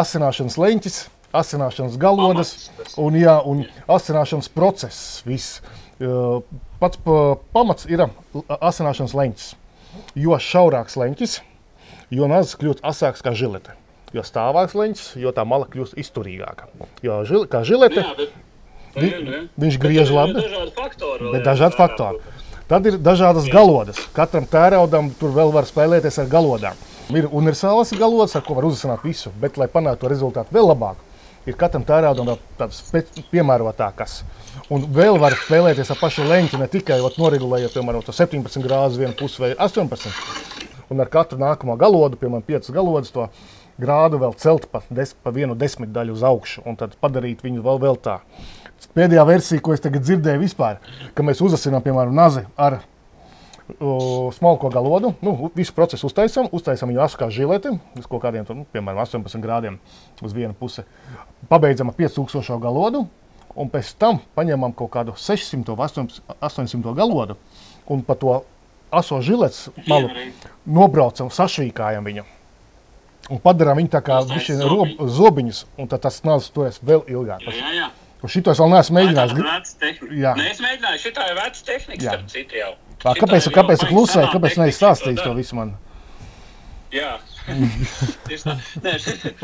Asināšanas 0.03 0.59
leņķis 0.59 1.03
asināšanas 1.37 1.97
galodas 2.01 2.53
un, 3.01 3.17
jā, 3.19 3.39
un 3.49 3.65
asināšanas 3.91 4.51
process. 4.53 5.23
Viss. 5.27 5.61
Pats 6.83 7.01
pamats 7.55 7.89
ir 7.91 8.05
asināšanas 8.59 9.17
leņķis. 9.17 9.49
Jo 10.17 10.39
šaurāks 10.41 10.97
leņķis, 10.97 11.39
jo 12.17 12.29
nazis 12.31 12.57
kļūst 12.61 12.85
asāks 12.87 13.25
kā 13.25 13.35
žilete. 13.37 13.77
Jo 14.13 14.25
stāvāks 14.25 14.77
leņķis, 14.77 15.05
jo 15.21 15.33
tā 15.37 15.45
mala 15.49 15.69
kļūst 15.73 15.97
izturīgāka. 16.01 16.69
Jo 17.05 17.23
žil, 17.29 17.47
kā 17.49 17.63
žilete, 17.65 18.03
jā, 18.05 18.15
bet, 18.17 18.33
vi, 18.97 19.11
jā. 19.13 19.43
viņš 19.61 19.79
griež 19.81 20.13
labi. 20.13 20.37
Dažādi 20.41 20.75
faktori. 20.77 21.45
Dažādi 21.45 21.79
faktori. 21.79 22.41
Tad 22.73 22.89
ir 22.89 22.99
dažādas 23.01 23.49
galodas. 23.53 23.99
Katram 24.17 24.47
tēraudam 24.49 25.11
tur 25.21 25.33
vēl 25.37 25.53
var 25.53 25.67
spēlēties 25.69 26.21
ar 26.23 26.29
galodām. 26.33 26.85
Ir 27.13 27.27
universālas 27.29 27.93
galodas, 27.99 28.37
ar 28.39 28.45
ko 28.47 28.57
var 28.57 28.65
uzzināt 28.69 29.03
visu, 29.05 29.33
bet, 29.41 29.59
lai 29.61 29.69
panāktu 29.69 30.09
rezultātu 30.09 30.55
vēl 30.57 30.71
labāku, 30.71 31.05
ir 31.47 31.57
katram 31.59 31.85
tērādam 31.87 32.35
tāds 32.59 32.83
piemērotākas. 33.33 34.21
Un 34.73 34.87
vēl 34.95 35.19
var 35.21 35.37
spēlēties 35.37 35.91
ar 35.93 36.01
pašu 36.01 36.27
leņķi, 36.29 36.61
ne 36.61 36.69
tikai 36.71 37.01
noregulējot, 37.03 37.75
piemēram, 37.75 38.05
17 38.07 38.67
grādus 38.67 39.01
vienu 39.01 39.17
pusi 39.19 39.43
vai 39.43 39.53
18. 39.57 40.13
Un 40.93 41.01
ar 41.01 41.11
katru 41.13 41.41
nākamo 41.41 41.77
galodu, 41.81 42.19
piemēram, 42.21 42.45
5 42.47 42.73
galodus, 42.75 43.13
to 43.15 43.29
grādu 43.81 44.21
vēl 44.21 44.35
celt 44.39 44.69
pa, 44.71 44.83
des, 44.93 45.15
pa 45.15 45.33
vienu 45.35 45.57
desmitdaļu 45.59 46.17
uz 46.17 46.25
augšu 46.29 46.67
un 46.69 46.77
tad 46.79 46.99
padarīt 47.01 47.43
viņu 47.45 47.65
vēl, 47.65 47.81
vēl 47.83 47.99
tā. 48.05 48.21
Pēdējā 48.93 49.23
versija, 49.25 49.63
ko 49.63 49.77
es 49.77 49.83
tagad 49.83 50.03
dzirdēju 50.05 50.43
vispār, 50.43 50.81
ka 51.15 51.25
mēs 51.25 51.41
uzasinām, 51.45 51.85
piemēram, 51.85 52.17
nazi 52.19 52.43
ar 52.59 52.81
smalko 54.33 54.71
galodu. 54.73 55.15
Nu, 55.23 55.51
visu 55.57 55.75
procesu 55.77 56.09
uztaisām, 56.09 56.49
uztaisām 56.53 56.91
viņu 56.93 57.03
asu 57.05 57.21
kā 57.21 57.29
žileti, 57.33 57.73
uz 57.99 58.09
kaut 58.11 58.23
kādiem, 58.25 58.47
nu, 58.49 58.67
piemēram, 58.73 59.03
18 59.05 59.43
grādiem 59.43 59.79
uz 60.23 60.35
vienu 60.37 60.55
pusi. 60.59 60.85
Pabeidzam 61.51 61.93
ar 61.93 61.99
5000 61.99 62.59
galodu, 62.63 63.07
un 63.55 63.71
pēc 63.73 63.95
tam 64.01 64.21
paņemam 64.37 64.75
kaut 64.77 64.93
kādu 64.95 65.17
600 65.19 65.77
vai 65.79 65.89
800 65.89 66.95
galodu, 66.97 67.39
un 67.87 68.05
pa 68.07 68.17
to 68.19 68.43
aso 68.93 69.21
žilets 69.25 69.69
malu 69.89 70.11
nobraucam, 70.67 71.33
sašvīkājam 71.33 72.05
viņu. 72.05 72.29
Un 73.31 73.39
padarām 73.41 73.79
viņu 73.79 73.93
tā 73.93 74.01
kā 74.05 74.19
zobiņus, 74.27 75.67
un 75.79 75.89
tad 75.89 76.03
tas 76.05 76.19
nāc 76.27 76.49
turēs 76.53 76.81
vēl 76.83 77.05
ilgāk. 77.07 77.45
Jā, 77.47 77.55
jā, 77.55 77.75
jā. 77.79 77.91
Šito 78.31 78.53
es 78.53 78.61
vēl 78.63 78.71
neesmu 78.71 78.99
mēģinājis. 78.99 79.33
Tā 79.35 79.41
ir 79.41 79.47
veca 79.49 79.73
tehnika. 79.83 80.33
Nē, 80.39 80.45
es 80.51 80.61
mēģināju, 80.63 81.01
šī 81.03 81.11
ir 81.13 81.39
veca 81.39 81.65
tehnika, 81.67 82.03
starp 82.05 82.29
citu 82.31 82.59
jau. 82.61 82.73
Tā, 83.03 83.15
kāpēc 83.19 83.49
tu 83.49 83.53
kāpēc 83.55 83.85
klusēji? 83.91 84.31
Kāpēc 84.33 84.59
neizstāstīji 84.61 85.23
to 85.23 85.35
visu 85.39 85.59
man? 85.59 85.75
Jā. 86.93 87.17
Nē, 88.85 88.93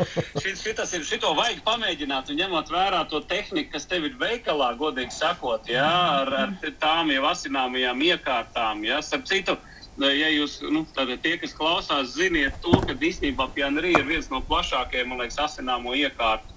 šitas 0.63 0.93
ir, 0.95 1.03
šito 1.03 1.33
vajag 1.35 1.59
pamēģināt, 1.65 2.29
un 2.31 2.39
ņemot 2.39 2.69
vērā 2.71 3.01
to 3.11 3.19
tehniku, 3.27 3.73
kas 3.73 3.89
tev 3.91 4.05
ir 4.07 4.15
veikalā, 4.21 4.69
godīgi 4.79 5.11
sakot, 5.11 5.67
jā, 5.67 5.89
ar, 6.21 6.31
ar 6.45 6.53
tām 6.79 7.11
jau 7.11 7.25
asināmajām 7.27 8.05
iekārtām. 8.07 8.85
Jā, 8.87 9.01
starp 9.03 9.27
citu, 9.27 9.57
ja 9.99 10.29
jūs, 10.31 10.61
nu, 10.71 10.85
tie, 10.95 11.35
kas 11.41 11.57
klausās, 11.57 12.13
ziniet 12.15 12.55
to, 12.63 12.77
ka 12.85 12.95
īstenībā 12.95 13.49
Pianrī 13.57 13.97
ir 13.97 14.07
viens 14.07 14.31
no 14.31 14.39
plašākajiem, 14.47 15.11
man 15.11 15.25
liekas, 15.25 15.41
asināmo 15.49 15.97
iekārtu 15.97 16.55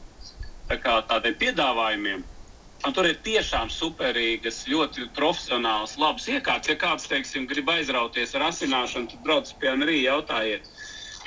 tā 0.71 0.79
kā, 0.79 1.01
tādiem 1.11 1.35
piedāvājumiem. 1.41 2.23
Un 2.83 2.95
tur 2.97 3.07
ir 3.07 3.19
tiešām 3.23 3.71
superīgas, 3.71 4.65
ļoti 4.71 5.07
profesionāls, 5.17 5.95
labs 6.03 6.27
iekārts. 6.31 6.71
Ja 6.71 6.79
kāds, 6.81 7.07
teiksim, 7.11 7.47
grib 7.51 7.71
aizrauties 7.71 8.35
ar 8.35 8.49
asināšanu, 8.49 9.13
tad 9.13 9.23
brauc 9.27 9.53
pie 9.61 9.71
Anrī 9.71 10.01
jautājiet. 10.03 10.67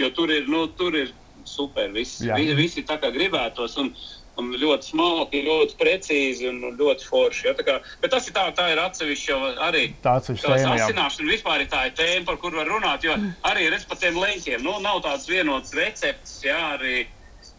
Jo 0.02 0.12
tur 0.12 0.34
ir, 0.36 0.50
nu, 0.52 0.66
tur 0.76 0.98
ir 1.00 1.14
super, 1.48 1.88
viss, 1.96 2.20
visi, 2.20 2.60
visi 2.60 2.84
tā 2.84 3.00
kā 3.00 3.14
gribētos. 3.16 3.78
Un, 3.80 3.94
un 4.36 4.52
ļoti 4.60 4.92
smalki, 4.92 5.46
ļoti 5.48 5.78
precīzi 5.80 6.50
un 6.52 6.76
ļoti 6.76 7.08
forši. 7.08 7.48
Ja, 7.48 7.56
kā, 7.56 7.78
bet 8.04 8.12
tas 8.12 8.28
ir 8.28 8.36
tā, 8.36 8.50
tā 8.58 8.68
ir 8.74 8.82
atsevišķa 8.84 9.40
arī 9.70 9.86
asināšana. 10.04 11.32
Vispār 11.32 11.64
ir 11.64 11.72
tā 11.72 11.86
ir 11.88 11.96
tēma, 11.96 12.26
par 12.28 12.42
kuru 12.44 12.60
var 12.60 12.68
runāt. 12.74 13.08
Jo 13.08 13.16
arī 13.48 13.70
redz 13.72 13.88
par 13.88 14.04
tiem 14.04 14.20
leņķiem. 14.20 14.66
Nu, 14.66 14.76
nav 14.84 15.00
tāds 15.08 15.32
vienots 15.32 15.72
recepts, 15.78 16.42
jā, 16.44 16.60
arī 16.76 17.06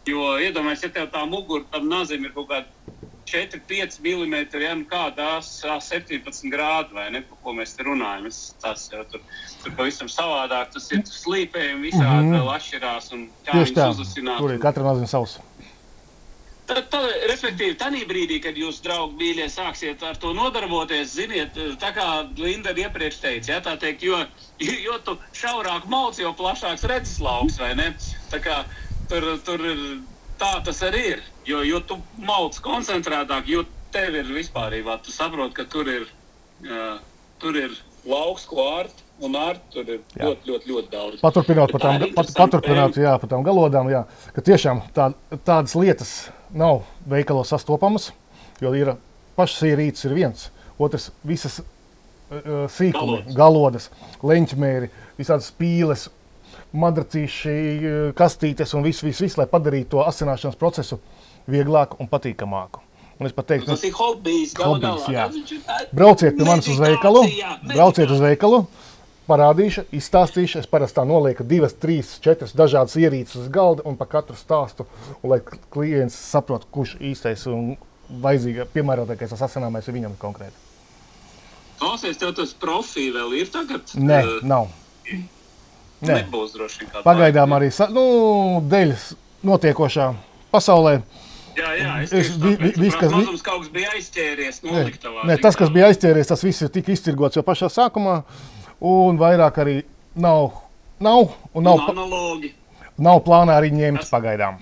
Jo 0.07 0.37
iedomājieties, 0.39 0.87
ja 0.87 0.93
tev 0.95 1.09
tā 1.11 1.23
mugura 1.27 1.65
tam 1.71 1.89
nazim 1.91 2.23
ir 2.23 2.31
kaut 2.35 2.47
kāda 2.51 3.06
4-5 3.27 3.99
mm, 4.03 4.61
ja 4.63 4.75
nu 4.75 4.85
kādās 4.89 5.49
17 5.63 6.47
grādi, 6.53 6.95
vai 6.95 7.09
ne, 7.11 7.21
par 7.27 7.37
ko 7.43 7.53
mēs 7.57 7.75
te 7.77 7.83
runājam. 7.87 8.27
Es, 8.29 8.55
tas 8.63 8.87
jau 8.93 9.03
tur, 9.11 9.21
tur 9.63 9.75
pavisam 9.77 10.07
savādāk, 10.11 10.71
tas 10.73 10.87
ir 10.91 11.03
slīpējumi 11.03 11.89
visādi 11.91 12.23
Mhm. 12.29 12.37
vēl 12.37 12.53
atšķirās 12.55 13.11
un 13.13 13.27
viņus 13.51 13.75
uzlasināt. 13.91 14.37
tur 14.39 14.55
ir 14.55 14.59
katra 14.63 14.83
mazliet 14.83 15.09
savs. 15.11 15.39
Tad, 16.67 16.89
tad, 16.91 17.05
respektīvi, 17.31 17.77
tajā 17.79 18.03
brīdī, 18.09 18.41
kad 18.43 18.57
jūs, 18.59 18.81
draugi, 18.83 19.15
mīļie, 19.21 19.45
sāksiet 19.47 20.01
ar 20.03 20.17
to 20.19 20.33
nodarboties, 20.35 21.13
ziniet, 21.15 21.55
tā 21.79 21.93
kā 21.95 22.07
Linda 22.35 22.73
iepriekš 22.75 23.21
teica, 23.23 23.53
ja, 23.53 23.61
tā 23.63 23.77
teikt, 23.79 24.03
jo, 24.03 24.19
jo 24.59 24.97
tu 25.05 25.15
šaurāk 25.31 25.87
mauc, 25.87 26.19
jo 26.19 26.33
plašāks 26.35 26.83
redzes 26.91 27.21
lauks, 27.23 27.55
vai 27.61 27.71
ne? 27.79 27.93
Tā 28.33 28.41
kā 28.43 28.65
tur, 29.07 29.39
tur 29.47 29.63
tā 30.37 30.51
tas 30.67 30.83
arī 30.83 31.05
ir, 31.13 31.23
jo, 31.47 31.63
jo 31.65 31.81
tu 31.87 31.97
mauc 32.27 32.57
koncentrētāk, 32.63 33.49
jo 33.49 33.63
tev 33.93 34.15
ir 34.19 34.31
vispārībā, 34.35 34.99
tu 35.03 35.13
saproti, 35.15 35.55
ka 35.57 35.65
tur 35.71 35.89
ir, 35.91 36.07
uh, 36.67 36.97
tur 37.41 37.57
ir 37.59 37.75
lauks, 38.07 38.45
ko 38.49 38.65
ārt, 38.77 39.03
un 39.23 39.35
ārt 39.39 39.63
tur 39.73 39.87
ir 39.87 40.01
Jā. 40.13 40.27
ļoti, 40.27 40.51
ļoti, 40.51 40.71
ļoti 40.71 40.91
daudz. 40.93 41.21
Paturpināt 41.23 41.73
par 41.73 41.81
Tā 41.81 41.93
tām, 41.95 42.13
pat, 42.13 42.29
tēma. 42.99 43.07
jā, 43.07 43.15
par 43.23 43.31
tām 43.31 43.45
galodām, 43.47 43.89
jā, 43.91 44.03
ka 44.35 44.43
tiešām 44.45 44.83
tā, 44.95 45.09
tādas 45.47 45.73
lietas 45.79 46.11
nav 46.53 46.83
veikalos 47.09 47.49
sastopamas, 47.53 48.11
jo 48.61 48.73
ir 48.77 48.93
pašas 49.37 49.65
ierīces 49.71 50.07
ir 50.09 50.15
viens, 50.17 50.45
otrs 50.81 51.09
visas 51.27 51.59
uh, 51.63 52.67
sīkumi, 52.69 53.23
Galodas. 53.37 53.89
leņķmēri, 54.21 54.91
visādas 55.17 55.49
pīles, 55.57 56.07
madracīši, 56.77 57.57
uh, 57.81 57.99
kastītes 58.17 58.73
un 58.77 58.85
viss, 58.85 59.03
viss, 59.05 59.23
viss, 59.23 59.37
lai 59.39 59.47
padarītu 59.49 59.95
to 59.95 60.05
asināšanas 60.05 60.59
procesu 60.59 60.99
vieglāku 61.47 61.97
un 61.99 62.09
patīkamāku. 62.11 62.83
Un 63.17 63.25
es 63.25 63.33
pat 63.33 63.47
teiktu, 63.49 63.71
Tas 63.71 63.83
ir 63.87 63.95
hobijs, 63.97 64.51
Hobijs, 64.61 65.07
jā. 65.09 65.23
Brauciet 65.95 66.35
pie 66.37 66.45
manis 66.45 66.67
uz 66.69 66.77
veikalu, 66.77 67.23
brauciet 67.65 68.11
uz 68.13 68.21
veikalu, 68.21 68.59
parādīšu, 69.27 69.87
izstāstīšu. 69.97 70.59
Es 70.61 70.69
parasti 70.69 70.99
tā 70.99 71.05
nolieku 71.07 71.43
divas, 71.47 71.73
trīs, 71.73 72.19
četras 72.21 72.53
dažādas 72.53 72.93
ierīces 73.01 73.39
uz 73.41 73.49
galda 73.49 73.81
un 73.89 73.97
par 73.97 74.11
katru 74.11 74.37
stāstu, 74.37 74.85
un 75.23 75.33
lai 75.33 75.41
klients 75.73 76.13
saprotu, 76.29 76.69
kurš 76.71 76.93
īstais 77.01 77.47
un 77.49 77.73
vajadzīgais, 78.21 78.69
piemērotākais 78.75 79.33
sasināmais 79.33 79.89
ir 79.89 79.97
viņam 79.97 80.13
konkrēti. 80.21 80.55
Klausies, 81.81 82.17
tev 82.17 82.33
tas 82.37 82.53
profils 82.57 83.13
vēl 83.17 83.33
ir 83.41 83.49
tagad? 83.53 83.81
Nē, 83.97 84.21
Eh, 84.21 84.45
nav. 84.45 84.69
Nē. 86.01 86.21
Nebūs 86.21 86.53
droši 86.53 86.85
vien. 86.85 86.89
Pagaidām 87.03 87.53
arī 87.57 87.71
nu, 87.89 88.61
dēļ 88.61 88.93
notiekošā 89.43 90.11
pasaulē. 90.53 91.01
Jā, 91.57 91.69
jā, 91.79 91.93
es 92.03 92.13
Es- 92.13 92.35
vi- 92.37 92.55
vi- 92.55 92.89
ka 92.91 92.99
kas 92.99 93.11
vi- 93.11 93.17
mazums 93.23 93.41
kaut 93.41 93.61
kas 93.63 93.69
bija 93.73 93.89
aizķēries 93.97 94.59
Nē, 94.63 94.71
noliktavā. 94.71 95.23
nē, 95.25 95.37
tas, 95.41 95.55
kas 95.55 95.69
bija 95.73 95.87
aizķēries, 95.89 96.27
tas 96.27 96.43
viss 96.43 96.61
ir 96.61 96.69
tik 96.69 96.87
iztirgots 96.93 97.35
jau 97.35 97.43
pašā 97.43 97.69
sākumā, 97.73 98.23
un 98.81 99.17
vairāk 99.17 99.57
arī 99.63 99.83
nav. 100.15 100.51
Nav, 100.99 101.31
un 101.53 101.63
nav, 101.63 101.77
nav 101.77 101.85
pa- 101.87 101.93
analogi. 101.93 102.53
nav 102.97 103.19
plānā 103.23 103.53
arī 103.61 103.71
ņemt 103.71 103.99
Tas- 103.99 104.09
pagaidām. 104.09 104.57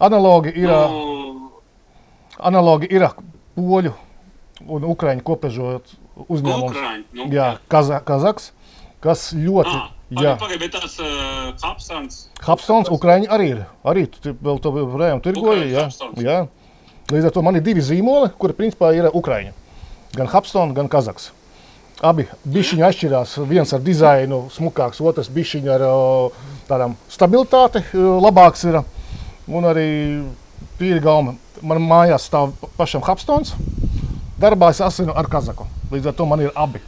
Analogi 0.00 0.52
ir, 0.56 0.68
no. 0.68 0.88
Nu, 0.88 1.50
analogi 2.38 2.86
ir 2.90 3.06
poļu 3.56 3.92
un 4.66 4.82
ukrāņu 4.82 5.22
kopežot 5.22 5.94
uzņēmums. 6.28 6.70
Ukraiņi. 6.74 7.04
Nu, 7.14 7.28
Jā, 7.32 7.58
Kaza, 7.68 8.00
Kazaks, 8.04 8.50
kas 9.00 9.32
ļoti. 9.34 9.72
Ah, 9.74 9.90
Jā, 10.10 10.32
Pagaid, 10.40 10.58
bet 10.58 10.72
tas 10.74 10.96
uh, 10.98 11.52
Hapsons. 11.62 12.24
Hapstons, 12.42 12.88
Ukrāņi 12.90 13.28
arī 13.30 13.44
ir. 13.52 13.60
Arī 13.86 14.08
tu 14.10 14.32
vēl 14.42 14.58
to 14.62 14.72
joprojām 14.74 15.20
tirgoja. 15.22 15.60
Ukraiņu 15.60 15.70
Jā, 15.76 15.84
Hapstons. 15.86 16.18
jā. 16.24 16.38
Līdz 17.10 17.28
ar 17.28 17.34
to 17.36 17.42
man 17.46 17.58
ir 17.58 17.62
divi 17.66 17.82
zīmoli, 17.82 18.32
kuri 18.38 18.56
principā 18.58 18.90
ir 18.96 19.06
Ukrāņi. 19.14 19.52
Gan 20.18 20.26
Hapstons, 20.32 20.74
gan 20.74 20.90
Kazaks. 20.90 21.30
Abi 22.02 22.24
bišķiņi 22.42 22.84
atšķirās. 22.88 23.36
Viens 23.46 23.72
ar 23.76 23.82
dizainu 23.86 24.48
smukāks, 24.50 24.98
otrs 25.04 25.30
bišķiņi 25.30 25.70
ar 25.76 25.84
tādām 26.66 26.96
stabilitāti 27.12 27.84
labāks 27.94 28.64
ir. 28.66 28.80
Un 29.50 29.66
arī 29.70 29.88
tīri 30.80 31.02
gauma. 31.04 31.36
Man 31.62 31.82
mājās 31.86 32.26
stāv 32.30 32.54
pašam 32.78 33.02
Hapstons. 33.06 33.54
Darbā 34.40 34.70
es 34.74 34.80
asinu 34.80 35.12
ar 35.14 35.28
Kazaku. 35.30 35.66
Līdz 35.92 36.10
ar 36.10 36.16
to 36.16 36.26
man 36.26 36.40
ir 36.40 36.50
abi. 36.56 36.80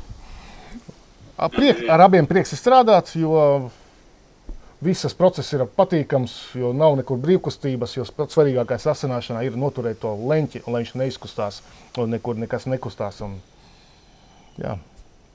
Priek, 1.36 1.86
ar 1.90 2.04
abiem 2.04 2.26
prieks 2.28 2.52
ir 2.54 2.60
strādāt, 2.60 3.14
jo 3.18 3.70
visas 4.82 5.14
process 5.16 5.54
ir 5.54 5.64
patīkams, 5.78 6.34
jo 6.58 6.72
nav 6.76 6.96
nekur 7.00 7.20
brīvkustības. 7.22 7.96
Jo 7.96 8.06
svarīgākais 8.06 8.86
asināšanā 8.92 9.44
ir 9.46 9.58
noturēt 9.58 10.02
to 10.02 10.12
leņķi, 10.18 10.64
un 10.66 10.76
lai 10.76 10.82
viņš 10.84 10.94
neizkustās, 11.00 11.62
un 11.98 12.12
nekur 12.16 12.38
nekas 12.40 12.68
nekustās. 12.70 13.22
Un, 13.24 13.38
jā. 14.60 14.76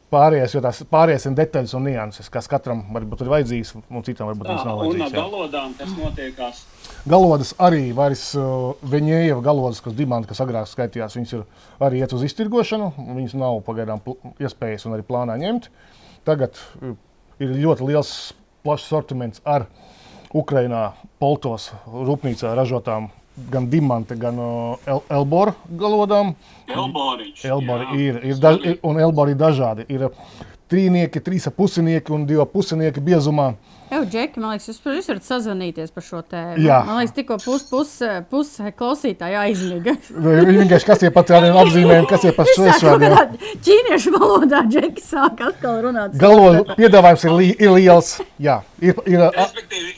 Pārējais, 0.08 0.53
jo 0.55 0.62
tās 0.64 0.78
pārējais 0.88 1.26
ir 1.28 1.34
detaļas 1.36 1.74
un 1.76 1.84
nianses, 1.89 2.30
kas 2.32 2.45
katram 2.47 2.86
varbūt 2.95 3.26
ir 3.26 3.32
vajadzīgs, 3.34 3.74
un 3.91 4.05
citam 4.08 4.30
varbūt 4.30 4.47
tas 4.47 4.64
nav 4.64 4.80
Un 4.80 4.86
ar 4.86 4.93
vajadzīgs. 4.93 5.18
galodām, 5.18 5.74
kas 5.76 5.91
notiekās. 5.97 6.62
Galodas 7.12 7.51
arī 7.60 7.89
vairs 7.97 8.24
uh, 8.39 8.72
viņēja 8.88 9.41
galodas, 9.43 9.82
kas 9.84 9.97
dimanta, 9.97 10.30
kas 10.32 10.39
agrāk 10.45 10.70
skaitījās, 10.72 11.18
viņas 11.20 11.36
ir 11.36 11.43
arī 11.84 11.99
iet 11.99 12.16
uz 12.16 12.24
iztirgošanu. 12.24 12.93
Viņas 13.20 13.36
nav 13.36 13.60
pagaidām 13.68 13.99
iespējas 14.39 14.88
un 14.88 14.95
arī 14.95 15.03
plānā 15.08 15.36
ņemt. 15.43 15.68
Tagad 16.28 16.55
uh, 16.55 16.95
ir 17.43 17.51
ļoti 17.66 17.91
liels, 17.91 18.16
plašs 18.64 18.88
sortiments 18.88 19.43
ar 19.43 19.68
Ukrainā, 20.36 20.93
Poltos, 21.20 21.74
rūpnīcā 21.88 22.55
ražotām 22.55 23.12
gan 23.51 23.69
dimanta, 23.69 24.17
gan 24.17 24.39
uh, 24.41 24.89
el 24.89 25.01
elbora 25.19 25.55
galodām. 25.69 26.35
Elboriņš. 26.67 27.45
Elbori 27.47 27.88
jā. 27.88 27.97
ir, 28.03 28.21
ir, 28.31 28.38
daž, 28.41 28.61
ir, 28.65 28.77
un 28.88 28.99
elbori 29.01 29.35
ir 29.35 29.41
dažādi. 29.41 29.88
Ir 29.93 30.09
trīnieki, 30.71 31.23
trīs 31.23 31.47
pusinieki 31.55 32.13
un 32.15 32.27
divi 32.27 32.45
pusinieki 32.51 33.03
biezumā. 33.03 33.53
Jā, 33.88 34.01
Džeki, 34.03 34.41
man 34.43 34.51
liekas, 34.51 34.67
jūs, 34.67 35.07
varat 35.07 35.23
sazvanīties 35.23 35.93
par 35.95 36.03
šo 36.03 36.19
tēmu. 36.27 36.59
Jā. 36.59 36.81
Man 36.83 36.97
liekas, 36.99 37.13
tikko 37.15 37.38
pusi 37.39 37.69
pus, 37.69 37.93
pus 38.27 38.49
klausītāji 38.75 39.38
aizmiga. 39.39 39.93
Viņi 40.11 40.57
vienkārši 40.57 40.89
kas 40.89 41.05
ir 41.07 41.13
pat 41.15 41.29
tādiem 41.31 41.55
apzīmējumiem, 41.55 42.07
kas 42.09 42.27
ir 42.27 42.35
pat 42.35 42.51
runāt 42.83 43.38
ķīniešu 43.63 44.11
valodā, 44.17 44.65
Džeki 44.67 45.05
sāk 45.07 45.39
atkal 45.47 45.79
runāt. 45.88 46.17
Galodu 46.19 46.65
piedāvājums 46.75 47.23
ir, 47.29 47.38
li 47.39 47.53
ir 47.55 47.77
liels. 47.77 48.17
Jā, 48.43 48.59
ir, 48.83 48.99
ir, 49.07 49.23
Respektīvi, 49.38 49.95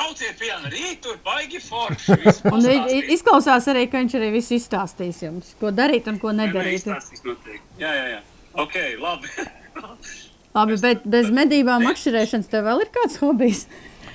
brauciet 0.00 0.38
pie 0.40 0.50
rīta, 0.70 1.00
tur 1.04 1.18
baigi 1.24 1.60
forši. 1.62 2.16
viss 2.24 2.42
Un 2.54 2.64
izklausās 3.12 3.68
arī, 3.72 3.86
ka 3.90 4.00
viņš 4.00 4.16
arī 4.18 4.30
viss 4.38 4.54
izstāstīs 4.56 5.20
jums, 5.24 5.52
ko 5.60 5.72
darīt 5.74 6.08
un 6.10 6.18
ko 6.22 6.32
nedarīt. 6.36 6.86
Jā, 7.80 7.92
jā, 7.92 8.06
jā. 8.14 8.20
Ok, 8.58 8.76
labi. 9.00 9.30
Labi, 10.56 10.74
bet 10.82 11.04
bez 11.06 11.28
medībām, 11.30 11.84
makšķerēšanas 11.86 12.48
tev 12.50 12.64
vēl 12.66 12.80
ir 12.82 12.88
kāds 12.90 13.20
hobijs? 13.22 13.60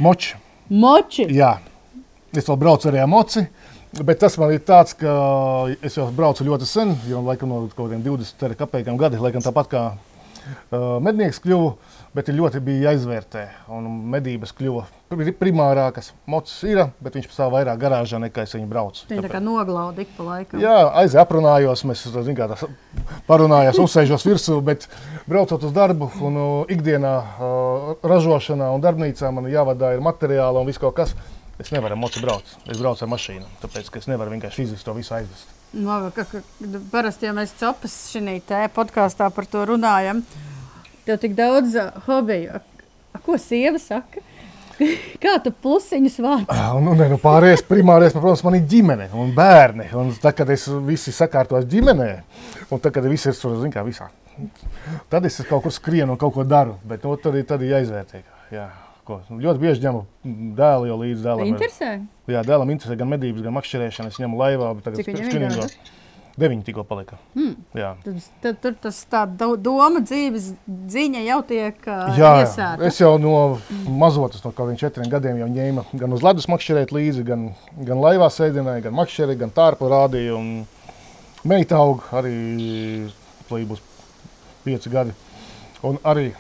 moči. 0.04 0.34
Moči. 0.68 1.30
Jā, 1.32 1.54
es 2.36 2.50
vēl 2.50 2.58
braucu 2.60 2.90
arī 2.90 3.00
ar 3.00 3.08
moci. 3.08 3.46
Bet 3.96 4.20
tas 4.20 4.36
man 4.42 4.52
ir 4.52 4.60
tāds, 4.68 4.92
ka 5.00 5.14
es 5.80 5.96
jau 5.96 6.10
braucu 6.12 6.44
ļoti 6.44 6.68
sen, 6.68 6.92
jau 7.08 7.22
laikam 7.24 7.54
no 7.54 7.62
kaut 7.70 7.86
kādiem 7.86 8.04
20 8.04 8.58
kapekām 8.60 9.00
gadi, 9.00 9.22
laikam 9.24 9.46
tāpat 9.46 9.72
kā 9.72 9.86
mednieks 11.06 11.40
kļuvu, 11.44 11.72
bet 12.16 12.30
ļoti 12.32 12.62
bija 12.64 12.92
jāizvērtē. 12.92 13.44
Medības 14.16 14.54
kļuva 14.56 14.86
pri- 15.12 15.34
primārākas. 15.40 16.12
Mocis 16.30 16.64
ir, 16.68 16.82
bet 17.04 17.18
viņš 17.18 17.30
stāv 17.32 17.54
vairāk 17.56 17.80
garāžā 17.82 18.20
nekā 18.24 18.44
es 18.46 18.56
viņu 18.56 18.68
braucu. 18.72 19.06
Viņa 19.10 19.26
tā 19.28 19.32
kā 19.34 19.42
noglauda 19.44 20.02
ik 20.06 20.12
pa 20.18 20.24
laikam. 20.30 20.60
Jā, 20.64 20.76
aizjāju, 21.02 21.24
aprunājos, 21.24 21.86
mēs 21.88 22.04
kā, 22.26 22.66
parunājās, 23.28 23.80
uzsēžos 23.82 24.26
virsū, 24.28 24.60
bet 24.66 24.88
braucot 25.28 25.64
uz 25.64 25.74
darbu 25.76 26.12
un 26.22 26.38
uh, 26.42 26.52
ikdienā 26.72 27.16
uh, 27.22 27.96
ražošanā 28.04 28.72
un 28.76 28.84
darbnīcā 28.86 29.32
man 29.34 29.50
jāvadā 29.52 29.96
ir 29.96 30.04
materiāli 30.06 30.62
un 30.62 30.70
viss 30.70 30.82
kaut 30.82 30.96
kas. 31.00 31.16
Es 31.60 31.70
nevaru 31.72 31.96
moci 31.96 32.20
braukt. 32.20 32.58
Es 32.68 32.82
braucu 32.82 33.06
ar 33.06 33.14
mašīnu, 33.16 33.46
tāpēc 33.62 33.88
es 34.02 34.10
nevaru 34.12 34.34
vienkārši 34.36 34.66
fiziski 34.66 34.84
to 34.90 34.98
visu 34.98 35.16
aizvest. 35.16 35.55
Labi, 35.74 36.12
ka, 36.16 36.24
ka, 36.30 36.42
parasti, 36.92 37.28
ja 37.28 37.34
mēs 37.36 37.56
copas 37.60 37.96
šī 38.14 38.40
podkāstā 38.76 39.28
par 39.34 39.48
to 39.50 39.66
runājam, 39.66 40.22
tev 41.06 41.20
tik 41.20 41.36
daudz 41.36 41.76
uh, 41.76 41.92
hobiju. 42.06 42.62
Ko 43.26 43.38
sieva 43.40 43.80
saka? 43.80 44.22
Kā 45.24 45.38
tu 45.44 45.52
plusiņus 45.52 46.18
vāc? 46.24 46.52
Un, 46.76 46.90
un, 46.92 47.04
nu, 47.12 47.20
pārējais, 47.22 47.64
primārais, 47.68 48.16
protams, 48.16 48.44
man 48.46 48.60
ir 48.60 48.68
ģimene 48.72 49.10
un 49.16 49.34
bērni. 49.36 49.90
Un 49.96 50.14
tad, 50.22 50.36
kad 50.40 50.52
es 50.54 50.68
visi 50.88 51.14
sakārtos 51.16 51.68
ģimenē, 51.72 52.10
un 52.70 52.82
tad, 52.82 52.94
kad 52.96 53.08
viss 53.10 53.30
ir 53.30 53.38
tur, 53.40 53.58
zin 53.62 53.74
kā, 53.74 53.84
visā, 53.88 54.10
tad 55.12 55.28
es 55.28 55.40
kaut 55.48 55.64
kur 55.66 55.74
skrienu 55.74 56.16
un 56.16 56.22
kaut 56.22 56.36
ko 56.36 56.48
daru. 56.48 56.80
Bet 56.88 57.08
nu, 57.08 57.16
tad, 57.20 57.38
tad 57.48 57.64
ir 57.64 57.78
jāizvērtē. 57.78 58.24
Jā, 58.54 58.68
ko. 59.08 59.20
Ļoti 59.30 59.62
bieži 59.62 59.84
ņemu 59.86 60.06
dēlu 60.58 60.90
jau 60.90 60.98
līdz 61.02 61.26
dēlam. 61.28 61.52
Interesē. 61.52 61.92
Jā, 62.32 62.42
dēlam 62.48 62.72
interesē 62.74 62.98
gan 63.00 63.12
medības, 63.14 63.44
gan 63.46 63.54
makšķerēšana. 63.60 64.12
Es 64.14 64.18
ņemu 64.22 64.40
laivā, 64.42 64.72
bet 64.78 64.90
tagad 64.90 65.06
spinningo. 65.06 65.62
gadi? 65.62 65.94
Deviņi 66.36 66.66
tikko 66.68 66.84
palika. 66.84 67.16
Jā. 67.80 67.94
Tad, 68.04 68.16
tad 68.44 68.58
tur 68.60 68.74
tas 68.84 68.98
tā 69.08 69.22
do- 69.40 69.56
doma, 69.56 70.02
dzīves 70.04 70.50
ziņa 70.92 71.22
jau 71.30 71.38
tiek 71.48 71.78
uh, 71.88 72.10
Jā, 72.20 72.32
jā. 72.44 72.66
es 72.84 72.98
jau 73.00 73.14
no 73.24 73.36
mazotas, 73.88 74.44
no 74.44 74.52
kādiem 74.52 74.76
četriem 74.82 75.08
gadiem, 75.14 75.40
jau 75.40 75.48
ņēmu 75.48 75.86
gan 76.02 76.12
uz 76.18 76.26
ledus 76.28 76.50
makšķerēt 76.52 76.92
līdzi, 76.92 77.24
gan, 77.24 77.46
gan 77.88 78.04
laivā 78.04 78.28
sēdināju, 78.28 78.84
gan 78.90 78.98
makšķerēt, 79.00 79.40
gan 79.46 79.54
tārpu 79.56 79.88
rādīju. 79.88 80.42
Meita 81.48 81.80
aug 81.80 82.04
arī, 82.12 82.36
lai 83.54 83.62
būs 83.70 83.80
pieci 84.66 84.92
gadi. 84.92 85.16
Un 85.88 86.02
arī 86.04 86.34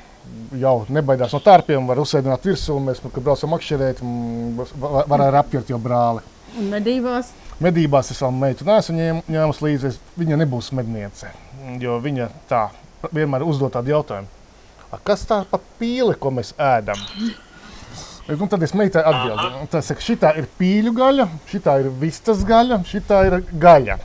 jau 0.59 0.75
nebaidās 0.89 1.33
no 1.35 1.41
tārpiem, 1.43 1.87
var 1.87 1.99
uzsēdināt 2.03 2.45
virsū, 2.47 2.77
mēs, 2.83 3.01
nu, 3.03 3.11
kad 3.13 3.25
braucam 3.25 3.51
makšķerēt, 3.55 4.01
mm, 4.03 4.69
va- 4.81 5.05
var 5.07 5.25
arī 5.27 5.41
apķert 5.41 5.71
jau 5.73 5.79
brāli. 5.81 6.23
Un 6.57 6.69
medībās. 6.71 7.31
Medībās 7.59 8.11
es 8.11 8.19
vēl 8.21 8.33
meitu 8.35 8.67
nesu 8.67 8.93
ņēm, 8.95 9.21
ņēmus 9.31 9.61
līdzi. 9.63 9.93
Viņa 10.19 10.39
nebūs 10.43 10.71
medniece. 10.75 11.31
Jo 11.79 11.99
viņa 12.03 12.29
tā 12.49 12.69
vienmēr 13.15 13.45
uzdod 13.47 13.71
tādu 13.71 13.93
jautājumu, 13.93 14.27
"A, 14.91 14.97
kas 15.03 15.25
tā 15.25 15.45
pa 15.49 15.59
pīli, 15.79 16.17
ko 16.19 16.31
mēs 16.31 16.53
ēdam? 16.59 16.99
Un 18.27 18.37
nu, 18.39 18.47
tad 18.47 18.63
es 18.63 18.73
meitai 18.73 19.03
atbildēju, 19.05 19.67
ka 19.69 19.79
šī 20.01 20.37
ir 20.37 20.47
pīļu 20.59 20.93
gaļa, 20.97 21.27
šī 21.51 21.79
ir 21.79 21.89
vistas 21.89 22.43
gaļa, 22.43 22.79
šī 22.83 23.01
ir 23.27 23.43
gaļa. 23.53 23.99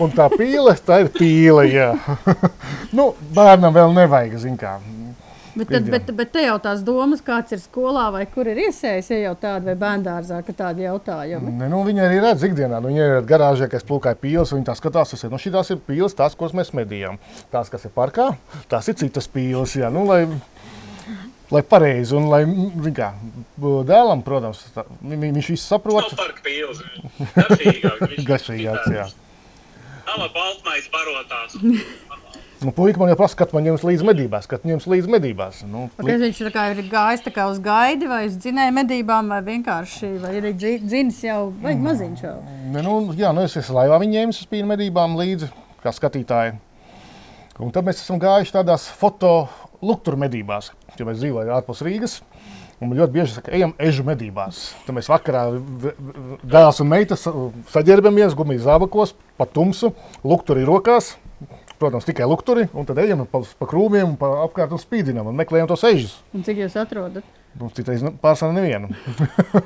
Un 0.00 0.10
tā 0.10 0.28
pīle, 0.28 0.74
tā 0.86 1.00
ir 1.04 1.08
pīle. 1.14 1.94
nu, 2.98 3.14
bērnam 3.34 3.74
vēl 3.74 3.94
nevajag, 3.94 4.38
zin 4.38 4.56
kā. 4.58 4.80
Bet, 5.50 5.66
tad, 5.72 5.86
bet, 5.90 6.10
bet 6.14 6.30
te 6.30 6.42
jau 6.44 6.56
tās 6.62 6.82
domas, 6.86 7.22
kāds 7.26 7.50
ir 7.56 7.58
skolā 7.58 8.04
vai 8.14 8.22
kur 8.30 8.46
ir 8.46 8.60
iesējis, 8.68 9.08
ja 9.10 9.18
jau 9.24 9.32
tāda 9.42 9.72
vai 9.72 9.74
bērngārzā, 9.80 10.38
ka 10.46 10.54
tādi 10.54 10.84
jautājumi. 10.86 11.54
Ne, 11.58 11.66
nu, 11.72 11.80
viņa 11.88 12.04
arī 12.06 12.20
redz 12.22 12.44
ikdienā. 12.46 12.78
Nu, 12.78 12.92
viņa 12.92 13.06
ir 13.08 13.26
garāžā, 13.26 13.66
kas 13.72 13.82
plūkāja 13.88 14.18
pīles. 14.22 14.52
Viņa 14.54 14.68
tā 14.68 14.76
skatās, 14.78 15.10
tas 15.14 15.24
ir. 15.26 15.32
Nu, 15.32 15.40
šīs 15.42 15.72
ir 15.74 15.80
pīles, 15.88 16.14
tās, 16.18 16.36
kuras 16.38 16.54
mēs 16.54 16.70
medījām. 16.78 17.18
Tās, 17.50 17.72
kas 17.72 17.88
ir 17.88 17.94
parkā, 17.96 18.28
tās 18.70 18.90
ir 18.92 18.98
citas 19.02 19.26
pīles. 19.32 19.74
Jā, 19.80 19.90
nu, 19.90 20.04
lai, 20.06 20.22
lai 21.50 21.64
pareizi 21.66 22.14
un 22.14 22.30
lai 22.30 22.44
zin 22.46 22.94
kā, 22.94 23.10
dēlam, 23.58 24.22
protams, 24.26 24.62
tā, 24.76 24.86
vi- 25.02 25.18
viņš 25.34 25.50
visu 25.56 25.66
saprot. 25.66 26.12
Nav 26.12 26.20
parka 26.20 26.46
pīles. 26.46 26.84
Garšīgāks, 28.30 28.92
jā. 29.00 29.08
Nav 30.10 30.30
baltmais 30.34 30.86
barotās. 30.94 31.58
Nu, 32.60 32.72
Puika 32.76 33.00
man 33.00 33.08
jau 33.08 33.16
prasa, 33.16 33.36
kad 33.40 33.54
man 33.56 33.64
ņems 33.64 33.84
līdzi 33.88 34.04
medībās, 34.04 34.44
kad 34.50 34.66
ņems 34.68 34.84
līdzi 34.92 35.08
medībās. 35.08 35.62
Nu, 35.64 35.86
Kāpēc 35.96 36.24
viņš 36.26 36.40
tā 36.44 36.50
kā 36.52 36.64
ir 36.74 36.82
gājis 36.92 37.22
tā 37.24 37.30
kā 37.32 37.46
uz 37.48 37.56
gaidi 37.64 38.08
vai 38.10 38.26
uz 38.28 38.34
dzinēju 38.36 38.74
medībām, 38.76 39.30
vai 39.32 39.38
vienkārši, 39.46 40.10
vai 40.20 40.34
dzi- 40.52 40.80
dzinis 40.84 41.22
jau, 41.24 41.38
vai 41.62 41.72
maziņš 41.80 42.20
jau. 42.26 42.34
Ne, 42.74 42.82
nu, 42.84 42.98
jā, 43.16 43.30
nu 43.32 43.46
es 43.46 43.56
esmu 43.56 43.78
laivā 43.78 43.96
viņa 44.02 44.18
ņēmis 44.18 44.42
uz 44.42 44.50
pīnu 44.52 44.68
medībām 44.74 45.16
līdzi, 45.16 45.48
kā 45.80 45.94
skatītāji. 45.96 46.58
Un 47.60 47.72
tad 47.72 47.88
mēs 47.88 48.02
esam 48.04 48.20
gājuši 48.20 48.52
tādās 48.58 48.90
foto 48.92 49.32
luktur 49.80 50.20
medībās, 50.20 50.68
jo 51.00 51.08
mēs 51.08 51.16
dzīvojam 51.22 51.56
ārpus 51.56 51.80
Rīgas. 51.86 52.18
Un 52.80 52.92
ļoti 52.96 53.12
bieži 53.12 53.34
saka, 53.38 53.52
ejam 53.56 53.72
ežu 53.80 54.04
medībās. 54.04 54.60
Tad 54.86 54.96
mēs 54.96 55.08
vakarā 55.12 55.46
dēls 56.44 56.80
un 56.80 56.88
meita 56.92 57.16
sa- 57.16 57.32
saģērbamies 57.72 58.36
gumijas 58.36 58.64
zābakos, 58.68 59.12
pa 59.36 59.44
tumsu, 59.48 59.94
lukturi 60.24 60.64
rokās. 60.64 61.14
Protams, 61.80 62.04
tikai 62.04 62.26
lukturi, 62.28 62.66
un 62.76 62.84
tad 62.84 62.98
ejam 63.00 63.22
pa, 63.24 63.40
pa 63.40 63.66
krūmiem, 63.68 64.10
un 64.12 64.16
pa 64.20 64.28
apkārt 64.42 64.74
un 64.76 64.80
spīdinām 64.82 65.30
un 65.30 65.36
meklējam 65.38 65.70
tos 65.70 65.80
ežus. 65.88 66.18
Un 66.36 66.42
cik 66.44 66.58
jūs 66.60 66.74
atrodat? 66.76 67.24
Nu, 67.56 67.70
Citreiz 67.72 68.02
pārsvarā 68.20 68.52
nevienu. 68.52 68.90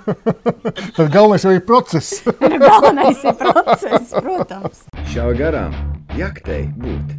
tad 0.97 1.11
galvenais 1.11 1.43
jau 1.43 1.51
ir 1.51 1.65
process. 1.67 2.21
Galvenais 2.65 3.25
ir 3.27 3.35
process, 3.41 4.15
protams. 4.15 4.85
Šā 5.11 5.27
garām 5.35 5.75
jaktei 6.15 6.69
būt. 6.79 7.17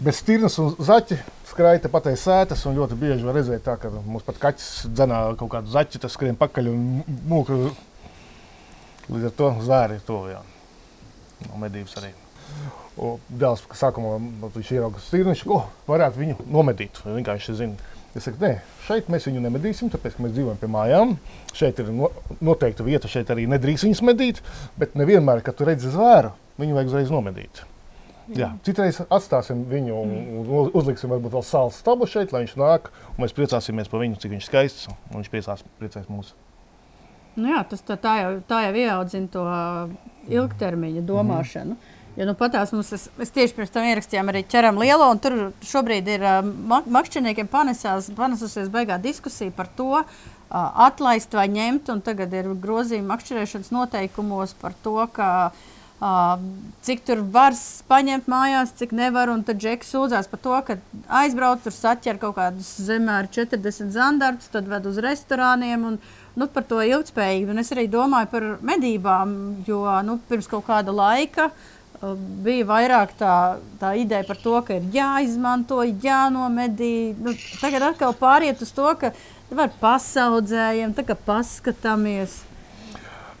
Bez 0.00 0.22
stirnas 0.22 0.56
un 0.64 0.72
zaķa 0.80 1.20
skraita 1.50 1.92
pateicis 1.92 2.24
sētas, 2.24 2.64
un 2.70 2.80
ļoti 2.80 2.96
bieži 3.02 3.28
var 3.28 3.36
redzēt, 3.36 3.66
tā, 3.68 3.76
ka 3.82 3.92
mums 4.00 4.24
pat 4.24 4.40
kaķis 4.40 4.70
dzenā 4.88 5.20
kaut 5.36 5.52
kādu 5.58 5.68
zaķi, 5.76 6.00
tas 6.00 6.16
skrien 6.16 6.40
pakaļ 6.40 6.72
un 6.72 6.88
mūka. 7.28 7.60
Līdz 9.10 9.28
ar 9.28 9.38
to 9.44 9.52
zvēri 9.68 10.00
ir 10.00 10.08
to 10.08 10.24
jā. 10.32 10.40
No 11.50 11.60
medības 11.60 12.00
arī. 12.00 12.14
Dēls 13.40 13.62
sākumā 13.78 14.16
viņš 14.54 14.72
ierauga 14.76 15.00
stirnu, 15.00 15.32
viņš 15.32 15.46
oh, 15.48 15.64
varētu 15.88 16.20
viņu 16.20 16.36
nomedīt. 16.52 17.00
Viņš 17.04 17.16
vienkārši 17.20 17.56
zina. 17.56 17.88
Es 18.10 18.24
saku, 18.26 18.40
nē, 18.42 18.56
šeit 18.88 19.06
mēs 19.12 19.28
viņu 19.28 19.40
nemedīsim, 19.44 19.88
tāpēc 19.92 20.16
ka 20.16 20.24
mēs 20.24 20.32
dzīvojam 20.34 20.58
pie 20.58 20.68
mājām. 20.74 21.12
Šeit 21.54 21.78
ir 21.78 21.92
no, 21.94 22.08
noteikta 22.42 22.82
vieta, 22.82 23.08
šeit 23.08 23.30
arī 23.30 23.44
nedrīkst 23.50 23.86
viņus 23.86 24.02
medīt. 24.08 24.40
Bet 24.80 24.96
nevienmēr, 24.98 25.44
kad 25.46 25.54
tu 25.56 25.68
redzi 25.68 25.92
zvēru, 25.94 26.32
viņu 26.58 26.74
vajag 26.74 26.90
uzreiz 26.90 27.12
nomedīt. 27.14 27.62
Jā, 28.34 28.52
citreiz 28.66 29.00
atstāsim 29.10 29.64
viņu 29.66 29.94
uz- 30.42 30.74
uzliksim 30.78 31.10
varbūt 31.10 31.32
vēl 31.34 31.42
sāla 31.46 31.72
stabu 31.74 32.06
šeit, 32.06 32.34
lai 32.34 32.44
viņš 32.44 32.56
nāk. 32.60 32.90
un 33.16 33.24
Mēs 33.24 33.34
priecāsimies 33.34 33.90
par 33.90 34.00
viņu, 34.04 34.18
cik 34.22 34.30
viņš 34.34 34.44
ir 34.44 34.50
skaists. 34.50 34.88
un 34.90 35.22
Viņš 35.22 35.30
priecās, 35.30 35.64
priecēs 35.80 36.06
mūsu. 36.10 36.34
Nu 37.36 37.48
jā, 37.54 37.62
tas 37.68 37.82
tā, 37.82 37.96
tā, 37.96 38.14
jau, 38.22 38.30
tā 38.46 38.60
jau 38.66 38.74
ieaudzina 38.74 39.28
to 39.30 39.44
ilgtermiņa 40.30 41.02
domāšanu. 41.06 41.76
Jo 42.18 42.26
nu, 42.26 42.34
patās 42.34 42.72
mums, 42.74 42.90
es, 42.96 43.06
es 43.22 43.30
tieši 43.34 43.54
pirms 43.54 43.70
tam 43.70 43.86
ierakstījām 43.86 44.32
arī 44.32 44.42
ķeram 44.50 44.80
lielo, 44.82 45.06
un 45.12 45.20
tur 45.22 45.36
šobrīd 45.66 46.08
ir 46.10 46.24
uh, 46.26 46.40
mak 46.42 46.88
makšķerniekiem 46.90 47.50
panesās, 47.50 48.10
panesusies 48.18 48.70
beigā 48.72 48.98
diskusija 49.02 49.54
par 49.54 49.70
to, 49.78 50.02
uh, 50.02 50.30
atlaist 50.88 51.34
vai 51.38 51.46
ņemt, 51.54 51.92
un 51.94 52.02
tagad 52.04 52.34
ir 52.34 52.50
grozījumi 52.60 53.06
makšķerēšanas 53.12 53.70
noteikumos 53.76 54.56
par 54.62 54.74
to, 54.82 54.98
ka 55.14 55.28
Uh, 56.00 56.40
cik 56.80 57.02
tur 57.04 57.18
var 57.28 57.52
paņemt 57.90 58.28
mājās, 58.32 58.70
cik 58.78 58.94
nevar. 58.96 59.28
Un 59.28 59.42
tad 59.44 59.58
Džeks 59.60 59.90
sūdzās 59.92 60.30
par 60.32 60.40
to, 60.40 60.54
ka 60.64 60.78
aizbrauc 61.20 61.60
tur 61.60 61.74
saķer 61.76 62.16
kaut 62.22 62.38
kādus 62.38 62.70
zemēr 62.86 63.28
40 63.28 63.92
zandartus, 63.92 64.48
tad 64.48 64.70
ved 64.70 64.88
uz 64.88 64.96
restorāniem. 65.04 65.84
Un, 65.90 65.98
nu, 66.40 66.48
par 66.48 66.64
to 66.70 66.80
ilgspējību. 66.80 67.52
Un 67.52 67.60
es 67.60 67.74
arī 67.76 67.84
domāju 67.92 68.30
par 68.32 68.46
medībām, 68.64 69.36
jo 69.68 69.84
nu, 70.08 70.16
pirms 70.30 70.48
kaut 70.48 70.64
kāda 70.70 70.94
laika 70.96 71.50
uh, 71.50 71.68
bija 72.44 72.64
vairāk 72.68 73.12
tā, 73.18 73.34
tā 73.80 73.92
ideja 74.00 74.24
par 74.28 74.38
to, 74.40 74.54
ka 74.64 74.78
ir 74.78 74.86
jāizmanto, 74.94 75.82
jānomedī. 75.84 77.12
Nu, 77.20 77.34
tagad 77.60 77.90
atkal 77.90 78.14
pāriet 78.16 78.62
uz 78.64 78.72
to, 78.76 78.88
ka 79.00 79.12
var 79.52 79.72
pasaudzējiem, 79.82 80.94
tā 80.96 81.04
kā 81.04 81.16
paskatāmies. 81.26 82.40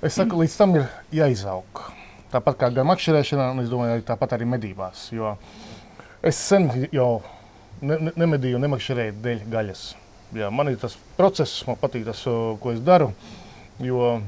Es 0.04 0.16
saku, 0.16 0.42
līdz 0.42 0.56
tam 0.56 0.76
ir 0.80 0.86
jāizaug. 1.14 1.82
Tāpat 2.30 2.60
kā 2.60 2.70
gan 2.74 2.88
makšķerēšanā, 2.88 3.50
un 3.54 3.64
es 3.64 3.70
domāju, 3.72 4.04
tāpat 4.06 4.36
arī 4.36 4.46
medībās. 4.48 5.08
Jo 5.12 5.34
es 6.22 6.38
sen 6.38 6.68
jau 6.92 7.22
ne, 7.80 7.96
ne, 7.96 8.12
nemedīju, 8.22 8.60
nemakšķerēju 8.62 9.16
dēļ 9.24 9.42
gaļas. 9.50 9.84
Jā, 10.36 10.50
man 10.54 10.70
ir 10.70 10.76
tas 10.78 10.94
process, 11.16 11.64
man 11.66 11.78
patīk 11.80 12.04
tas, 12.06 12.20
ko 12.24 12.74
es 12.74 12.80
daru. 12.86 13.10
Jo 13.82 14.20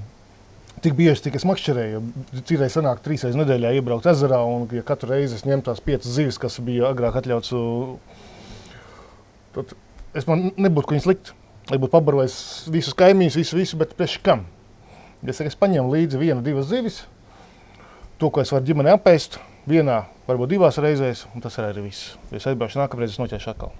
tik 0.82 0.96
bieži, 0.98 1.20
cik 1.26 1.36
es 1.38 1.46
makšķerēju, 1.48 2.00
citreiz 2.42 2.74
sanāk 2.74 3.02
trīs 3.04 3.22
reizes 3.24 3.38
nedēļā 3.38 3.74
iebraukt 3.78 4.08
ezerā, 4.10 4.40
un 4.46 4.66
ja 4.74 4.82
katru 4.86 5.12
reizi 5.12 5.38
es 5.38 5.46
ņemtu 5.46 5.70
tās 5.70 5.82
piecas 5.84 6.16
zivis, 6.16 6.40
kas 6.42 6.58
bija 6.64 6.90
agrāk 6.90 7.20
atļauts, 7.20 7.52
tad 9.54 9.76
es 10.18 10.26
man 10.28 10.50
nebūtu 10.56 10.88
ko 10.88 10.96
viņas 10.96 11.08
likt. 11.10 11.32
Lai 11.70 11.78
būtu 11.78 11.92
pabarojis 11.92 12.36
visus 12.74 12.96
kaimiņus, 12.98 13.38
visu, 13.38 13.54
visu, 13.54 13.78
bet 13.78 13.94
priekš 13.94 14.18
kam? 14.26 14.42
Es, 15.22 15.38
es 15.38 15.54
paņēmu 15.54 15.92
līdzi 15.92 16.18
vienu, 16.18 16.42
divas 16.42 16.66
zivis, 16.72 17.04
to, 18.18 18.32
ko 18.34 18.42
es 18.42 18.50
varu 18.50 18.66
ģimenē 18.66 18.96
apēst, 18.96 19.38
vienā, 19.70 20.02
varbūt 20.26 20.56
divās 20.56 20.82
reizēs, 20.82 21.28
un 21.36 21.44
tas 21.44 21.58
ir 21.60 21.68
arī 21.68 21.86
viss. 21.86 22.16
Ja 22.32 22.42
es 22.42 22.50
aizbraucu 22.50 22.82
nākamreiz, 22.82 23.14
es 23.14 23.22
noķeršu 23.22 23.54
atkal. 23.54 23.70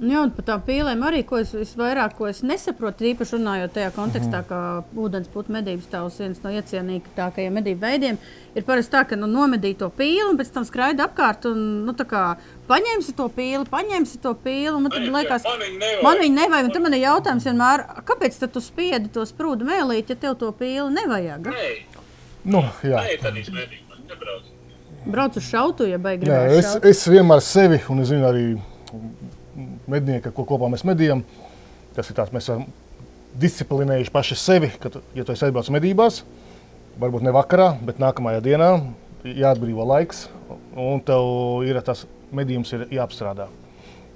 Nu 0.00 0.14
Jā, 0.14 0.20
un 0.22 0.30
par 0.32 0.44
tām 0.46 0.60
pīlēm 0.64 1.00
arī, 1.04 1.18
ko 1.26 1.36
es 1.42 1.50
visvairāk 1.52 2.14
ko 2.16 2.28
es 2.30 2.38
nesaprotu, 2.46 3.04
īpaši 3.10 3.34
runājot 3.36 3.72
tajā 3.74 3.90
kontekstā, 3.92 4.38
Mhm. 4.40 4.46
ka 4.48 4.84
ūdenspuķa 4.96 5.50
medības 5.56 5.88
tavs 5.90 6.16
viens 6.22 6.38
no 6.42 6.50
iecienītākajiem 6.50 7.52
medību 7.58 7.80
veidiem 7.82 8.16
ir 8.54 8.62
parasti 8.62 8.92
tā, 8.94 9.02
ka 9.08 9.16
nu, 9.16 9.26
nomedī 9.26 9.76
to 9.76 9.90
pīli 9.90 10.30
un 10.30 10.38
pēc 10.38 10.52
tam 10.54 10.64
skraida 10.64 11.04
apkārt 11.08 11.44
un 11.50 11.84
nu, 11.84 11.92
tā 11.92 12.06
kā 12.06 12.36
paņemsi 12.68 13.14
to 13.16 13.28
pīli, 13.28 13.66
paņemsi 13.68 14.20
to 14.22 14.32
pīli. 14.34 14.72
un 14.76 14.82
Man 14.84 14.92
tad 14.92 15.02
liekas, 15.02 15.44
Man 15.44 15.58
viņa 15.58 15.78
nevajag. 15.78 16.02
man 16.02 16.16
viņa 16.18 16.34
nevajag. 16.40 16.64
Un 16.64 16.70
tad 16.70 16.82
man 16.82 16.94
ir 16.94 17.00
jautājums 17.04 17.44
vienmēr, 17.44 17.84
kāpēc 18.04 18.38
tad 18.38 18.52
tu 18.52 18.60
spiedi 18.60 19.12
to 19.12 19.20
sprūdu 19.26 19.66
mēlīt, 19.68 20.08
ja 20.08 20.14
tev 20.16 20.38
to 20.38 20.52
pīli 20.52 20.94
nevajag? 20.94 21.42
Nē, 21.42 21.70
Nu, 22.44 22.62
jā. 22.82 23.04
nē, 23.04 23.20
tad 23.20 23.34
viņš. 23.34 23.52
Man 23.52 23.98
nebrauc. 24.08 24.42
Brauc 25.06 25.36
uz 25.36 25.42
šautu, 25.44 25.86
ja 25.90 25.98
beigās. 25.98 26.28
Nē, 26.28 26.58
es, 26.58 26.76
es 26.82 27.04
vienmēr 27.08 27.40
sevi, 27.42 27.82
un 27.90 28.00
es 28.00 28.08
zinu 28.08 28.24
arī 28.24 28.58
mednieka, 29.90 30.32
ko 30.34 30.46
kopā 30.48 30.70
mēs 30.72 30.86
medījam, 30.88 31.24
tas 31.96 32.10
ir 32.10 32.18
tāds, 32.18 32.32
mēs 32.34 32.48
esam 32.48 32.66
disciplinējuši 33.40 34.14
paši 34.14 34.38
sevi, 34.38 34.72
ka, 34.82 34.92
ja 35.14 35.24
tu 35.24 35.34
esi 35.34 35.46
aizbraucis 35.46 35.74
medībās, 35.74 36.22
varbūt 37.00 37.26
ne 37.26 37.34
vakarā, 37.34 37.72
bet 37.86 38.02
nākamajā 38.02 38.42
dienā 38.44 38.70
jāatbrīvo 39.24 39.86
laiks, 39.86 40.28
un 40.74 41.02
tev 41.06 41.64
ir 41.68 41.80
tas 41.86 42.06
medījums 42.34 42.72
ir 42.76 42.86
jāapstrādā. 42.94 43.48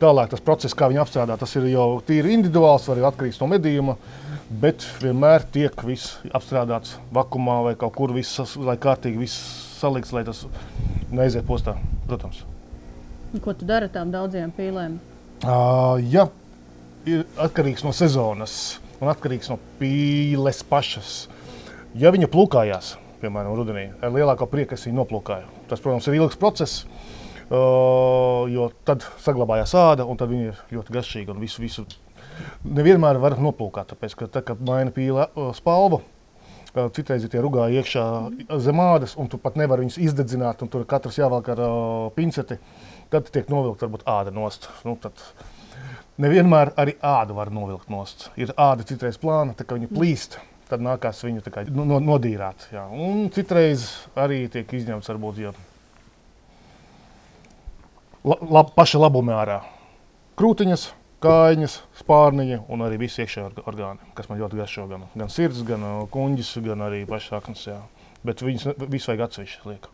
Tālāk 0.03 0.33
tas 0.33 0.43
process, 0.43 0.75
kā 0.75 0.89
viņu 0.91 1.05
apstrādāt, 1.05 1.39
tas 1.41 1.55
ir 1.57 1.69
jau 1.71 2.01
tīri 2.05 2.35
individuāls, 2.35 2.89
arī 2.91 3.05
atkarīgs 3.07 3.39
no 3.41 3.49
medījuma. 3.53 3.95
Bet 4.61 4.85
vienmēr 5.01 5.47
tiek 5.55 5.85
viss 5.87 6.19
apstrādāts 6.35 6.99
vakumā 7.15 7.61
vai 7.69 7.75
kaut 7.79 7.95
kur, 7.97 8.13
viss, 8.13 8.35
sas- 8.35 8.57
lai 8.57 8.77
kārtīgi 8.77 9.23
viss 9.23 9.39
salikts, 9.79 10.13
lai 10.13 10.25
tas 10.27 10.45
neaiziet 11.11 11.47
postā. 11.47 11.79
Protams. 12.09 12.43
Ko 13.41 13.55
tu 13.55 13.65
dari 13.67 13.89
ar 13.89 13.95
tām 13.95 14.13
daudzajām 14.13 14.53
pīlēm? 14.55 14.99
Uh, 15.45 15.99
ja 16.09 16.23
ir 17.05 17.27
atkarīgs 17.37 17.83
no 17.85 17.91
sezonas 17.93 18.79
un 18.97 19.11
atkarīgs 19.13 19.51
no 19.53 19.59
pīles 19.77 20.63
pašas. 20.65 21.27
Ja 22.01 22.09
viņa 22.15 22.31
plūkājās, 22.33 22.95
piemēram, 23.21 23.53
rudenī, 23.59 23.91
ar 24.01 24.15
lielāko 24.15 24.49
prieku 24.49 24.79
es 24.79 24.87
viņu 24.89 25.03
noplūkāju. 25.03 25.51
Tas, 25.69 25.83
protams, 25.85 26.09
ir 26.09 26.17
ilgs 26.17 26.39
process, 26.41 26.87
uh, 27.51 28.49
jo 28.49 28.71
tad 28.89 29.05
saglabājās 29.21 29.77
āda 29.77 30.09
un 30.09 30.17
tad 30.21 30.33
viņa 30.33 30.49
ir 30.49 30.65
ļoti 30.79 30.97
garšīga 30.97 31.37
visu, 31.37 31.61
visu 31.61 31.85
nevienmēr 32.65 33.21
var 33.21 33.37
noplūkāt. 33.37 33.93
Tāpēc, 33.93 34.17
ka 34.17 34.31
tad, 34.39 34.49
kad 34.49 34.65
maina 34.65 34.97
pīle 34.97 35.29
uh, 35.29 35.53
spalvu, 35.53 36.01
uh, 36.01 36.89
citreiz 36.97 37.29
ir 37.29 37.35
tie 37.37 37.45
rugā 37.45 37.69
iekšā 37.83 38.07
zem 38.65 38.81
ādas, 38.81 39.13
un 39.21 39.29
tu 39.29 39.37
pat 39.37 39.61
nevari 39.61 39.85
viņus 39.85 40.01
izdedzināt, 40.09 40.65
un 40.65 40.73
tur 40.73 40.89
katrs 40.89 41.21
jāvelk 41.21 41.53
ar 41.53 41.65
uh, 41.69 42.11
pinceti. 42.17 42.63
Tad 43.15 43.29
tiek 43.31 43.51
novilkta 43.53 43.87
varbūt 43.87 44.09
āda 44.11 44.33
nost. 44.35 44.65
Nu, 44.83 44.97
tad 44.99 45.21
nevienmēr 46.19 46.73
arī 46.83 46.97
ādu 46.99 47.37
var 47.37 47.53
novilkt 47.55 47.93
nost. 47.93 48.27
Ir 48.35 48.51
āda 48.59 48.83
citreiz 48.89 49.21
plāna, 49.23 49.55
tā 49.55 49.63
kā 49.63 49.79
viņa 49.79 49.91
plīst. 49.93 50.41
Tad 50.67 50.83
nākās 50.83 51.21
viņu 51.23 51.45
kā 51.53 51.63
no, 51.69 51.85
no, 51.87 52.01
nodīrāt. 52.03 52.67
Jā. 52.75 52.89
Un 52.91 53.29
citreiz 53.31 53.87
arī 54.19 54.49
tiek 54.51 54.67
izņemts 54.81 55.13
varbūt 55.13 55.41
jau 55.45 55.55
la, 58.25 58.41
lab, 58.59 58.75
paša 58.75 59.05
labuma 59.05 59.39
ārā. 59.45 59.61
Krūtiņas, 60.41 60.89
kājiņas, 61.23 61.79
spārniņa 62.01 62.63
un 62.73 62.83
arī 62.89 62.99
visi 63.05 63.23
iekšējie 63.23 63.63
orgāni, 63.69 64.15
kas 64.19 64.27
man 64.33 64.43
ļoti 64.43 64.59
garšo. 64.65 64.91
Gan, 64.91 65.07
gan 65.15 65.31
sirds, 65.31 65.63
gan 65.69 65.87
uh, 65.87 66.01
kuņģis, 66.11 66.57
gan 66.67 66.83
arī 66.89 67.05
pašas 67.07 67.37
saknes. 67.37 67.69
Jā. 67.71 67.83
Bet 68.27 68.43
viņus 68.43 68.73
ne- 68.73 68.89
visu 68.89 69.13
vajag 69.13 69.29
atsevišķi 69.29 69.71
liekt. 69.71 69.94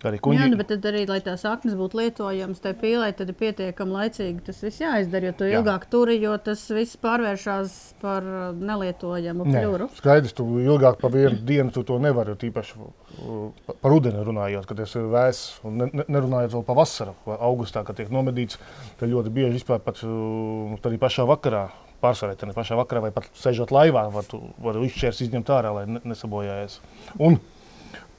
Arī 0.00 0.16
Jā, 0.16 0.22
kuņģi. 0.24 0.44
nu, 0.48 0.56
bet 0.56 0.68
tad 0.72 0.86
arī, 0.88 1.02
lai 1.08 1.18
tās 1.20 1.42
saknes 1.44 1.74
būtu 1.76 1.98
lietojamas, 2.00 2.60
tai 2.64 2.70
pīlē, 2.72 3.10
tad 3.18 3.28
ir 3.28 3.36
pietiekami 3.36 3.92
laicīgi 3.92 4.44
tas 4.46 4.62
viss 4.64 4.80
jāizdara. 4.80 5.28
Jo 5.28 5.32
tu 5.36 5.44
Jā. 5.44 5.58
ilgāk 5.60 5.84
turi, 5.92 6.14
jo 6.22 6.38
tas 6.40 6.62
viss 6.72 6.96
pārvēršas 7.02 7.74
par 8.00 8.24
uh, 8.24 8.38
nelietojamu 8.56 9.44
Nē, 9.44 9.60
kļūru. 9.60 9.88
skaidrs, 9.98 10.32
tu 10.38 10.46
ilgāk 10.64 10.96
par 11.02 11.12
vienu 11.12 11.36
dienu 11.44 11.70
tu 11.74 11.82
to 11.84 11.98
nevari. 12.00 12.32
Tīpaši 12.40 12.78
uh, 12.80 13.50
pa- 13.66 13.76
par 13.76 13.92
rudeni 13.92 14.24
runājot, 14.24 14.64
kad 14.70 14.80
ir 14.80 14.88
vēss, 15.12 15.60
un 15.68 15.76
ne, 15.82 15.90
ne, 15.92 16.08
nerunājot 16.08 16.56
vēl 16.56 16.64
par 16.64 16.80
vasaru, 16.80 17.14
vai 17.28 17.36
augustā, 17.50 17.84
kad 17.84 18.00
tiek 18.00 18.08
nomedīts. 18.08 18.56
Tad 18.96 19.12
ļoti 19.12 19.28
bieži 19.36 19.58
vispār 19.60 19.84
pat 19.84 20.00
uh, 20.08 20.80
arī 20.80 20.96
pašā 20.96 21.28
vakarā. 21.28 21.68
Pārsvarā 22.00 22.32
tā 22.40 22.48
pašā 22.56 22.78
vakarā, 22.80 23.02
vai 23.04 23.10
pat 23.12 23.26
sēžot 23.36 23.68
laivā, 23.76 24.06
var, 24.08 24.24
var 24.64 24.80
izšķērs 24.80 25.18
izņemt 25.26 25.50
ārā, 25.52 25.74
lai 25.76 25.82
ne, 25.84 26.00
nesabojājies. 26.08 26.78
Un 27.20 27.36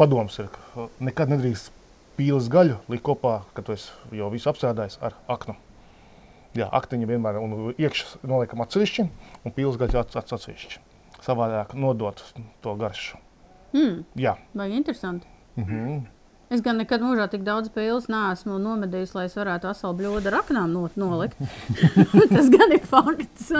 padoms 0.01 0.39
ir, 0.41 0.49
ka 0.49 0.87
nekad 1.03 1.29
nedrīkst 1.29 1.69
pīles 2.17 2.49
gaļu 2.51 2.79
likt 2.91 3.05
kopā, 3.05 3.41
kad 3.55 3.67
tu 3.69 3.77
jau 4.17 4.29
visu 4.33 4.49
apstrādājis 4.51 4.97
ar 5.05 5.15
aknu. 5.31 5.55
Jā, 6.57 6.67
aktiņi 6.67 7.07
vienmēr 7.07 7.37
ir 7.39 7.77
iekšā 7.87 8.25
noliekam 8.27 8.63
atsevišķi, 8.65 9.05
un 9.45 9.53
pīles 9.55 9.77
gaļa 9.79 10.01
ats- 10.03 10.17
ats- 10.19 10.35
atsevišķi. 10.35 10.81
Savādāk 11.21 11.75
nodot 11.77 12.19
to 12.65 12.73
garšu. 12.75 13.21
Mm, 13.71 14.03
Jā, 14.19 14.35
vai 14.53 14.71
interesanti? 14.71 15.27
mm 15.55 15.63
-hmm. 15.63 16.01
Es 16.49 16.61
gan 16.61 16.77
nekad 16.77 17.01
mūžā 17.01 17.29
tik 17.29 17.43
daudz 17.43 17.69
pīles 17.69 18.09
neesmu 18.09 18.57
nomedījis, 18.59 19.13
lai 19.15 19.25
es 19.25 19.35
varētu 19.35 19.69
asālu 19.69 19.97
bļodu 19.97 20.27
ar 20.27 20.33
aknām 20.33 20.89
nolikt. 20.95 21.37
tas 22.35 22.49
gan 22.49 22.71
ir 22.71 22.81
fakts. 22.85 23.51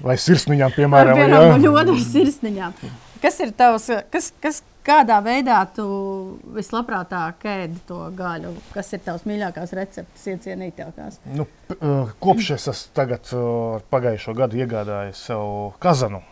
vai 0.00 0.16
sirsniņām, 0.16 0.70
piemēram, 0.74 1.16
bļodu 1.60 1.90
ar 1.90 2.00
sirsniņām. 2.12 2.72
Kas 3.20 3.40
ir 3.44 3.52
tavs, 3.56 3.90
kas, 4.12 4.30
kas, 4.40 4.62
kādā 4.86 5.18
veidā 5.24 5.58
tu 5.76 5.84
vislabprātāk 6.56 7.44
ēdi 7.52 7.82
to 7.88 8.00
gaļu? 8.16 8.54
Kas 8.72 8.92
ir 8.96 9.02
tavs 9.04 9.26
mīļākās 9.28 9.74
receptes, 9.76 10.26
iecienītākās? 10.32 11.20
Nu, 11.36 11.46
uh, 11.76 12.12
kopš 12.22 12.54
es 12.56 12.68
esmu 12.72 12.94
tagad, 12.96 13.28
uh, 13.36 13.80
pagājušo 13.92 14.34
gadu 14.38 14.60
iegādājies 14.62 15.24
sev 15.28 15.74
kazanu 15.82 16.22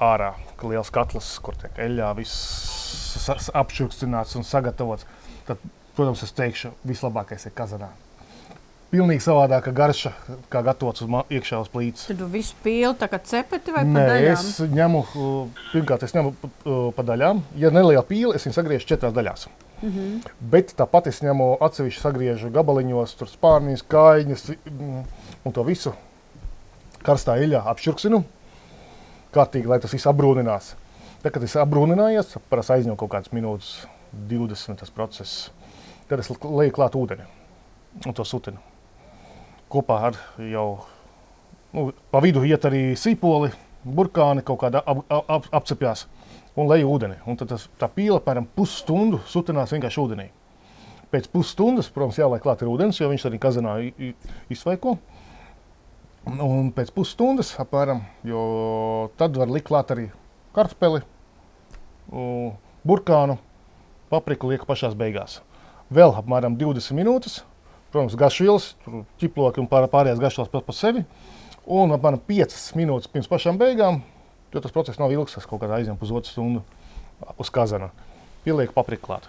ārā, 0.00 0.32
ka 0.56 0.70
liels 0.70 0.92
katls, 0.94 1.34
kur 1.44 1.58
tiek 1.60 1.76
eļļā 1.84 2.14
viss 2.18 3.28
apšurkstināts 3.52 4.38
un 4.40 4.46
sagatavots. 4.48 5.04
Tad, 5.48 5.60
protams, 5.96 6.24
es 6.24 6.32
teikšu, 6.36 6.72
vislabākais 6.88 7.44
ir 7.48 7.54
kazanā. 7.56 7.90
Pilnīgi 8.90 9.22
savādāka 9.22 9.70
garša, 9.70 10.10
kā 10.50 10.64
gatavots 10.66 11.04
uz 11.04 11.12
iekšā 11.30 11.60
uz 11.62 11.68
plīts. 11.70 12.08
Tad 12.08 12.24
visu 12.32 12.56
pīli 12.64 12.90
tā 12.98 13.06
kā 13.10 13.20
cepeti 13.22 13.70
vai 13.70 13.84
Nē, 13.86 14.02
daļām? 14.08 14.32
es 14.32 14.72
ņemu, 14.74 15.02
uh, 15.14 15.60
pirmkārt, 15.70 16.02
es 16.02 16.14
ņemu 16.16 16.32
uh, 16.34 16.78
pa 16.96 17.04
daļām. 17.06 17.44
Ja 17.62 17.70
neliela 17.70 18.02
pīle, 18.06 18.34
es 18.34 18.48
viņu 18.48 18.56
sagriežu 18.56 18.88
četrās 18.90 19.14
daļās. 19.14 19.46
Mm. 19.80 19.92
-hmm. 19.94 20.32
Bet 20.52 20.74
tāpat 20.74 21.06
es 21.06 21.22
ņemu 21.22 21.46
atsevišķi 21.62 22.02
sagriežu 22.02 22.50
gabaliņos, 22.50 23.14
tur 23.20 23.30
spārnīs, 23.30 23.86
kājiņas 23.86 24.46
mm, 24.58 25.04
un 25.44 25.54
to 25.54 25.64
visu 25.64 25.94
karstā 27.06 27.38
eļļā 27.38 27.62
apšurksinu. 27.70 28.24
Kārtīgi, 29.30 29.70
lai 29.70 29.78
tas 29.78 29.94
viss 29.94 30.10
apbrūninās. 30.10 30.74
Tad, 31.22 31.30
kad 31.30 31.42
tas 31.44 31.56
apbrūninājies, 31.62 32.34
parasti 32.50 32.74
aizņem 32.74 32.98
kaut 32.98 33.12
kādas 33.14 33.30
minūtes, 33.30 33.86
20 34.30 34.82
tas 34.82 34.90
process. 34.90 35.50
Tad 36.08 36.18
es 36.18 36.30
lieku 36.32 36.74
klāt 36.80 36.98
ūdeni 36.98 37.28
un 38.06 38.14
to 38.14 38.24
sutinu. 38.24 38.69
Kopā 39.70 40.00
ar 40.10 40.16
jau 40.42 40.80
nu, 41.72 41.90
pa 42.10 42.20
vidu 42.24 42.42
iet 42.46 42.64
arī 42.66 42.96
sīpoli, 42.98 43.52
burkāni 43.86 44.42
kaut 44.44 44.58
kādā 44.64 44.82
ap, 44.82 45.04
ap, 45.08 45.30
ap, 45.30 45.46
apcepjās 45.60 46.06
un 46.58 46.66
leju 46.68 46.90
ūdeni. 46.90 47.20
Un 47.30 47.38
tad 47.38 47.52
tas, 47.52 47.68
tā 47.78 47.88
pīle 47.88 48.18
apmēram 48.18 48.48
pusstundu 48.56 49.20
sutinās 49.30 49.70
vienkārši 49.72 50.02
ūdenī. 50.02 50.26
Pēc 51.10 51.26
pusstundas, 51.32 51.88
protams, 51.90 52.18
jāliek 52.18 52.42
klāt 52.42 52.62
ir 52.62 52.70
ūdens, 52.70 52.98
jo 53.00 53.08
viņš 53.10 53.26
arī 53.26 53.38
i- 53.98 54.14
izsvaiko. 54.50 54.98
Un- 56.26 56.72
pēc 56.72 56.90
pusstundas 56.94 57.54
apmēram, 57.58 58.02
jo 58.24 59.10
tad 59.16 59.36
var 59.36 59.48
likt 59.48 59.68
klāt 59.68 59.90
arī 59.94 60.10
kartupeli, 60.54 61.02
burkānu, 62.86 63.38
papriku 64.10 64.50
lieku 64.50 64.66
pašās 64.66 64.94
beigās. 64.94 65.40
Vēl 65.90 66.14
apmēram 66.14 66.56
20 66.58 66.94
minūtes, 66.94 67.42
protams, 67.92 68.16
tur 68.84 69.04
ķiploki 69.20 69.60
un 69.62 69.68
pār, 69.70 69.86
pārējās 69.92 70.20
garšvielas 70.22 70.50
pats 70.52 70.66
par 70.66 70.76
sevi. 70.78 71.04
Un 71.70 71.92
apmēram 71.94 72.20
5 72.26 72.54
minūtes 72.78 73.10
pirms 73.12 73.28
pašām 73.30 73.58
beigām, 73.60 74.00
jo 74.54 74.60
tas 74.64 74.72
process 74.74 74.98
nav 74.98 75.12
ilgs, 75.14 75.36
tas 75.36 75.46
kaut 75.46 75.60
kādā 75.62 75.76
aizņem 75.78 75.98
pusotru 76.00 76.30
stundu 76.32 76.62
uz 77.38 77.50
kazana. 77.52 77.90
Pieliek 78.44 78.72
papriku 78.72 79.10
klāt, 79.10 79.28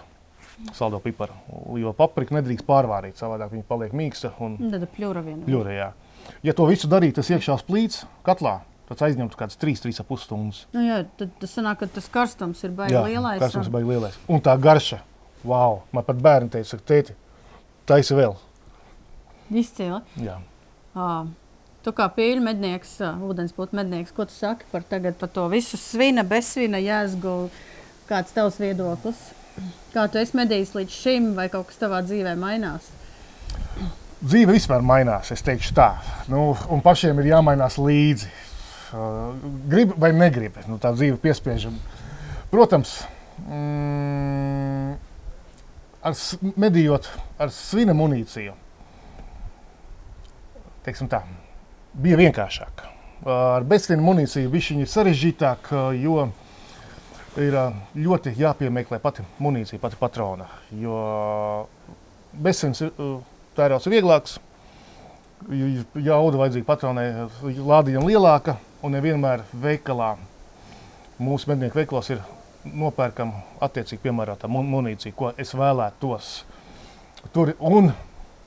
saldo 0.74 0.98
piparu. 1.04 1.36
Jo 1.78 1.92
paprika 1.94 2.34
nedrīkst 2.38 2.64
pārvārīt, 2.66 3.18
savādāk 3.20 3.52
viņa 3.52 3.66
paliek 3.68 3.92
mīksta 3.92 4.32
un 4.42 4.56
Tad 4.72 4.86
pļūra 4.96 5.22
viena. 5.26 5.44
ļurējā. 5.46 5.88
Ja 6.46 6.54
to 6.56 6.66
visu 6.70 6.88
darīt, 6.90 7.14
tas 7.18 7.28
iekšā 7.30 7.58
uz 7.60 7.64
plīts, 7.66 8.04
katlā, 8.26 8.60
tad 8.88 9.02
aizņemtu 9.06 9.36
kaut 9.36 9.44
kādas 9.52 9.58
3-3,5 9.60 10.22
stundas. 10.24 10.62
Nu, 10.72 10.82
jā, 10.86 11.02
tad 11.20 11.34
tas 11.42 11.52
sanāk, 11.58 11.82
ka 11.82 11.90
tas 11.98 12.08
karstums 12.12 12.62
ir 12.64 12.72
baigi 12.78 12.94
Jā, 12.96 13.02
lielais. 13.06 13.40
karstums 13.42 13.68
ir 13.68 13.74
baigi 13.74 13.90
lielais. 13.92 14.16
Un 14.32 14.40
tā 14.40 14.54
garša, 14.60 15.02
wow, 15.44 15.82
man 15.92 16.06
pat 16.08 16.16
bērni 16.24 16.50
teica, 16.56 16.78
tēti, 16.88 17.14
taisi 17.86 18.16
vēl. 18.18 18.34
Izcili. 19.60 20.00
Jā. 20.22 20.40
Ā, 20.96 21.12
Tu 21.82 21.90
kā 21.98 22.04
pīļu 22.14 22.44
mednieks, 22.44 22.92
ūdenspūta 23.26 23.74
mednieks, 23.74 24.12
ko 24.14 24.22
tu 24.30 24.34
saki 24.36 24.68
par, 24.70 24.84
tagad, 24.86 25.16
par 25.18 25.32
to 25.34 25.48
visu 25.50 25.74
svina, 25.80 26.22
bezsvina 26.22 26.78
jēzgu? 26.78 27.32
Kāds 28.06 28.34
tavs 28.36 28.60
viedoklis? 28.62 29.18
Kā 29.90 30.04
tu 30.06 30.20
esi 30.20 30.38
medījis 30.38 30.76
līdz 30.76 30.94
šim, 30.94 31.26
vai 31.34 31.48
kaut 31.50 31.72
kas 31.72 31.80
tavā 31.82 31.98
dzīvē 32.06 32.36
mainās? 32.38 32.86
Dzīve 34.22 34.54
vispār 34.54 34.86
mainās, 34.86 35.32
es 35.34 35.42
teikšu 35.42 35.74
tā. 35.74 35.88
Nu, 36.30 36.52
un 36.70 36.84
pašiem 36.86 37.18
ir 37.18 37.32
jāmainās 37.32 37.80
līdzi. 37.82 38.30
Gribu 39.72 39.98
vai 39.98 40.12
negribu, 40.14 40.62
nu, 40.70 40.78
tā 40.78 40.94
dzīve 40.94 41.18
piespiež. 41.18 41.66
Protams, 42.52 43.00
mm, 43.42 44.94
ar 46.06 46.14
medījot 46.62 47.10
ar 47.42 47.50
svina 47.50 47.96
munīciju, 47.98 48.54
tā, 50.84 51.22
bija 51.94 52.16
vienkāršāk. 52.18 52.86
Ar 53.26 53.62
bezsvina 53.62 54.02
munīciju 54.02 54.50
viņš 54.50 54.70
ir 54.82 54.88
sarežģītāk, 54.90 55.68
jo 56.02 56.24
ir 57.38 57.56
ļoti 57.94 58.34
jāpiemeklē 58.36 58.98
pati 59.00 59.22
munīcija, 59.38 59.80
pati 59.80 59.96
patrona. 60.00 60.48
Jo 60.74 61.68
bezsvins 62.32 62.82
tērauds 63.56 63.86
ir 63.86 63.94
vieglāks, 63.94 64.38
jauda 65.50 66.40
vajadzīga 66.42 66.66
patronai 66.66 67.06
lādiņam 67.42 68.08
lielāka, 68.08 68.56
un 68.82 68.96
nevienmēr 68.96 69.46
veikalā, 69.54 70.16
mūsu 71.22 71.52
mednieku 71.52 71.78
veikalos 71.78 72.10
ir 72.10 72.22
nopērkama 72.64 73.42
attiecīgi 73.62 74.02
piemērota 74.02 74.48
mun- 74.50 74.68
munīcija, 74.70 75.14
ko 75.14 75.32
es 75.36 75.54
vēlētos. 75.54 76.32
Tur, 77.32 77.54
un, 77.58 77.92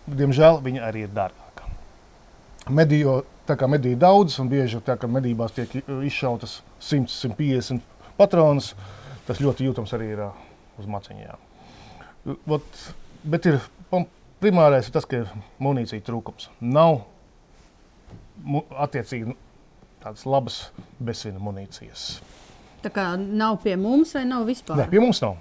diemžēl, 0.08 0.62
viņa 0.64 0.84
arī 0.88 1.08
ir 1.08 1.16
dārgāka. 1.16 1.45
Medījo, 2.70 3.20
tā 3.48 3.58
kā 3.60 3.70
medīja 3.70 4.00
daudz, 4.06 4.40
un 4.42 4.50
bieži 4.52 4.82
tā 4.86 4.98
medībās 5.08 5.56
tiek 5.56 5.74
izšautas 6.08 6.60
100, 6.80 7.12
150 7.14 7.82
patronas, 8.18 8.74
tas 9.28 9.42
ļoti 9.44 9.68
jūtams 9.68 9.94
arī 9.98 10.12
ir 10.16 10.24
uz 10.26 10.90
maciņām. 10.90 11.42
Bet 13.26 13.50
ir 13.50 13.60
primārais 14.44 14.88
ir 14.88 14.94
tas, 14.94 15.08
ka 15.10 15.24
ir 15.24 15.34
munīcija 15.64 16.04
trūkums. 16.06 16.50
Nav 16.62 17.02
mu, 18.44 18.64
attiecīgi 18.86 19.32
nu, 19.32 19.38
tādas 20.04 20.26
labas 20.30 20.60
bezsvina 21.02 21.42
munīcijas. 21.42 22.20
Tā 22.86 22.92
kā 22.94 23.08
nav 23.18 23.60
pie 23.64 23.74
mums 23.80 24.14
vai 24.18 24.26
nav 24.30 24.46
vispār? 24.50 24.84
Nē, 24.84 24.90
pie 24.92 25.02
mums 25.02 25.22
nav. 25.24 25.40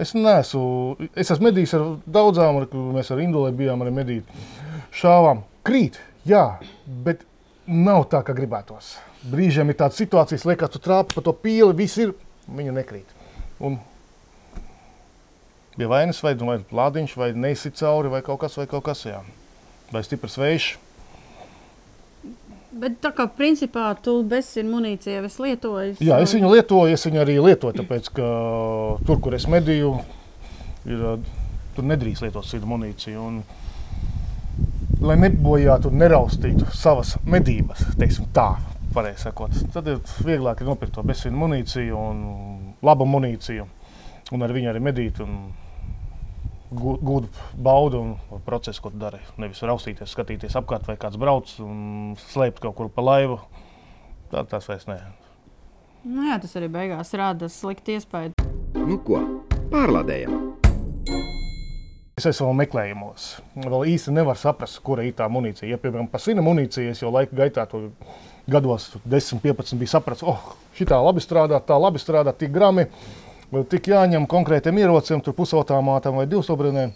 Es 0.00 0.14
neesmu, 0.16 0.62
es 1.12 1.28
esmu 1.28 1.50
medījis 1.50 1.74
ar 1.76 1.86
daudzām, 2.08 2.62
ar, 2.62 2.68
mēs 2.96 3.10
ar 3.12 3.20
Indulē 3.20 3.50
bijām 3.56 3.82
arī 3.84 3.92
medīt. 3.92 4.38
Šāvām 4.96 5.42
krīt, 5.66 5.98
jā, 6.28 6.44
bet 7.04 7.24
nav 7.70 8.06
tā, 8.10 8.22
kā 8.26 8.34
gribētos. 8.36 8.96
Brīžiem 9.30 9.70
ir 9.70 9.78
tādas 9.78 10.00
situācijas, 10.00 10.46
liekas, 10.48 10.72
tu 10.74 10.82
trāpi 10.82 11.16
pa 11.16 11.24
to 11.24 11.34
pīli, 11.36 11.76
viss 11.76 12.00
ir, 12.00 12.14
viņa 12.48 12.74
nekrīt. 12.80 13.16
Un 13.60 13.78
bija 15.76 15.90
vainas, 15.92 16.20
vai, 16.24 16.34
vai 16.40 16.58
plādiņš, 16.70 17.16
vai 17.20 17.32
nesit 17.36 17.78
cauri, 17.80 18.12
vai 18.12 18.22
kaut 18.26 18.40
kas, 18.42 18.56
vai 18.60 18.66
kaut 18.70 18.84
kas, 18.88 19.04
jā. 19.08 19.20
Vai 19.92 20.02
stiprs 20.06 20.38
vējš. 20.40 20.70
Bet 22.80 23.00
tā 23.02 23.10
kā 23.14 23.26
principā 23.34 23.88
tu 23.98 24.20
bezsina 24.26 24.70
munīciju 24.70 25.24
esi 25.26 25.42
lietojis. 25.42 26.02
Jā, 26.06 26.20
es 26.22 26.34
viņu 26.36 26.52
lietoju, 26.52 26.94
es 26.94 27.06
viņu 27.08 27.22
arī 27.24 27.34
lietoju, 27.42 27.74
tāpēc, 27.80 28.10
ka 28.14 28.28
tur, 29.08 29.18
kur 29.24 29.34
es 29.34 29.48
medīju, 29.50 29.96
ir, 30.86 31.02
tur 31.74 31.88
nedrīkst 31.90 32.24
lietot 32.24 32.46
citu 32.46 32.70
munīciju. 32.70 33.24
Un, 33.26 33.40
lai 35.00 35.16
nebojātu 35.20 35.90
un 35.90 36.00
neraustītu 36.02 36.68
savas 36.76 37.14
medības, 37.24 37.86
teiksim 37.98 38.28
tā, 38.36 38.52
sakot, 39.20 39.54
tad 39.72 39.88
ir 39.88 40.00
vieglāk 40.26 40.60
ir 40.60 40.68
nopirkt 40.68 40.96
to 40.98 41.04
bezsvinu 41.06 41.40
munīciju 41.40 41.96
un 41.96 42.22
labu 42.82 43.06
munīciju, 43.08 43.66
un 44.32 44.42
ar 44.42 44.52
viņu 44.52 44.70
arī 44.72 44.82
medīt 44.82 45.20
un 45.24 45.40
gūt 46.70 47.26
baudu 47.58 48.00
un 48.00 48.42
procesu, 48.46 48.82
ko 48.82 48.92
tu 48.92 49.00
dari. 49.00 49.18
Nevis 49.42 49.62
raustīties, 49.66 50.12
skatīties 50.12 50.54
apkārt, 50.60 50.86
vai 50.86 50.96
kāds 51.00 51.18
brauc 51.18 51.50
un 51.64 52.14
slēpt 52.30 52.62
kaut 52.62 52.76
kur 52.78 52.92
pa 52.94 53.02
laivu. 53.02 53.40
Tā 54.30 54.44
tas 54.46 54.68
vairs 54.70 54.86
ne. 54.86 55.00
Nu, 56.06 56.28
jā, 56.30 56.38
tas 56.40 56.54
arī 56.56 56.70
beigās 56.72 57.12
rada 57.18 57.50
sliktu 57.50 57.98
iespēju. 57.98 58.48
Nu 58.78 59.02
ko, 59.04 59.20
pārlādējam! 59.74 60.38
Es 62.20 62.26
esmu 62.28 62.50
vēl 62.50 62.56
meklējumos. 62.58 63.26
Vēl 63.64 63.86
īsti 63.94 64.12
nevaru 64.12 64.36
saprast, 64.36 64.76
kura 64.84 65.06
ir 65.08 65.14
tā 65.16 65.24
munīcija. 65.32 65.70
Ja, 65.70 65.78
piemēram, 65.80 66.04
par 66.12 66.20
sinu 66.20 66.42
munīciju, 66.44 66.90
es 66.92 67.00
jau 67.00 67.08
laika 67.14 67.32
gaitā, 67.38 67.64
to 67.70 67.86
gados, 68.50 68.90
10, 69.08 69.40
15, 69.40 69.78
biju 69.80 69.88
sapratis, 69.88 70.24
oh, 70.28 70.50
šī 70.76 70.84
tā 70.90 70.98
labi 71.00 71.22
strādā, 71.24 71.62
tā 71.64 71.78
labi 71.80 72.02
strādā, 72.02 72.34
tik 72.36 72.52
grami, 72.52 72.84
tik 73.72 73.88
jāņem 73.88 74.26
konkrētiem 74.28 74.82
ierocēm, 74.82 75.22
tur 75.24 75.32
pusautomātam 75.38 76.20
vai 76.20 76.26
divsobrinēm. 76.28 76.92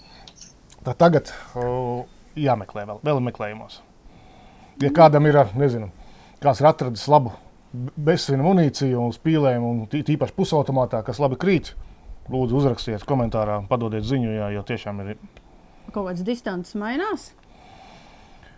Tā 0.84 0.92
tagad 1.00 1.32
o, 1.56 2.04
jāmeklē 2.36 2.84
vēl, 2.90 3.00
vēl 3.08 3.24
meklējumos. 3.30 3.80
Ja 4.84 4.92
kādam 4.92 5.24
ir, 5.30 5.40
nezinu, 5.56 5.88
kāds 6.44 6.60
ir 6.60 6.68
atradis 6.68 7.06
labu 7.08 7.32
bezsvina 7.72 8.44
munīciju 8.44 9.00
un 9.00 9.16
spīlēm, 9.16 9.64
un 9.64 9.82
tī- 9.88 10.04
tīpaši 10.04 10.36
pusautomātā, 10.36 11.00
kas 11.06 11.22
labi 11.22 11.40
krīt, 11.40 11.72
lūdzu 12.32 12.60
uzrakstiet 12.60 13.04
komentārā, 13.08 13.60
padodiet 13.68 14.06
ziņu, 14.06 14.36
jā, 14.38 14.50
jo 14.56 14.62
tiešām 14.66 15.02
ir 15.04 15.16
Kaut 15.92 16.08
kāds 16.08 16.24
distants 16.26 16.74
mainās. 16.78 17.28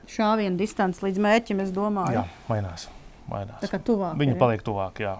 Šāviena 0.08 0.56
distance 0.56 1.02
līdz 1.02 1.18
mērķim, 1.20 1.60
es 1.64 1.72
domāju. 1.74 2.20
Jā, 2.20 2.22
mainās. 2.48 2.86
mainās. 3.26 3.58
Tā 3.64 3.70
kā 3.72 3.80
tuvāk. 3.82 4.14
Viņi 4.20 4.36
ir. 4.36 4.38
paliek 4.40 4.62
tuvāk. 4.64 5.02
Jā, 5.02 5.16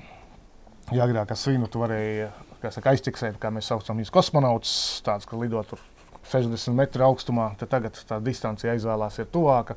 jā 0.94 1.02
agrāk 1.04 1.34
ar 1.34 1.40
svinu 1.40 1.68
tu 1.68 1.82
varēji 1.82 2.28
saka, 2.62 2.94
aiztiksēt, 2.94 3.40
kā 3.42 3.50
mēs 3.52 3.68
saucam 3.72 3.98
viņus 3.98 4.14
kosmonautus, 4.14 4.76
tāds, 5.06 5.26
ka 5.28 5.38
lido 5.40 5.60
tur 5.66 5.82
60 6.30 6.78
metru 6.78 7.04
augstumā. 7.08 7.50
Tad 7.58 7.74
tagad 7.74 7.98
tā 8.08 8.20
distance 8.22 8.70
aizvēlās 8.70 9.18
ir 9.22 9.30
tuvāka. 9.34 9.76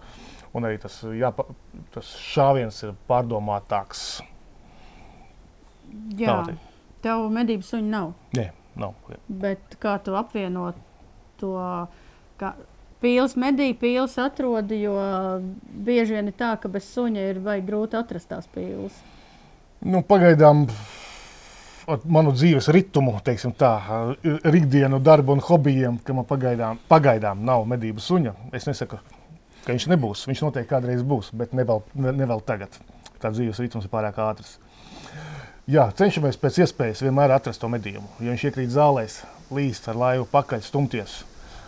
Un 0.56 0.66
arī 0.66 0.80
tas, 0.82 1.02
jāpa, 1.14 1.46
tas 1.94 2.08
šāviens 2.30 2.80
ir 2.86 2.96
pārdomātāks. 3.10 4.08
Jā, 6.18 6.30
tā 6.30 6.42
teikt. 6.54 6.69
Tev 7.04 7.28
medību 7.34 7.66
suņi 7.66 7.94
nav. 7.94 8.12
Nē, 8.38 8.50
nav. 8.80 8.98
Bet 9.28 9.80
kā 9.82 9.98
tu 10.04 10.18
apvienot 10.20 10.78
to? 11.42 11.56
Kā 12.40 12.54
Pīls 13.00 13.38
medīja, 13.40 13.78
pīls 13.80 14.18
atrodi, 14.20 14.82
jo 14.84 14.94
bieži 15.88 16.18
vien 16.18 16.28
ir 16.28 16.36
tā, 16.36 16.50
ka 16.60 16.68
bez 16.72 16.90
suņa 16.92 17.30
ir 17.30 17.38
grūti 17.64 17.96
atrast 17.96 18.28
tās 18.28 18.50
pīles. 18.52 18.98
Nu, 19.80 20.02
pagaidām 20.04 20.66
ar 21.88 22.04
manu 22.04 22.34
dzīves 22.36 22.68
ritmu, 22.76 23.14
teiksim 23.24 23.54
tā, 23.56 23.72
ar 23.88 24.58
ikdienu 24.60 25.00
darbu 25.00 25.38
un 25.38 25.44
hobijiem, 25.48 26.02
ka 26.04 26.18
man 26.18 26.28
pagaidām, 26.28 26.82
pagaidām 26.92 27.46
nav 27.48 27.64
medību 27.72 28.04
suņa. 28.04 28.36
Es 28.60 28.68
nesaku, 28.68 29.00
ka 29.64 29.72
viņš 29.72 29.88
nebūs. 29.94 30.26
Viņš 30.28 30.44
noteikti 30.50 30.74
kādreiz 30.74 31.06
būs, 31.08 31.32
bet 31.40 31.56
ne 31.56 31.64
vēl, 31.70 31.80
ne, 32.04 32.14
ne 32.20 32.28
vēl 32.30 32.44
tagad. 32.44 32.76
Tā 33.24 33.32
dzīves 33.32 33.64
ritms 33.64 33.88
ir 33.88 33.94
pārāk 33.94 34.20
ātrs. 34.28 34.58
Jā, 35.70 35.84
cenšamies 35.94 36.40
pēc 36.42 36.56
iespējas 36.64 37.04
vienmēr 37.06 37.30
atrast 37.36 37.62
to 37.62 37.68
medījumu. 37.70 38.08
Ja 38.24 38.32
viņš 38.32 38.44
iekrīt 38.48 38.72
zālēs, 38.74 39.20
līst 39.54 39.86
ar 39.92 40.00
laivu 40.02 40.26
pakaļ, 40.32 40.64
stumties. 40.66 41.20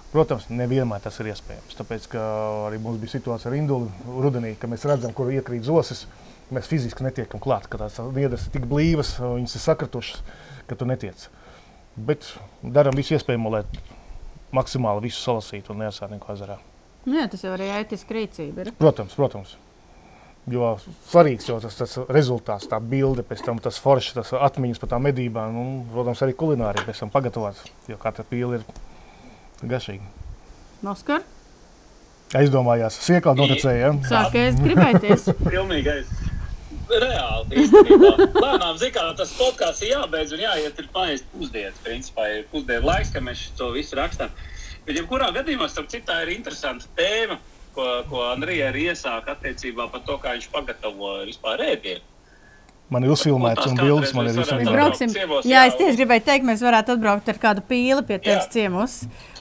Protams, 0.10 0.47
nevienmēr 0.49 1.04
tas 1.04 1.20
ir 1.22 1.30
iespējams. 1.30 1.76
Tāpēc 1.78 2.08
arī 2.18 2.80
mums 2.82 2.97
bija 3.04 3.14
situācija 3.14 3.52
ar 3.52 3.58
Indulu 3.60 3.91
rudenī, 4.24 4.56
kad 4.58 4.74
mēs 4.74 4.88
redzam, 4.89 5.14
kur 5.14 5.30
iekrīt 5.30 5.70
zosis. 5.70 6.08
Mēs 6.49 6.72
fiziski 6.72 7.06
netiekam 7.06 7.43
klāt, 7.43 7.70
ka 7.70 7.78
tās 7.84 8.02
niedras 8.16 8.47
ir 8.47 8.58
tik 8.58 8.66
blīvas, 8.72 9.14
viņas 9.22 9.54
ir 9.60 9.66
sakritušas, 9.68 10.26
ka 10.66 10.80
tu 10.80 10.89
netiec. 10.89 11.28
Bet 11.93 12.26
darām 12.66 12.97
visu 12.97 13.20
iespējamo, 13.20 13.54
lai 13.54 13.62
maksimāli 14.49 15.12
visu 15.12 15.22
salasītu 15.22 15.76
un 15.76 15.86
neasārnītu 15.86 16.34
ezerā. 16.34 16.58
Nu, 17.06 17.20
jā, 17.22 17.30
tas 17.30 17.45
jau 17.45 17.54
arī 17.54 17.70
ētiski 17.78 18.18
rīcība 18.18 18.66
ir. 18.66 18.74
Protams, 18.82 19.14
protams. 19.14 19.60
Jo 20.50 20.72
svarīgs 21.12 21.46
jau 21.52 21.60
tas, 21.62 21.76
tas 21.78 21.92
rezultāts, 22.10 22.66
tā 22.70 22.80
bilde, 22.82 23.22
pēc 23.22 23.44
tam 23.46 23.60
tas 23.62 23.78
foršs, 23.82 24.16
tas 24.18 24.32
atmiņas 24.34 24.82
par 24.82 24.96
tām 24.96 25.06
medībām, 25.06 25.60
un, 25.62 25.76
protams, 25.92 26.24
arī 26.26 26.34
kulinārija 26.39 26.88
pēc 26.88 27.04
tam 27.04 27.12
pagatavots, 27.14 27.68
jo 27.92 28.00
katra 28.02 28.26
pīle 28.26 28.58
ir 28.58 28.66
garšīga. 29.62 30.10
Oskar, 30.89 31.22
Aizdomājās, 32.38 32.96
siekā 33.04 33.34
noticēja. 33.36 33.89
Ja? 33.89 33.96
sākēs 34.08 34.60
gribēties. 34.62 35.28
Pilnīgais. 35.52 36.12
Reāli. 36.92 37.64
īstenībā. 37.64 38.12
Lēnām, 38.36 38.78
zin 38.80 38.92
kā, 38.96 39.04
tas 39.20 39.32
podkāsts 39.39 39.84
ir 39.86 39.94
jābeidz 39.94 40.34
un 40.36 40.44
jāiet 40.44 40.80
ir 40.80 40.88
paēst 40.96 41.28
pusdienas. 41.34 41.80
Principā 41.84 42.28
ir 42.38 42.46
pusdienu 42.52 42.88
laiks, 42.88 43.12
ka 43.12 43.24
mēs 43.24 43.46
to 43.60 43.70
visu 43.76 44.00
rakstām. 44.00 44.32
Bet, 44.88 44.98
ja 44.98 45.04
kurā 45.08 45.30
gadījumā, 45.36 45.68
starp 45.72 45.92
citu, 45.92 46.08
tā 46.10 46.22
ir 46.26 46.34
interesanta 46.36 46.88
tēma, 46.98 47.38
ko, 47.76 47.86
ko 48.10 48.24
Andrija 48.32 48.70
arī 48.72 48.88
iesāka 48.92 49.36
attiecībā 49.36 49.90
par 49.92 50.02
to, 50.08 50.18
kā 50.22 50.34
viņš 50.38 50.48
pagatavo 50.52 51.14
vispār 51.28 51.64
ēdienu. 51.72 52.02
Man 52.92 53.06
ir 53.08 53.12
uzfilmēts 53.14 53.70
un 53.70 53.78
bildes 53.80 54.12
man 54.14 54.28
ir. 54.28 54.34
Ciemos, 55.00 55.46
Jā, 55.48 55.62
jā, 55.62 55.68
es 55.70 55.76
tieši 55.80 55.96
gribēju 56.02 56.26
teikt, 56.28 56.44
mēs 56.44 56.60
varētu 56.66 56.92
atbraukt 56.98 57.30
ar 57.32 57.38
kādu 57.40 57.62
pīli 57.70 58.04
pie 58.08 58.18
tevis 58.20 58.50
Jā. 58.50 58.52
ciemos 58.52 58.98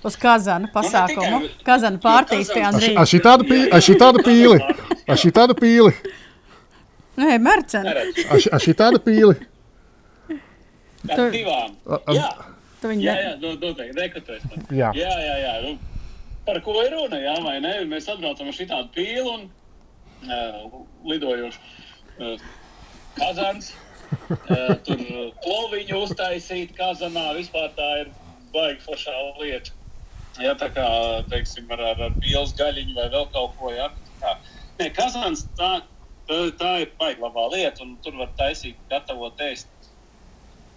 uz 0.07 0.16
Kazana 0.16 0.70
pasākumu. 0.70 1.41
tikai- 1.49 1.64
Kazana 1.66 1.99
pārtīs 1.99 2.53
pie 2.55 2.62
Andrija. 2.62 2.95
Ar 3.01 3.07
šī 3.11 3.18
tādu 3.26 3.49
pīli, 3.51 3.72
ar 3.74 3.81
šī 3.83 3.97
tādu 3.99 4.22
pīli, 4.22 4.61
ar 5.09 5.16
šī 5.18 5.33
tādu 5.33 5.59
pīli, 5.59 5.95
Nu, 7.16 7.26
hei, 7.28 7.39
Mercen, 7.39 7.83
Neredz. 7.85 8.22
ar 8.31 8.39
šī- 8.39 8.53
ar 8.55 8.61
šī 8.61 8.72
tādu 8.78 8.99
pīli. 9.05 9.35
Ar 11.11 11.16
Tur- 11.16 11.33
divām. 11.35 11.74
A- 11.91 12.12
Jā, 12.14 12.28
tu 12.81 12.89
viņu 12.89 13.03
jā, 13.03 13.14
ne... 13.14 13.22
jā 13.24 13.41
no- 13.41 13.57
noteikti. 13.66 13.97
Nekatojas 13.99 14.43
man. 14.49 14.64
Jā. 14.70 14.93
Jā, 14.95 15.11
jā, 15.26 15.35
jā. 15.43 15.53
Nu, 15.66 15.78
par 16.51 16.61
ko 16.66 16.74
ir 16.82 16.94
runa? 16.96 17.18
Jā, 17.22 17.36
vai 17.44 17.59
ne? 17.62 17.74
Mēs 17.90 18.09
atbraucam 18.11 18.51
ar 18.51 18.57
šādu 18.57 18.90
pīli 18.96 19.22
un 19.30 19.44
uh, 20.26 20.80
lidojošu 21.07 21.61
uh, 21.61 22.48
kazans. 23.18 23.70
Uh, 24.11 24.72
tur 24.86 25.03
kloviņu 25.44 26.01
uztaisīt 26.09 26.74
kazanā. 26.78 27.28
Vispār 27.36 27.70
tā 27.76 27.90
ir 28.01 28.11
baigi 28.55 28.82
foršā 28.82 29.14
lieta. 29.38 29.76
Jā, 30.40 30.57
tā 30.59 30.70
kā, 30.74 30.86
teiksim, 31.30 31.68
ar, 31.74 31.82
ar, 31.92 32.03
ar 32.09 32.16
pīles 32.18 32.55
gaļiņu 32.59 32.96
vai 32.98 33.07
vēl 33.12 33.28
kaut 33.34 33.55
ko. 33.61 33.70
Jā, 33.74 33.86
tā. 34.22 34.34
Nē, 34.80 34.88
kazans 34.96 35.44
tā, 35.59 35.70
tā, 36.26 36.40
tā 36.59 36.72
ir 36.86 36.90
baigi 36.98 37.22
labā 37.22 37.46
lieta 37.55 37.84
un 37.86 37.94
tur 38.03 38.18
var 38.18 38.32
taisīt, 38.40 38.78
gatavot 38.90 39.38
ēst. 39.46 39.70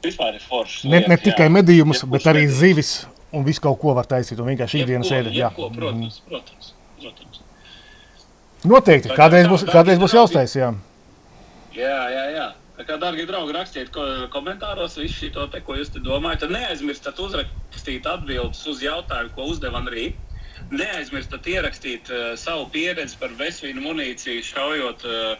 Vispār 0.03 0.35
ir 0.35 0.43
forši. 0.43 0.89
Ne, 0.91 0.99
ne 1.07 1.17
tikai 1.17 1.47
medījumus, 1.53 2.03
bet 2.11 2.27
arī 2.27 2.43
zīves. 2.43 2.59
zivis 2.59 2.95
un 3.33 3.43
visu 3.47 3.61
kaut 3.61 3.79
ko 3.81 3.93
var 3.97 4.05
taisīt 4.09 4.39
un 4.39 4.47
vienkārši 4.51 4.83
ikdienas 4.83 5.11
ēda. 5.11 5.31
Jā. 5.33 5.49
jebko, 5.49 5.69
Protams, 5.75 6.19
protams. 6.29 6.73
protams. 7.01 7.39
Noteikti, 8.63 9.09
Tā- 9.11 9.17
kādreiz 9.19 9.47
būs, 9.51 9.65
kādreiz 9.67 9.99
būs 9.99 10.13
jāuztais, 10.15 10.53
jā. 10.55 10.73
Jā, 11.75 11.97
jā, 12.13 12.25
jā. 12.37 12.45
Tā 12.77 12.85
kā, 12.87 12.95
darbie 12.97 13.25
draugi, 13.29 13.53
rakstiet 13.53 13.91
ko, 13.93 14.01
komentāros 14.33 14.95
visu 14.97 15.27
šo 15.29 15.47
te, 15.51 15.59
ko 15.61 15.75
jūs 15.77 15.91
te 15.93 15.99
domājat. 16.01 16.39
Tad 16.45 16.53
neaizmirstiet 16.55 17.19
uzrakstīt 17.21 18.07
atbildes 18.09 18.63
uz 18.67 18.81
jautājumu, 18.81 19.33
ko 19.35 19.49
uzdeva 19.51 19.77
Andrija. 19.81 20.13
neaizmirstat 20.71 21.45
ierakstīt 21.45 22.09
uh, 22.09 22.35
savu 22.39 22.69
pieredzi 22.71 23.17
par 23.19 23.29
vesvīnu 23.37 23.81
munīciju, 23.83 24.41
šaujot 24.47 25.03
uh, 25.05 25.35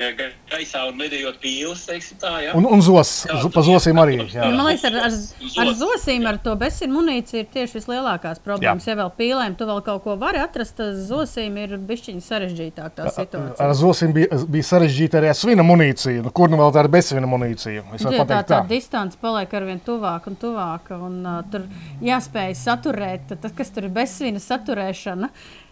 gaisā 0.00 0.82
un 0.88 1.00
lidojot 1.00 1.38
pīles, 1.42 1.82
teiksim 1.88 2.18
tā, 2.20 2.32
ja? 2.44 2.54
Un, 2.56 2.66
un 2.68 2.82
zos, 2.84 3.10
Jā, 3.28 3.38
pa 3.52 3.62
zosiem 3.64 3.98
arī. 4.00 4.16
Jā. 4.32 4.46
Ja, 4.46 4.50
man 4.54 4.68
liekas, 4.70 4.86
ar, 4.88 4.96
ar, 5.06 5.16
ar 5.64 5.72
zosīm, 5.78 6.26
ar 6.28 6.38
to 6.42 6.54
bezsīm 6.60 6.94
munīciju 6.96 7.42
ir 7.42 7.48
tieši 7.52 7.78
vislielākās 7.78 8.42
problēmas. 8.44 8.86
Jā. 8.88 8.94
Ja 8.94 9.00
vēl 9.02 9.12
pīlēm 9.18 9.56
tu 9.60 9.68
vēl 9.68 9.82
kaut 9.86 10.04
ko 10.06 10.16
vari 10.20 10.40
atrast, 10.42 10.76
tad 10.80 10.98
zosīm 11.06 11.58
ir 11.60 11.76
bišķiņa 11.90 12.26
sarežģītāk 12.26 12.96
tā 12.96 13.08
situācija. 13.14 13.56
Ar 13.66 13.74
zosim 13.78 14.14
bija, 14.16 14.40
bija 14.50 14.68
sarežģīta 14.72 15.20
arī 15.20 15.32
ar 15.32 15.38
svina 15.38 15.66
munīciju. 15.66 16.24
Nu, 16.26 16.34
kur 16.34 16.52
nu 16.52 16.60
vēl 16.60 16.74
tā 16.74 16.84
ir 16.86 16.90
bezsvina 16.96 17.30
munīcija? 17.30 17.86
Jā, 18.00 18.12
tā, 18.24 18.28
tā 18.30 18.42
tā. 18.48 18.60
distance 18.70 19.20
paliek 19.20 19.52
ar 19.56 19.68
vien 19.68 19.82
tuvāk 19.84 20.30
un 20.30 20.38
tuvāk. 20.40 20.92
Un, 20.96 21.20
uh, 21.24 21.40
tur 21.52 21.66
jāspēj 22.04 22.56
saturēt, 22.58 23.34
tas, 23.36 23.54
kas 23.56 23.74
tur 23.74 23.88
ir 23.88 23.94
bezsvina 23.94 24.42
saturēšana, 24.42 25.30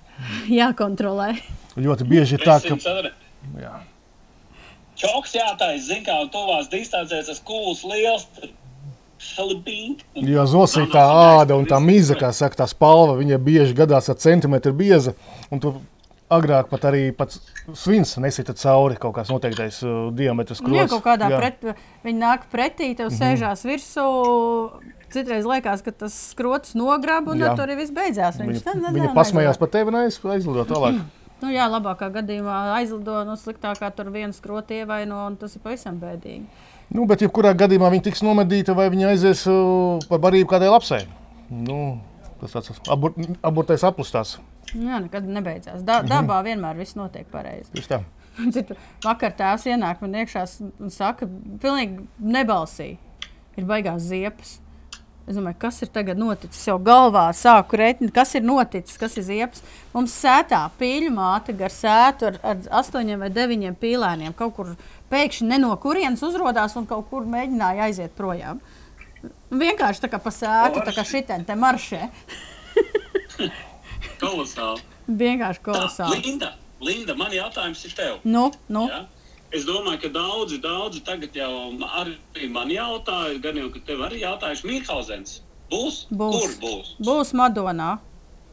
jākontrolē. 0.60 1.32
Ļoti 1.78 2.08
bieži 2.08 2.38
ir 2.38 2.44
tā, 2.46 2.58
ka. 2.64 2.76
Jā. 3.58 3.78
Čoks 4.98 5.34
jātais, 5.38 5.84
zin 5.86 6.02
kā, 6.06 6.16
un 6.24 6.30
tuvās 6.34 6.66
distancēs 6.72 7.28
tas 7.30 7.40
kūls 7.46 7.84
liels. 7.86 8.26
Jo 10.18 10.44
zosī 10.46 10.84
tā 10.90 11.02
āda 11.40 11.56
un 11.58 11.66
tā 11.66 11.78
mīza, 11.82 12.14
kā 12.18 12.30
saka, 12.34 12.60
tā 12.62 12.66
spalva, 12.70 13.16
viņa 13.18 13.38
bieži 13.42 13.74
gadās 13.78 14.08
ar 14.12 14.18
centimetru 14.22 14.72
bieza. 14.78 15.14
Un 15.50 15.62
tu 15.62 15.72
agrāk 16.30 16.68
pat 16.70 16.84
arī 16.90 17.08
pats 17.16 17.40
svins 17.78 18.14
nesita 18.22 18.54
cauri 18.58 18.98
kaut 19.00 19.14
kāds 19.16 19.30
noteiktais 19.32 19.80
uh, 19.86 20.10
diametrs. 20.14 20.60
Ja 20.62 20.84
krogs. 20.86 20.92
kaut 20.92 21.04
kādā 21.06 21.30
Jā. 21.32 21.38
pret, 21.40 21.66
viņi 22.04 22.18
nāk 22.20 22.46
pretī, 22.52 22.92
tev 22.98 23.10
Mhm. 23.10 23.18
sēžās 23.18 23.64
virsū. 23.66 24.06
Citreiz 25.08 25.46
liekas, 25.48 25.80
ka 25.82 25.90
tas 25.90 26.12
skrots 26.34 26.74
nograb, 26.76 27.28
un 27.32 27.38
to 27.40 27.62
arī 27.64 27.78
viss 27.80 27.90
beidzās. 27.90 28.36
Viņš 28.36 28.60
Viņa, 28.60 28.64
tā, 28.66 28.92
viņa 28.92 29.14
pasmējās 29.16 29.58
par 29.58 29.68
tevi 29.72 29.88
un 29.88 29.94
aiz- 30.04 30.20
aizlido 30.24 30.64
tālāk. 30.68 31.00
Nu, 31.42 31.50
jā, 31.54 31.68
labākā 31.70 32.08
gadījumā 32.10 32.56
aizlido, 32.80 33.20
no 33.24 33.36
sliktākā 33.38 33.92
tur 33.94 34.10
viena 34.10 34.32
skrota 34.34 34.74
ievaino, 34.74 35.20
un 35.30 35.36
tas 35.38 35.54
ir 35.54 35.62
pavisam 35.62 36.00
bēdīgi. 36.02 36.44
Nu, 36.90 37.04
bet, 37.06 37.20
jebkurā 37.22 37.52
gadījumā 37.54 37.90
viņa 37.92 38.06
tiks 38.08 38.22
nomedīta 38.26 38.74
vai 38.74 38.88
viņa 38.90 39.10
aizies 39.12 39.44
uh, 39.46 40.00
par 40.10 40.18
barību 40.24 40.48
kādai 40.50 40.70
lapsai. 40.72 41.02
Nu, 41.50 42.00
tas 42.40 42.56
tāds 42.56 42.80
abur, 42.90 43.14
aburtais 43.46 43.84
aplustās. 43.86 44.38
Nu, 44.74 44.88
Jā, 44.90 44.98
nekad 45.06 45.24
nebeidzās. 45.24 45.82
Da, 45.84 46.00
Mhm. 46.02 46.08
dabā 46.10 46.42
vienmēr 46.44 46.76
viss 46.76 46.96
notiek 46.98 47.28
pareizi. 47.32 47.70
Tieši 47.72 47.88
tā. 47.94 48.00
Citu 48.54 48.74
vakar 49.04 49.32
tēvs 49.38 49.64
ienāk 49.70 50.02
man 50.02 50.12
iekšā 50.20 50.42
un 50.80 50.90
saka, 50.90 51.26
pilnīgi 51.62 52.04
nebalsī. 52.20 52.96
Ir 53.58 53.64
baigās 53.66 54.02
ziepes. 54.10 54.58
Es 55.28 55.36
domāju, 55.36 55.58
kas 55.60 55.82
ir 55.84 55.90
tagad 55.92 56.16
noticis? 56.16 56.62
Jau 56.64 56.78
galvā 56.80 57.26
sāku 57.36 57.76
rēķināt, 57.76 58.14
kas 58.16 58.32
ir 58.38 58.46
noticis, 58.48 58.96
kas 59.00 59.18
ir 59.20 59.26
ziepes. 59.26 59.60
Mums 59.92 60.14
sētā 60.16 60.62
pīļu 60.80 61.10
māte 61.12 61.52
gar 61.56 61.72
sētu 61.74 62.30
ar, 62.30 62.38
ar 62.40 62.62
astoņiem 62.80 63.26
vai 63.26 63.28
deviņiem 63.36 63.76
pīlēniem. 63.82 64.36
Kaut 64.38 64.54
kur 64.56 64.72
pēkšņi 65.12 65.50
ne 65.50 65.58
no 65.66 65.74
kurienes 65.82 66.24
uzrādās 66.24 66.78
un 66.80 66.88
kaut 66.88 67.10
kur 67.10 67.28
mēģināja 67.28 67.90
aiziet 67.90 68.16
projām. 68.16 68.62
Vienkārši 69.52 70.06
tā 70.06 70.12
kā 70.12 70.20
pa 70.22 70.32
sētu, 70.32 70.80
tā 70.86 70.96
kā 70.96 71.04
šitien 71.04 71.44
te 71.44 71.58
maršē. 71.58 72.08
Kolosāli. 74.22 74.82
Vienkārši 75.08 75.60
Tā, 75.60 75.66
kolosāli. 75.68 76.22
Linda, 76.24 76.54
Linda, 76.84 77.16
man 77.18 77.36
jautājums 77.36 77.84
ir 77.84 77.94
tev. 77.98 78.18
Nu, 78.24 78.48
nu. 78.72 78.86
Ja? 78.88 79.04
Es 79.50 79.64
domāju, 79.64 80.00
ka 80.02 80.08
daudzi, 80.12 80.58
daudzi 80.60 81.00
tagad 81.06 81.32
jau 81.32 81.48
arī 81.96 82.50
man 82.52 82.68
jautāja, 82.68 83.38
gan 83.40 83.56
jau, 83.56 83.70
ka 83.72 83.80
tev 83.86 84.02
arī 84.04 84.20
jautājuši, 84.20 84.66
Mīlhausens. 84.68 85.38
Būs? 85.72 86.02
Būs. 86.12 86.36
Kur 86.36 86.52
būs? 86.64 86.90
Būs 87.00 87.32
Madonā. 87.36 87.98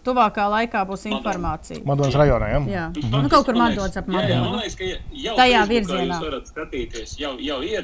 Tuvākā 0.06 0.46
laikā 0.54 0.84
būs 0.88 1.04
informācija. 1.10 1.82
Madonas 1.84 2.14
rajonā. 2.16 2.48
Ja? 2.54 2.60
Jā, 2.70 2.86
Mhm. 2.96 3.22
nu, 3.24 3.30
kaut 3.30 3.46
kur 3.46 3.56
Madonas 3.56 3.98
ap 3.98 4.06
jā, 4.08 4.22
jā, 4.22 4.40
Man 4.40 4.52
Madonu. 4.52 4.62
liekas, 4.62 4.76
ka 4.78 4.84
jau 5.26 5.36
Tajā 5.36 5.62
virzienā. 5.68 6.16
Jūs 6.20 6.26
varat 6.30 6.46
skatīties, 6.52 7.18
jau, 7.20 7.34
jau 7.40 7.60
ir 7.64 7.84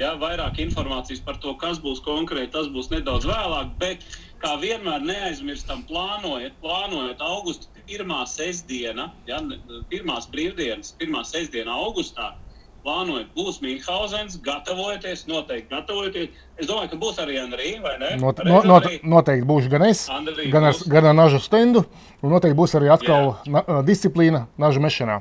jā, 0.00 0.10
vairāk 0.18 0.58
informācijas 0.66 1.20
par 1.24 1.36
to, 1.36 1.54
kas 1.54 1.78
būs 1.78 2.00
konkrēti. 2.02 2.50
Tas 2.52 2.66
būs 2.68 2.88
nedaudz 2.90 3.24
vēlāk, 3.28 3.78
bet 3.78 3.98
kā 4.42 4.56
vienmēr 4.58 5.04
neaizmirstam, 5.04 5.84
plānojot, 5.86 6.52
plānojot 6.62 7.20
augustu 7.20 7.66
pirmā 7.88 8.22
sestdiena, 8.30 9.10
ja, 9.28 9.40
pirmās 9.90 10.28
brīvdienas, 10.32 10.94
pirmā 11.00 11.24
sestdiena 11.28 11.74
augustā. 11.84 12.32
Plānojot, 12.82 13.28
būs 13.36 13.60
Mīlhausens, 13.62 14.40
gatavojieties, 14.42 15.28
noteikti 15.30 15.70
gatavojieties. 15.70 16.40
Es 16.58 16.66
domāju, 16.66 16.90
ka 16.90 16.96
būs 16.98 17.20
arī 17.22 17.36
Andrija, 17.38 17.78
vai 17.84 17.92
ne? 18.00 18.08
Not, 18.18 18.40
no, 18.42 18.56
not, 18.66 18.88
noteikti 19.06 19.46
būšu 19.46 19.70
gan 19.70 19.84
es, 19.86 20.00
Andrija 20.10 20.50
gan 20.50 20.66
ar, 20.66 20.74
būs. 20.74 20.88
gan 20.90 21.06
ar 21.06 21.14
nažu 21.14 21.38
stendu. 21.44 21.84
Un 22.26 22.34
noteikti 22.34 22.58
būs 22.58 22.74
arī 22.80 22.90
atkal 22.90 23.36
na, 23.46 23.62
ā, 23.62 23.76
disciplīna 23.86 24.48
nažu 24.58 24.82
mešanā. 24.82 25.20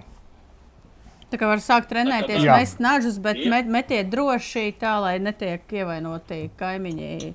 Tā 1.32 1.38
kā 1.38 1.48
var 1.48 1.62
sākt 1.64 1.88
trenēties, 1.94 2.42
Jā. 2.44 2.58
mest 2.58 2.82
nažus, 2.82 3.22
bet 3.22 3.38
Jā. 3.40 3.54
met, 3.54 3.70
metiet 3.70 4.10
droši 4.10 4.74
tā, 4.82 4.98
lai 5.06 5.14
netiek 5.22 5.62
ievainoti 5.70 6.42
kaimiņi, 6.60 7.32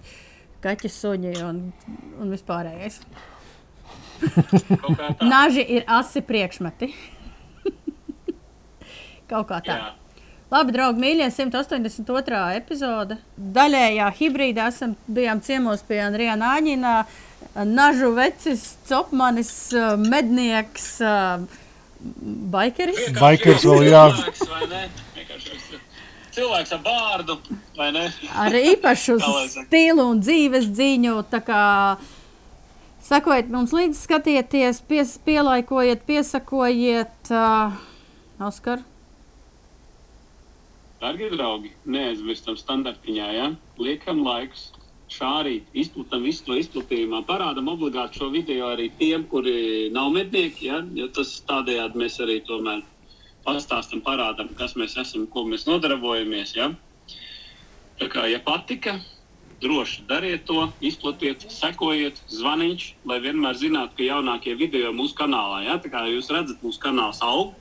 kaķi, 0.66 0.90
suņi 0.90 1.38
un, 1.46 1.62
un 2.18 2.34
vispārējais. 2.34 2.98
Naži 5.32 5.64
ir 5.76 5.86
asi 5.86 6.22
priekšmeti. 6.24 6.90
Kaut 9.30 9.48
kā 9.50 9.60
tā. 9.64 9.76
Jā. 9.78 9.94
Labi, 10.46 10.70
draugi, 10.76 11.02
mīļie, 11.02 11.26
182. 11.34 12.40
epizode. 12.54 13.16
Daļējā 13.34 14.10
hibrīdā 14.20 14.68
esam 14.70 14.92
bijām 15.10 15.40
ciemos 15.42 15.82
pie 15.88 15.98
Andrija 16.04 16.36
Nāņina, 16.38 17.00
Nažu 17.66 18.12
vecis, 18.14 18.76
Copmanis, 18.86 19.50
mednieks, 20.06 21.00
baikeris. 22.54 23.00
Vienkārši 23.08 23.24
Baikers 23.24 23.66
viens 23.66 23.72
vēl 23.72 23.90
jā. 23.90 24.04
cilvēks, 24.14 24.46
vai 24.52 24.68
ne? 24.70 24.84
Vienkārši 25.16 25.50
viens 25.50 25.66
Cilvēks 26.36 26.74
ar 26.76 26.80
bārdu, 26.84 27.38
vai 27.78 27.86
ne? 27.96 28.04
ar 28.36 28.56
īpašu 28.60 29.16
stilu 29.48 30.04
un 30.12 30.18
dzīves 30.20 30.66
ziņu. 30.76 31.14
tā 31.32 31.40
kā 31.40 31.62
Sakojiet, 33.06 33.46
mums 33.54 33.70
līdzi 33.70 34.00
skatieties, 34.00 34.80
pies, 34.88 35.14
pielaikojiet, 35.22 36.00
piesakojiet. 36.08 37.30
Uh, 37.30 37.76
Oskar, 38.42 38.82
Darbie 40.96 41.28
draugi, 41.30 41.70
neaizmirstam 41.86 42.56
standartiņā, 42.58 43.28
ja? 43.36 43.46
liekam 43.78 44.24
laikus. 44.26 44.70
Šārīt, 45.12 45.68
izplatām 45.78 46.24
visu 46.26 46.42
to 46.48 46.56
izplatījumā, 46.58 47.20
parādām 47.28 47.68
obligāti 47.70 48.18
šo 48.18 48.32
video 48.32 48.72
arī 48.72 48.88
tiem, 48.98 49.22
kuri 49.30 49.86
nav 49.94 50.08
mednieki. 50.16 50.66
Ja? 50.66 50.80
Jo 50.98 51.06
tas 51.14 51.36
tādējādi 51.46 52.00
mēs 52.02 52.16
arī 52.24 52.40
tomēr 52.48 52.82
pastāstam, 53.46 54.02
parādām, 54.02 54.50
kas 54.58 54.74
mēs 54.74 54.96
esam, 54.98 55.28
ko 55.30 55.44
mēs 55.46 55.68
nodarbojamies. 55.68 56.56
Ja? 56.58 56.72
Tā 58.00 58.10
kā, 58.10 58.26
ja 58.32 58.42
patika, 58.42 58.96
droši 59.62 60.04
dariet 60.08 60.44
to, 60.48 60.66
izplatiet, 60.84 61.46
sekojiet, 61.52 62.18
zvaniņš, 62.32 62.86
lai 63.08 63.18
vienmēr 63.24 63.56
zinātu, 63.58 63.96
ka 63.98 64.08
jaunākie 64.08 64.56
video 64.58 64.92
mūsu 64.96 65.16
kanālā, 65.18 65.62
ja? 65.66 65.78
tā 65.80 65.92
kā 65.92 66.04
jūs 66.10 66.30
redzat, 66.32 66.60
mūsu 66.64 66.82
kanāls 66.82 67.22
aug, 67.24 67.54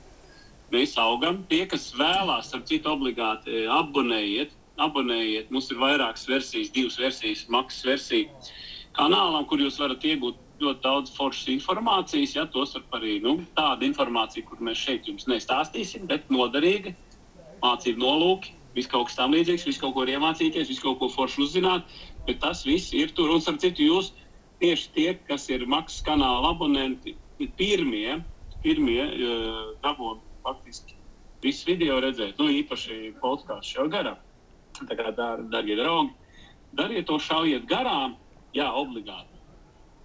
mēs 0.72 0.96
augam. 1.00 1.42
Tie, 1.50 1.64
kas 1.70 1.88
vēlās, 1.96 2.52
ar 2.54 2.64
citu 2.68 2.92
obligāti 2.92 3.62
eh, 3.62 3.68
abonējiet, 3.72 4.54
abonējiet. 4.82 5.52
Mums 5.54 5.70
ir 5.72 5.80
vairākas 5.80 6.26
versijas, 6.28 6.72
divas 6.74 6.98
versijas, 7.00 7.46
maksas 7.52 7.86
versija 7.88 8.52
kanālam, 8.96 9.46
kur 9.48 9.62
jūs 9.62 9.78
varat 9.80 10.04
iegūt 10.04 10.42
ļoti 10.60 10.82
daudz 10.84 11.12
foršas 11.16 11.50
informācijas. 11.56 12.36
Ja, 12.36 12.46
tos 12.50 12.76
var 12.76 13.00
arī 13.00 13.18
nu, 13.24 13.38
tāda 13.56 13.86
informācija, 13.88 14.44
kur 14.48 14.60
mēs 14.64 14.80
šeit 14.84 15.08
jums 15.08 15.28
nestāstīsim, 15.30 16.06
bet 16.10 16.30
noderīga, 16.32 16.94
mācību 17.64 18.02
nolūki. 18.02 18.54
Viss 18.76 18.90
kaut 18.92 19.08
kas 19.08 19.16
tam 19.16 19.32
līdzīgs, 19.32 19.64
viss 19.68 19.80
kaut 19.80 19.94
ko 19.96 20.04
iemācīties, 20.04 20.68
viss 20.68 20.82
kaut 20.84 20.98
ko 21.00 21.08
foršu 21.12 21.46
uzzināt. 21.46 21.88
Bet 22.26 22.42
tas 22.44 22.64
viss 22.68 22.92
ir 22.96 23.14
tur. 23.16 23.32
Un, 23.32 23.40
starp 23.40 23.62
citu, 23.62 23.86
jūs 23.86 24.12
tieši 24.60 24.92
tie, 24.92 25.08
kas 25.28 25.48
ir 25.52 25.64
maksas 25.70 26.04
kanāla 26.04 26.52
abonenti, 26.52 27.16
ir 27.40 27.50
pirmie, 27.56 28.20
pirmie 28.64 29.00
uh, 29.04 29.72
dabūni 29.84 30.20
faktiski 30.44 30.96
visu 31.44 31.70
video 31.70 31.98
redzēt. 32.02 32.36
Nu, 32.40 32.48
īpaši 32.52 33.16
podkāstu 33.22 33.78
šo 33.78 33.88
garām. 33.92 34.20
Tā 34.76 34.92
kā, 34.92 35.10
dar, 35.16 35.40
darbie 35.52 35.76
draugi, 35.78 36.12
dariet 36.76 37.06
to 37.08 37.18
šaujiet 37.22 37.64
garām, 37.70 38.16
jā, 38.56 38.68
obligāti. 38.76 39.40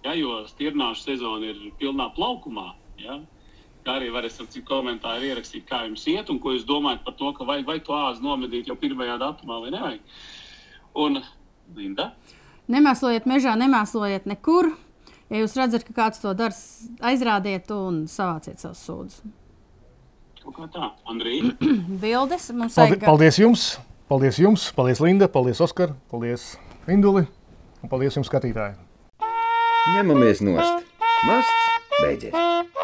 Ja, 0.02 0.16
jo 0.18 0.40
stirnāšu 0.50 1.04
sezona 1.12 1.52
ir 1.52 1.60
pilnā 1.80 2.08
plaukumā. 2.16 2.72
Ja? 2.98 3.20
Kā 3.82 3.96
arī 3.98 4.12
varat 4.14 4.36
ar 4.38 4.46
citu 4.46 4.62
komentāru 4.68 5.26
ierakstīt, 5.26 5.64
kā 5.66 5.80
jums 5.88 6.04
iet 6.06 6.28
un 6.30 6.38
ko 6.38 6.52
jūs 6.54 6.62
domājat 6.68 7.02
par 7.02 7.16
to, 7.18 7.32
ka 7.34 7.46
vajag, 7.48 7.64
vajag 7.66 7.84
to 7.88 7.96
āzi 7.98 8.22
nomedīt 8.22 8.68
jau 8.70 8.76
pirmajā 8.78 9.16
datumā 9.18 9.58
vai 9.64 9.72
nevajag. 9.74 10.20
Un 11.02 11.18
Linda, 11.74 12.12
nemēslojiet 12.70 13.26
mežā, 13.26 13.56
nemēslojiet 13.58 14.28
nekur. 14.30 14.70
Ja 15.32 15.40
jūs 15.40 15.54
redzat, 15.56 15.86
ka 15.88 15.94
kāds 15.96 16.20
to 16.22 16.34
dara, 16.36 16.54
aizrādiet 17.08 17.70
un 17.74 18.02
savāciet 18.12 18.60
savus 18.60 18.82
sūdzes. 18.86 19.22
kaut 20.44 20.56
kā 20.58 20.68
tā, 20.74 20.90
Andrija. 21.08 21.54
Bildes 22.02 22.50
mums 22.52 22.76
Paldies, 22.76 22.98
vajag. 22.98 23.06
paldies 23.08 23.38
jums! 23.40 23.66
Paldies 24.12 24.38
jums! 24.42 24.68
Paldies 24.76 25.00
Linda! 25.00 25.28
Paldies 25.32 25.60
Oskar! 25.64 25.94
Paldies 26.12 26.52
Induli! 26.90 27.24
Un 27.82 27.90
paldies 27.90 28.14
jums, 28.18 28.28
skatītāji! 28.30 28.76
Ņemamies 29.96 30.44
nost! 30.46 30.86
Masts 31.26 31.70
beidzies! 32.02 32.81